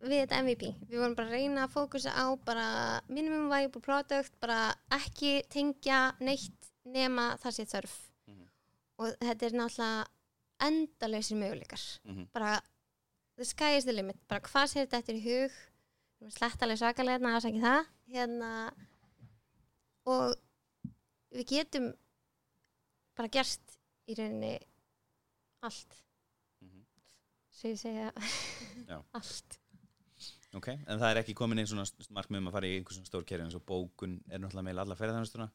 við 0.03 0.25
þetta 0.27 0.41
MVP, 0.43 0.63
við 0.91 0.99
vorum 0.99 1.15
bara 1.15 1.29
að 1.29 1.37
reyna 1.37 1.65
að 1.67 1.75
fókusa 1.77 2.11
á 2.11 2.27
bara 2.45 3.01
minimum 3.09 3.49
viable 3.53 3.81
product, 3.81 4.33
bara 4.41 4.75
ekki 4.91 5.43
tengja 5.49 6.13
neitt 6.21 6.73
nema 6.85 7.37
það 7.39 7.55
sé 7.59 7.65
þörf. 7.71 7.95
Mhm. 8.27 8.47
og 8.99 9.15
þetta 9.21 9.47
er 9.47 9.53
náttúrulega 9.53 10.07
endalausir 10.63 11.37
möguleikar. 11.39 11.85
Mhm. 12.05 12.27
bara 12.33 12.61
the 13.37 13.45
sky 13.45 13.77
is 13.77 13.85
the 13.85 13.93
limit, 13.93 14.17
bara 14.29 14.41
hvað 14.41 14.67
sér 14.71 14.87
þetta 14.87 14.99
eftir 14.99 15.15
í 15.17 15.23
hug? 15.23 15.51
Við 16.21 16.27
erum 16.29 16.31
slettalega 16.37 16.79
svakalega 16.79 17.19
hérna 17.19 17.37
að 17.37 17.43
sagja 17.43 17.63
það 17.63 17.87
hérna 18.13 18.51
og 20.09 20.35
við 21.33 21.49
getum 21.55 21.91
bara 23.17 23.31
gerst 23.33 23.79
í 24.11 24.17
rauninni 24.19 24.55
allt. 25.63 25.99
Mhm. 26.63 26.85
svo 27.53 27.73
ég 27.73 27.81
segja 27.81 28.13
Já. 28.89 28.99
allt. 29.19 29.59
Ok, 30.53 30.69
en 30.69 30.99
það 31.01 31.09
er 31.09 31.19
ekki 31.23 31.35
komin 31.37 31.63
einn 31.63 31.69
svona 31.69 31.87
markmið 32.13 32.43
um 32.43 32.49
að 32.51 32.57
fara 32.59 32.69
í 32.69 32.75
einhvern 32.77 32.99
svona 32.99 33.09
stór 33.09 33.25
kerfi 33.29 33.47
eins 33.47 33.57
og 33.57 33.65
bókun 33.69 34.19
er 34.29 34.43
náttúrulega 34.43 34.67
meil 34.67 34.83
alla 34.83 34.97
ferðarþjónustuna 34.99 35.47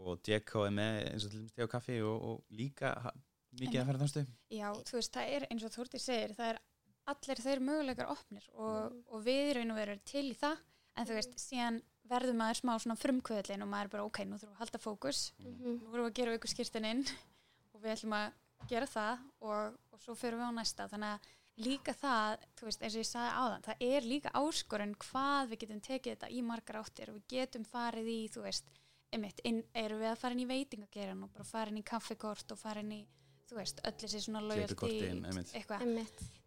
og 0.00 0.22
DK 0.26 0.64
er 0.66 0.74
með 0.74 0.96
eins 1.12 1.26
og 1.26 1.30
til 1.30 1.42
dæmis 1.42 1.54
Teo 1.54 1.68
Kaffi 1.70 2.00
og, 2.02 2.24
og 2.30 2.56
líka 2.58 2.90
mikið 3.60 3.82
að 3.82 3.86
ferðarþjónustu 3.90 4.24
Já, 4.56 4.66
þú 4.88 4.98
veist, 4.98 5.14
það 5.14 5.36
er 5.36 5.46
eins 5.50 5.66
og 5.66 5.74
Þórti 5.76 6.02
segir, 6.02 6.34
það 6.38 6.52
er 6.54 6.60
allir 7.12 7.42
þeir 7.44 7.62
möguleikar 7.68 8.10
opnir 8.12 8.50
og, 8.54 8.98
og 9.10 9.24
við 9.26 9.52
í 9.52 9.54
raun 9.60 9.74
og 9.74 9.80
veru 9.80 9.96
til 10.10 10.26
í 10.32 10.36
það, 10.40 10.66
en 10.96 11.06
þú 11.06 11.16
veist, 11.18 11.34
síðan 11.38 11.82
verður 12.10 12.34
maður 12.34 12.58
smá 12.60 12.72
svona 12.82 12.96
frumkvöðlin 12.98 13.62
og 13.62 13.68
maður 13.70 13.84
er 13.84 13.92
bara, 13.94 14.04
ok, 14.04 14.18
nú 14.26 14.36
þurfum 14.38 14.50
við 14.50 14.56
að 14.56 14.62
halda 14.64 14.78
fókus, 14.82 15.20
Mhm. 15.38 15.74
nú 15.82 15.94
erum 15.94 16.06
við 16.06 16.10
að 16.10 16.14
gera 16.14 16.34
ykkur 16.38 16.54
skýrtin 16.54 16.84
inn 16.90 17.04
og 17.74 17.82
við 17.82 17.92
ætlum 17.96 18.16
að 18.18 18.32
gera 18.68 18.86
það 18.86 19.18
og, 19.40 19.78
og 19.92 20.00
svo 20.00 20.14
fyrir 20.14 20.38
við 20.40 20.48
á 20.50 20.52
næsta, 20.58 20.88
þannig 20.88 21.14
að 21.14 21.28
líka 21.60 21.92
það, 21.94 22.38
þú 22.56 22.64
veist, 22.66 22.82
eins 22.82 22.94
og 22.96 23.00
ég 23.00 23.10
sagði 23.10 23.32
áðan, 23.36 23.62
það 23.62 23.76
er 23.80 24.00
líka 24.08 24.30
áskorun 24.34 24.94
hvað 24.96 25.48
við 25.50 25.58
getum 25.64 25.80
tekið 25.80 26.12
þetta 26.16 26.30
í 26.30 26.42
margar 26.42 26.80
áttir 26.82 27.08
og 27.10 27.14
við 27.20 27.26
getum 27.28 27.64
farið 27.64 28.06
í, 28.08 28.20
þú 28.32 28.42
veist, 28.42 28.64
einmitt, 29.12 29.40
erum 29.44 30.00
við 30.00 30.10
að 30.12 30.18
fara 30.18 30.32
inn 30.32 30.40
í 30.44 30.50
veitingageran 30.50 31.22
og 31.24 31.32
bara 31.32 31.44
fara 31.44 31.70
inn 31.70 31.78
í 31.78 31.84
kaffikort 31.84 32.52
og 32.52 32.58
fara 32.58 32.80
inn 32.80 32.92
í, 32.92 33.06
þú 33.50 33.56
veist, 33.58 33.80
öll 33.88 33.96
þessi 33.98 34.20
svona 34.22 34.40
einmitt. 35.26 35.52
eitthvað. 35.58 35.82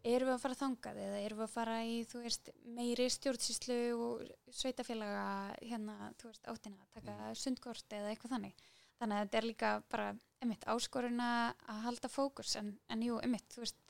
Erum 0.08 0.30
við 0.30 0.34
að 0.34 0.42
fara 0.44 0.56
þangað 0.60 1.00
eða 1.04 1.18
erum 1.20 1.40
við 1.40 1.44
að 1.44 1.52
fara 1.52 1.74
í 1.84 1.98
þú 2.08 2.22
veist, 2.24 2.50
meiri 2.78 3.08
stjórnsýslu 3.12 3.78
og 4.06 4.22
sveitafélaga 4.60 5.26
hérna, 5.60 5.96
þú 6.20 6.30
veist, 6.30 6.48
áttina 6.48 6.80
að 6.80 6.96
taka 6.98 7.34
sundkort 7.40 7.96
eða 7.98 8.12
eitthvað 8.12 8.36
þannig? 8.36 8.64
Þannig 9.00 9.16
að 9.18 9.24
þetta 9.26 9.40
er 9.40 9.48
líka 9.50 9.74
bara, 9.92 10.08
einmitt, 10.40 10.66
áskoruna 10.70 11.28
að 11.74 11.84
halda 11.90 12.12
fókus 12.12 12.56
en, 12.60 12.74
en 12.88 13.04
jú, 13.04 13.20
einmitt, 13.20 13.48
þú 13.52 13.64
veist, 13.66 13.80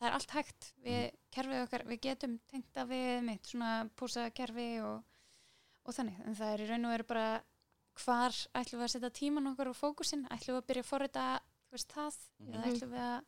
það 0.00 0.10
er 0.10 0.18
allt 0.18 0.36
hægt. 0.38 0.70
Við, 0.82 1.02
kerfið 1.36 1.64
okkar, 1.68 1.88
við 1.92 2.04
getum 2.08 2.38
tengt 2.50 2.82
að 2.82 2.94
við, 2.94 3.08
einmitt, 3.20 3.50
svona 3.50 3.72
púsa 3.94 4.26
kerfi 4.34 4.68
og, 4.82 5.18
og 5.84 5.94
þannig, 5.94 6.22
en 6.26 6.38
það 6.42 6.54
er 6.56 6.64
í 6.64 6.70
raun 6.72 6.88
og 6.88 6.96
veru 6.96 7.10
bara 7.14 7.28
hvar 8.02 8.34
ætlum 8.58 8.80
við 8.80 8.88
að 8.88 8.94
setja 8.96 9.10
tíman 9.14 9.52
okkar 9.52 9.70
og 9.70 9.76
fókusin, 9.78 10.24
ætlum 10.34 10.56
við 10.56 10.62
að 10.64 10.70
byrja 10.70 10.82
að 10.82 10.88
forrita 10.88 11.24
þú 11.38 11.53
veist, 11.74 11.92
það, 11.94 12.18
eða 12.48 12.58
Mhm. 12.64 12.74
ætlum 12.74 12.92
við 12.94 13.04
að 13.04 13.24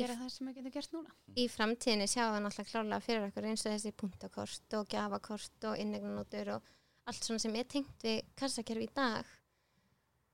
gera 0.00 0.14
það 0.20 0.30
sem 0.34 0.46
við 0.48 0.54
getum 0.60 0.74
gert 0.76 0.92
núna 0.94 1.10
í 1.36 1.44
framtíðinni 1.50 2.06
sjáum 2.10 2.34
við 2.36 2.42
náttúrulega 2.46 2.70
klárlega 2.72 3.04
fyrir 3.06 3.26
okkur 3.28 3.48
eins 3.50 3.64
og 3.66 3.72
þessi 3.74 3.92
punktakort 4.02 4.76
og 4.78 4.88
gjafakort 4.94 5.64
og 5.70 5.78
innegnanótur 5.82 6.52
og 6.56 6.62
allt 7.10 7.24
svona 7.26 7.40
sem 7.42 7.56
er 7.56 7.64
tengt 7.64 8.04
við 8.06 8.22
kassakerfi 8.38 8.86
í 8.86 8.94
dag 8.94 9.24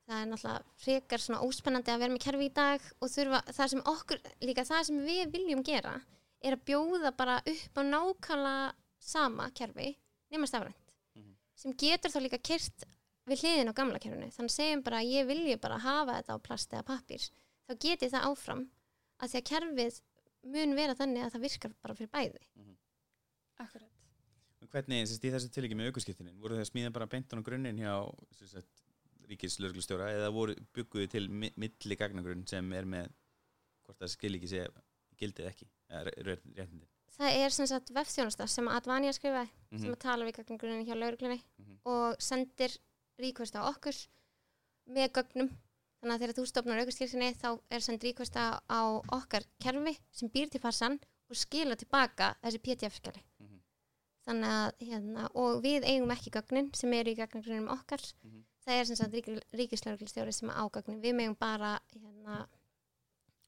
það 0.06 0.20
er 0.22 0.28
náttúrulega 0.30 0.64
frekar 0.84 1.18
svona 1.24 1.40
óspennandi 1.46 1.90
að 1.94 1.98
vera 2.04 2.14
með 2.14 2.24
kerfi 2.26 2.46
í 2.50 2.54
dag 2.54 2.80
og 3.00 3.08
þurfa 3.10 3.40
það 3.56 3.70
sem 3.72 3.82
okkur, 3.94 4.20
líka 4.42 4.64
það 4.68 4.84
sem 4.90 5.00
við 5.06 5.32
viljum 5.32 5.64
gera 5.66 5.94
er 6.44 6.52
að 6.56 6.64
bjóða 6.68 7.16
bara 7.16 7.38
upp 7.46 7.80
á 7.80 7.82
nákvæmlega 7.82 8.74
sama 9.00 9.50
kerfi 9.50 9.96
nema 10.30 10.46
stafrænt 10.46 10.92
Mhm. 11.16 11.34
sem 11.56 11.72
getur 11.72 12.10
þá 12.12 12.20
líka 12.22 12.38
kyrt 12.42 12.84
við 13.26 13.42
hliðin 13.42 13.70
á 13.70 13.78
gamla 13.78 13.98
kerfinu. 14.02 14.30
Þannig 14.34 14.54
segjum 14.54 14.82
bara 14.86 15.00
að 15.02 15.10
ég 15.12 15.26
vilji 15.26 15.56
bara 15.60 15.78
hafa 15.82 16.18
þetta 16.20 16.36
á 16.36 16.38
plast 16.46 16.72
eða 16.72 16.84
pappír. 16.86 17.24
Þá 17.66 17.72
geti 17.82 18.08
það 18.12 18.26
áfram 18.30 18.62
að 19.20 19.30
því 19.32 19.40
að 19.40 19.48
kerfið 19.50 20.00
mun 20.46 20.74
vera 20.78 20.94
þannig 20.94 21.24
að 21.26 21.32
það 21.34 21.44
virkar 21.46 21.72
bara 21.82 21.94
fyrir 21.98 22.10
bæði. 22.14 22.42
Akkurat. 23.58 23.92
Og 24.62 24.68
Hvernig, 24.72 25.06
sérst, 25.08 25.24
í 25.24 25.30
þessu 25.32 25.50
tilíki 25.54 25.76
með 25.78 25.90
aukurskiptinin 25.90 26.38
voru 26.40 26.56
það 26.58 26.68
smíða 26.70 26.92
bara 26.92 27.06
beintan 27.06 27.40
á 27.40 27.46
grunninn 27.46 27.78
hjá 27.80 27.94
ríkislörglustjóra 29.30 30.10
eða 30.14 30.30
voru 30.34 30.54
bygguði 30.76 31.08
til 31.10 31.24
mi 31.30 31.50
milli 31.58 31.96
gagnagrunn 31.98 32.44
sem 32.48 32.68
er 32.78 32.86
með 32.88 33.08
hvort 33.86 33.98
það 34.02 34.12
skil 34.12 34.34
ekki 34.38 34.50
sé 34.52 34.66
gildið 35.18 35.48
ekki 35.50 35.68
eða 35.90 36.12
það 37.16 37.38
er 37.40 37.54
sem 37.54 37.66
sagt 37.70 37.90
vefþjónusta 37.96 38.46
sem 38.50 38.68
Advanja 38.68 39.12
skrifaði 39.16 39.48
Mhm. 39.72 39.80
sem 39.82 39.92
að 39.94 39.98
tala 40.04 40.24
við 40.26 40.36
gagnagrunin 40.38 40.86
hjá 40.86 40.94
lauruglunni 40.94 41.40
Mhm. 41.58 41.78
og 41.84 42.16
sendir 42.20 42.76
ríkvist 43.18 43.56
á 43.56 43.62
okkur 43.70 43.96
með 44.96 45.12
gögnum 45.18 45.48
þannig 46.00 46.14
að 46.14 46.20
þegar 46.22 46.34
þú 46.38 46.46
stofnar 46.50 46.80
aukurskirksinni 46.82 47.30
þá 47.40 47.48
er 47.70 47.80
send 47.84 48.04
ríkvist 48.04 48.36
á 48.36 48.80
okkar 49.16 49.46
kerfi 49.62 49.96
sem 50.12 50.28
býr 50.30 50.50
til 50.52 50.60
passan 50.60 50.98
og 51.30 51.36
skila 51.40 51.76
tilbaka 51.76 52.34
þessi 52.42 52.60
PDF-skjali 52.62 53.22
Mhm. 53.40 53.60
þannig 54.26 54.50
að 54.50 54.86
hérna, 54.88 55.28
og 55.34 55.62
við 55.62 55.84
eigum 55.84 56.10
ekki 56.14 56.30
gögnin 56.30 56.70
sem 56.74 56.92
eru 56.92 57.10
í 57.10 57.16
gagnagruninum 57.16 57.68
okkar 57.74 58.02
Mhm. 58.24 58.44
það 58.66 58.80
er 58.80 58.84
sem 58.84 58.96
sagt 58.96 59.12
rík, 59.14 59.28
ríkislauruglustjóri 59.52 60.32
sem 60.34 60.48
á 60.50 60.62
gögnin 60.70 61.00
við 61.02 61.14
megum 61.14 61.36
bara 61.38 61.80
hérna, 61.92 62.46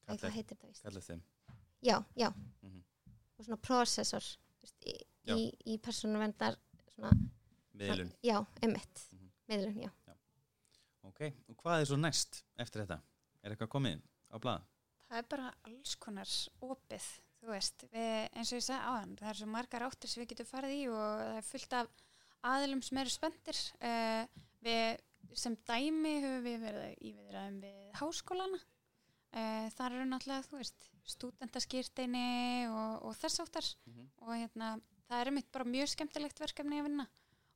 Æ, 0.09 0.11
hvað 0.11 0.19
kallað 0.19 0.31
heitir 0.31 0.57
það 0.57 1.21
Já, 1.81 2.03
já. 2.17 2.29
Mhm. 2.61 2.83
Og 3.39 3.45
svona 3.45 3.57
processor 3.61 4.23
í, 4.85 5.05
í, 5.27 5.53
í 5.65 5.77
persónuvendar 5.79 6.57
svona, 6.95 7.11
miðlun 7.73 8.11
Já, 8.23 8.45
emitt. 8.61 9.05
Miðlun, 9.49 9.79
já. 9.81 9.89
ok, 11.09 11.21
og 11.49 11.55
hvað 11.63 11.81
er 11.83 11.89
svo 11.89 11.97
næst 11.99 12.43
eftir 12.59 12.83
þetta? 12.85 12.99
er 13.43 13.53
eitthvað 13.55 13.71
komið 13.71 14.01
á 14.29 14.37
blað? 14.43 14.65
Það 15.09 15.17
er 15.21 15.27
bara 15.31 15.49
alls 15.65 15.93
konar 16.03 16.31
opið, 16.61 17.05
þú 17.39 17.51
veist, 17.53 17.85
við, 17.93 18.09
eins 18.35 18.51
og 18.53 18.59
ég 18.59 18.65
sagði 18.67 18.89
áðan, 18.91 19.13
það 19.21 19.29
er 19.31 19.39
svo 19.39 19.47
margar 19.49 19.85
áttir 19.87 20.11
sem 20.11 20.21
við 20.21 20.29
getum 20.33 20.49
farið 20.51 20.73
í 20.75 20.81
og 20.91 20.99
það 20.99 21.37
er 21.39 21.47
fullt 21.49 21.75
af 21.79 21.93
aðilum 22.51 22.81
sem 22.85 22.99
eru 23.01 23.13
spenntir. 23.13 23.61
Uh, 23.81 24.43
við 24.63 25.39
sem 25.39 25.55
dæmi 25.69 26.13
höfum 26.23 26.43
við 26.45 26.59
verið 26.67 26.93
í 27.05 27.13
viðræðum 27.15 27.57
við 27.63 27.79
háskólana. 27.99 28.59
Uh, 29.29 29.65
þar 29.77 29.95
eru 29.97 30.05
náttúrulega, 30.09 30.45
þú 30.49 30.59
veist, 30.61 30.87
stúdentaskýrteini 31.15 32.67
og, 32.69 33.03
og 33.09 33.17
þess 33.19 33.41
áttar 33.43 33.67
Mhm. 33.89 34.05
og 34.25 34.31
hérna, 34.35 34.69
það 35.09 35.21
er 35.25 35.31
mitt 35.31 35.51
bara 35.51 35.65
mjög 35.65 35.89
skemmtilegt 35.95 36.39
verkefni 36.39 36.79
að 36.79 36.87
vinna 36.89 37.07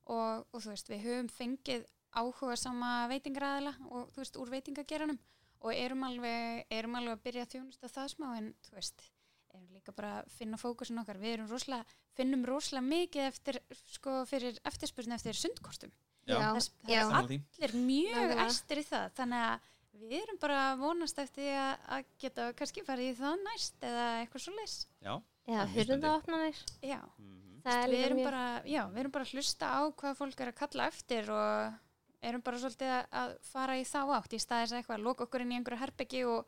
og, 0.06 0.46
og 0.52 0.62
þú 0.64 0.70
veist, 0.74 0.90
við 0.90 1.04
höfum 1.08 1.30
fengið 1.34 1.86
áhuga 2.14 2.56
sama 2.60 2.92
veitingræðila 3.10 3.74
og 3.90 4.12
þú 4.14 4.22
veist, 4.22 4.38
úr 4.38 4.52
veitingageranum 4.54 5.20
og 5.64 5.74
erum 5.74 6.04
alveg, 6.06 6.66
erum 6.70 6.96
alveg 7.00 7.18
að 7.18 7.24
byrja 7.24 7.46
að 7.46 7.54
þjónusta 7.56 7.90
það 7.90 8.10
smá 8.14 8.28
en 8.38 8.54
þú 8.68 8.76
veist 8.78 9.06
erum 9.54 9.70
líka 9.76 9.94
bara 9.96 10.14
að 10.22 10.32
finna 10.34 10.58
fókusin 10.58 11.00
okkar 11.02 11.20
við 11.22 11.36
erum 11.38 11.50
rosalega, 11.52 11.86
finnum 12.18 12.46
rosalega 12.48 12.88
mikið 12.88 13.28
eftir, 13.28 13.60
sko, 13.94 14.16
fyrir 14.30 14.58
eftirspurni 14.66 15.14
eftir 15.16 15.38
sundkostum. 15.38 15.92
Já, 16.26 16.40
það 16.40 16.68
já. 16.88 17.04
er 17.04 17.14
allir 17.20 17.76
mjög 17.76 18.34
æstir 18.46 18.80
í 18.80 18.86
það 18.88 19.10
þannig 19.20 19.46
að 19.50 19.70
við 20.04 20.16
erum 20.22 20.40
bara 20.42 20.60
að 20.72 20.80
vonast 20.82 21.20
eftir 21.22 21.52
að, 21.54 21.74
að 21.98 22.06
geta 22.24 22.48
kannski 22.58 22.84
farið 22.88 23.12
í 23.12 23.18
það 23.20 23.44
næst 23.44 23.86
eða 23.90 24.06
eitthvað 24.24 24.46
svo 24.46 24.56
leys. 24.58 24.78
já, 25.04 25.14
Eða 25.44 25.54
Það 25.54 25.62
er 25.62 25.74
mjög 25.74 25.92
hurðaopnanir. 25.92 26.62
Já, 26.82 27.00
Mhm. 27.20 27.43
Við 27.64 27.94
erum, 28.04 28.18
mjög... 28.20 28.26
bara, 28.28 28.44
já, 28.68 28.82
við 28.92 29.00
erum 29.04 29.12
bara 29.16 29.24
að 29.28 29.34
hlusta 29.38 29.66
á 29.72 29.82
hvað 29.96 30.18
fólk 30.20 30.42
er 30.44 30.52
að 30.52 30.58
kalla 30.60 30.88
eftir 30.92 31.30
og 31.32 31.74
erum 32.24 32.42
bara 32.44 32.58
svolítið 32.60 32.92
að- 32.98 33.08
að 33.22 33.34
fara 33.48 33.78
í 33.80 33.84
þá 33.88 34.00
átt 34.18 34.34
í 34.34 34.40
staðis 34.40 34.72
að 34.74 34.82
eitthvað, 34.82 35.04
loka 35.04 35.24
okkur 35.28 35.42
inn 35.46 35.52
í 35.52 35.56
einhverju 35.60 35.80
herbyggi 35.80 36.24
og 36.28 36.48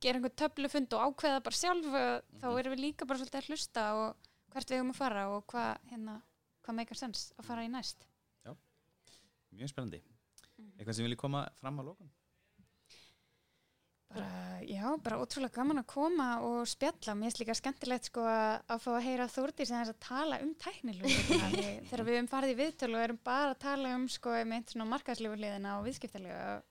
gera 0.00 0.18
einhver 0.20 0.34
töflufund 0.38 0.92
og 0.94 1.02
ákveða 1.08 1.42
bara 1.42 1.58
sjálf, 1.58 1.86
uh, 1.86 2.20
þá 2.38 2.46
Mhm. 2.46 2.58
erum 2.58 2.72
við 2.76 2.84
líka 2.86 3.06
bara 3.06 3.18
svolítið 3.18 3.40
að 3.42 3.48
hlusta 3.50 3.82
og 3.94 4.16
hvert 4.54 4.68
við 4.70 4.76
eigum 4.78 4.90
að 4.94 5.00
fara 5.02 5.28
og 5.34 5.46
hvað, 5.46 5.78
hérna, 5.90 6.22
hvað 6.62 6.74
meikar 6.78 6.96
sens 6.96 7.32
að 7.38 7.44
fara 7.44 7.64
í 7.66 7.68
næst. 7.70 8.06
Mjög 9.54 9.68
spennandi. 9.70 10.00
Mhm. 10.58 10.72
Eitthvað 10.78 10.94
sem 10.94 11.04
vilji 11.04 11.16
koma 11.16 11.48
fram 11.60 11.78
á 11.78 11.82
lókun? 11.86 12.10
Bara, 14.14 14.60
já, 14.62 14.84
bara 15.02 15.18
ótrúlega 15.20 15.56
gaman 15.58 15.80
að 15.82 15.86
koma 15.90 16.28
og 16.46 16.60
spjalla. 16.70 17.14
Mér 17.18 17.28
finnst 17.32 17.40
líka 17.42 17.56
skemmtilegt 17.58 18.08
sko 18.10 18.22
að 18.28 18.78
fá 18.84 18.90
að 18.94 19.04
heyra 19.08 19.26
Þórdís 19.32 19.72
að 19.94 20.00
tala 20.06 20.38
um 20.44 20.52
tæknilugina. 20.54 21.50
Þegar 21.90 22.04
við 22.06 22.14
erum 22.18 22.30
farið 22.30 22.54
í 22.54 22.58
viðtölu 22.62 22.98
og 23.00 23.04
erum 23.08 23.20
bara 23.26 23.50
að 23.56 23.62
tala 23.66 23.94
um 23.98 24.06
sko 24.08 24.36
með 25.34 25.40
hliðina 25.42 25.76
og 25.80 25.86
viðskiptalegu. 25.88 26.62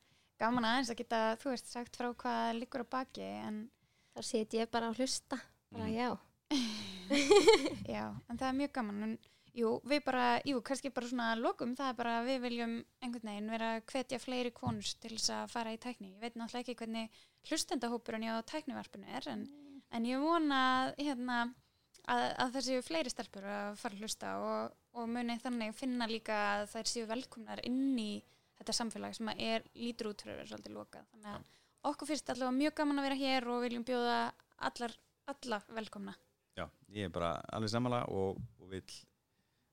Gaman 0.42 0.66
aðeins 0.72 0.90
að 0.94 1.00
geta, 1.04 1.22
þú 1.44 1.52
veist, 1.54 1.70
sagt 1.72 1.96
frá 2.00 2.10
hvað 2.14 2.54
liggur 2.62 2.84
á 2.84 2.88
baki 2.98 3.28
en 3.48 3.64
Þá 4.14 4.22
sit 4.28 4.54
ég 4.54 4.70
bara 4.70 4.92
að 4.92 5.00
hlusta. 5.02 5.40
Bara 5.74 5.88
Mhm. 5.90 5.94
já. 5.98 6.10
já, 7.96 8.04
en 8.30 8.38
það 8.38 8.48
er 8.50 8.58
mjög 8.60 8.72
gaman. 8.76 9.04
En, 9.08 9.14
jú, 9.58 9.74
við 9.90 10.04
bara, 10.06 10.28
jú, 10.50 10.62
kannski 10.66 10.92
bara 10.94 11.10
svona 11.10 11.34
lokum, 11.40 11.76
það 11.78 11.92
er 11.92 12.00
bara 12.00 12.16
að 12.20 12.30
við 12.32 12.46
viljum 12.48 12.78
einhvern 13.04 13.30
veginn 13.32 13.52
vera 13.54 13.74
að 13.78 13.84
hvetja 13.92 14.22
fleiri 14.22 14.54
konur 14.56 14.96
til 15.04 15.14
þess 15.16 15.34
að 15.36 15.52
fara 15.54 15.76
í 15.76 15.82
tækni. 15.82 16.16
Ég 16.16 16.24
veit 16.24 16.40
náttúrulega 16.40 16.66
ekki 16.66 16.80
hvernig 16.82 17.22
hlustendahópurinn 17.50 18.30
á 18.34 18.42
tæknivarpinu 18.50 19.14
er, 19.14 19.30
en 19.34 19.46
En 19.94 20.06
ég 20.10 20.22
vona 20.22 20.60
hérna, 20.98 21.44
að, 22.10 22.24
að 22.42 22.56
það 22.56 22.66
séu 22.68 22.86
fleiri 22.86 23.12
stelpur 23.14 23.46
að 23.46 23.76
fara 23.78 23.94
að 23.98 24.02
hlusta 24.02 24.32
og, 24.42 24.78
og 24.98 25.10
muni 25.10 25.36
þannig 25.42 25.76
finna 25.78 26.08
líka 26.10 26.38
að 26.56 26.64
þær 26.72 26.90
séu 26.90 27.10
velkomnar 27.10 27.62
inn 27.68 27.94
í 28.02 28.12
þetta 28.58 28.76
samfélag 28.80 29.14
sem 29.18 29.30
er 29.36 29.68
lítur 29.78 30.10
út 30.10 30.24
fyrir 30.24 30.34
að 30.34 30.42
vera 30.42 30.52
svolítið 30.54 30.78
lokað. 30.80 31.08
Þannig 31.14 31.32
að 31.36 31.92
okkur 31.92 32.10
finnst 32.10 32.34
allavega 32.34 32.58
mjög 32.58 32.76
gaman 32.80 33.02
að 33.02 33.08
vera 33.10 33.20
hér 33.22 33.50
og 33.54 33.64
viljum 33.68 33.86
bjóða 33.86 34.18
allar, 34.70 34.98
alla 35.30 35.62
velkomna. 35.78 36.18
Já, 36.58 36.66
ég 36.96 37.10
er 37.10 37.14
bara 37.14 37.36
alveg 37.54 37.74
sammála 37.74 38.04
og, 38.14 38.42
og 38.62 38.74
vil 38.74 38.84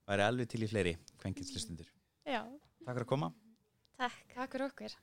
væri 0.09 0.27
alveg 0.27 0.49
til 0.51 0.65
í 0.65 0.71
fleiri 0.71 0.97
kvenkinslustundur. 1.21 1.89
Já. 2.25 2.43
Takk 2.85 2.95
fyrir 2.95 3.07
að 3.07 3.11
koma. 3.13 3.33
Takk. 4.01 4.21
Takk 4.35 4.55
fyrir 4.55 4.67
okkur. 4.71 4.97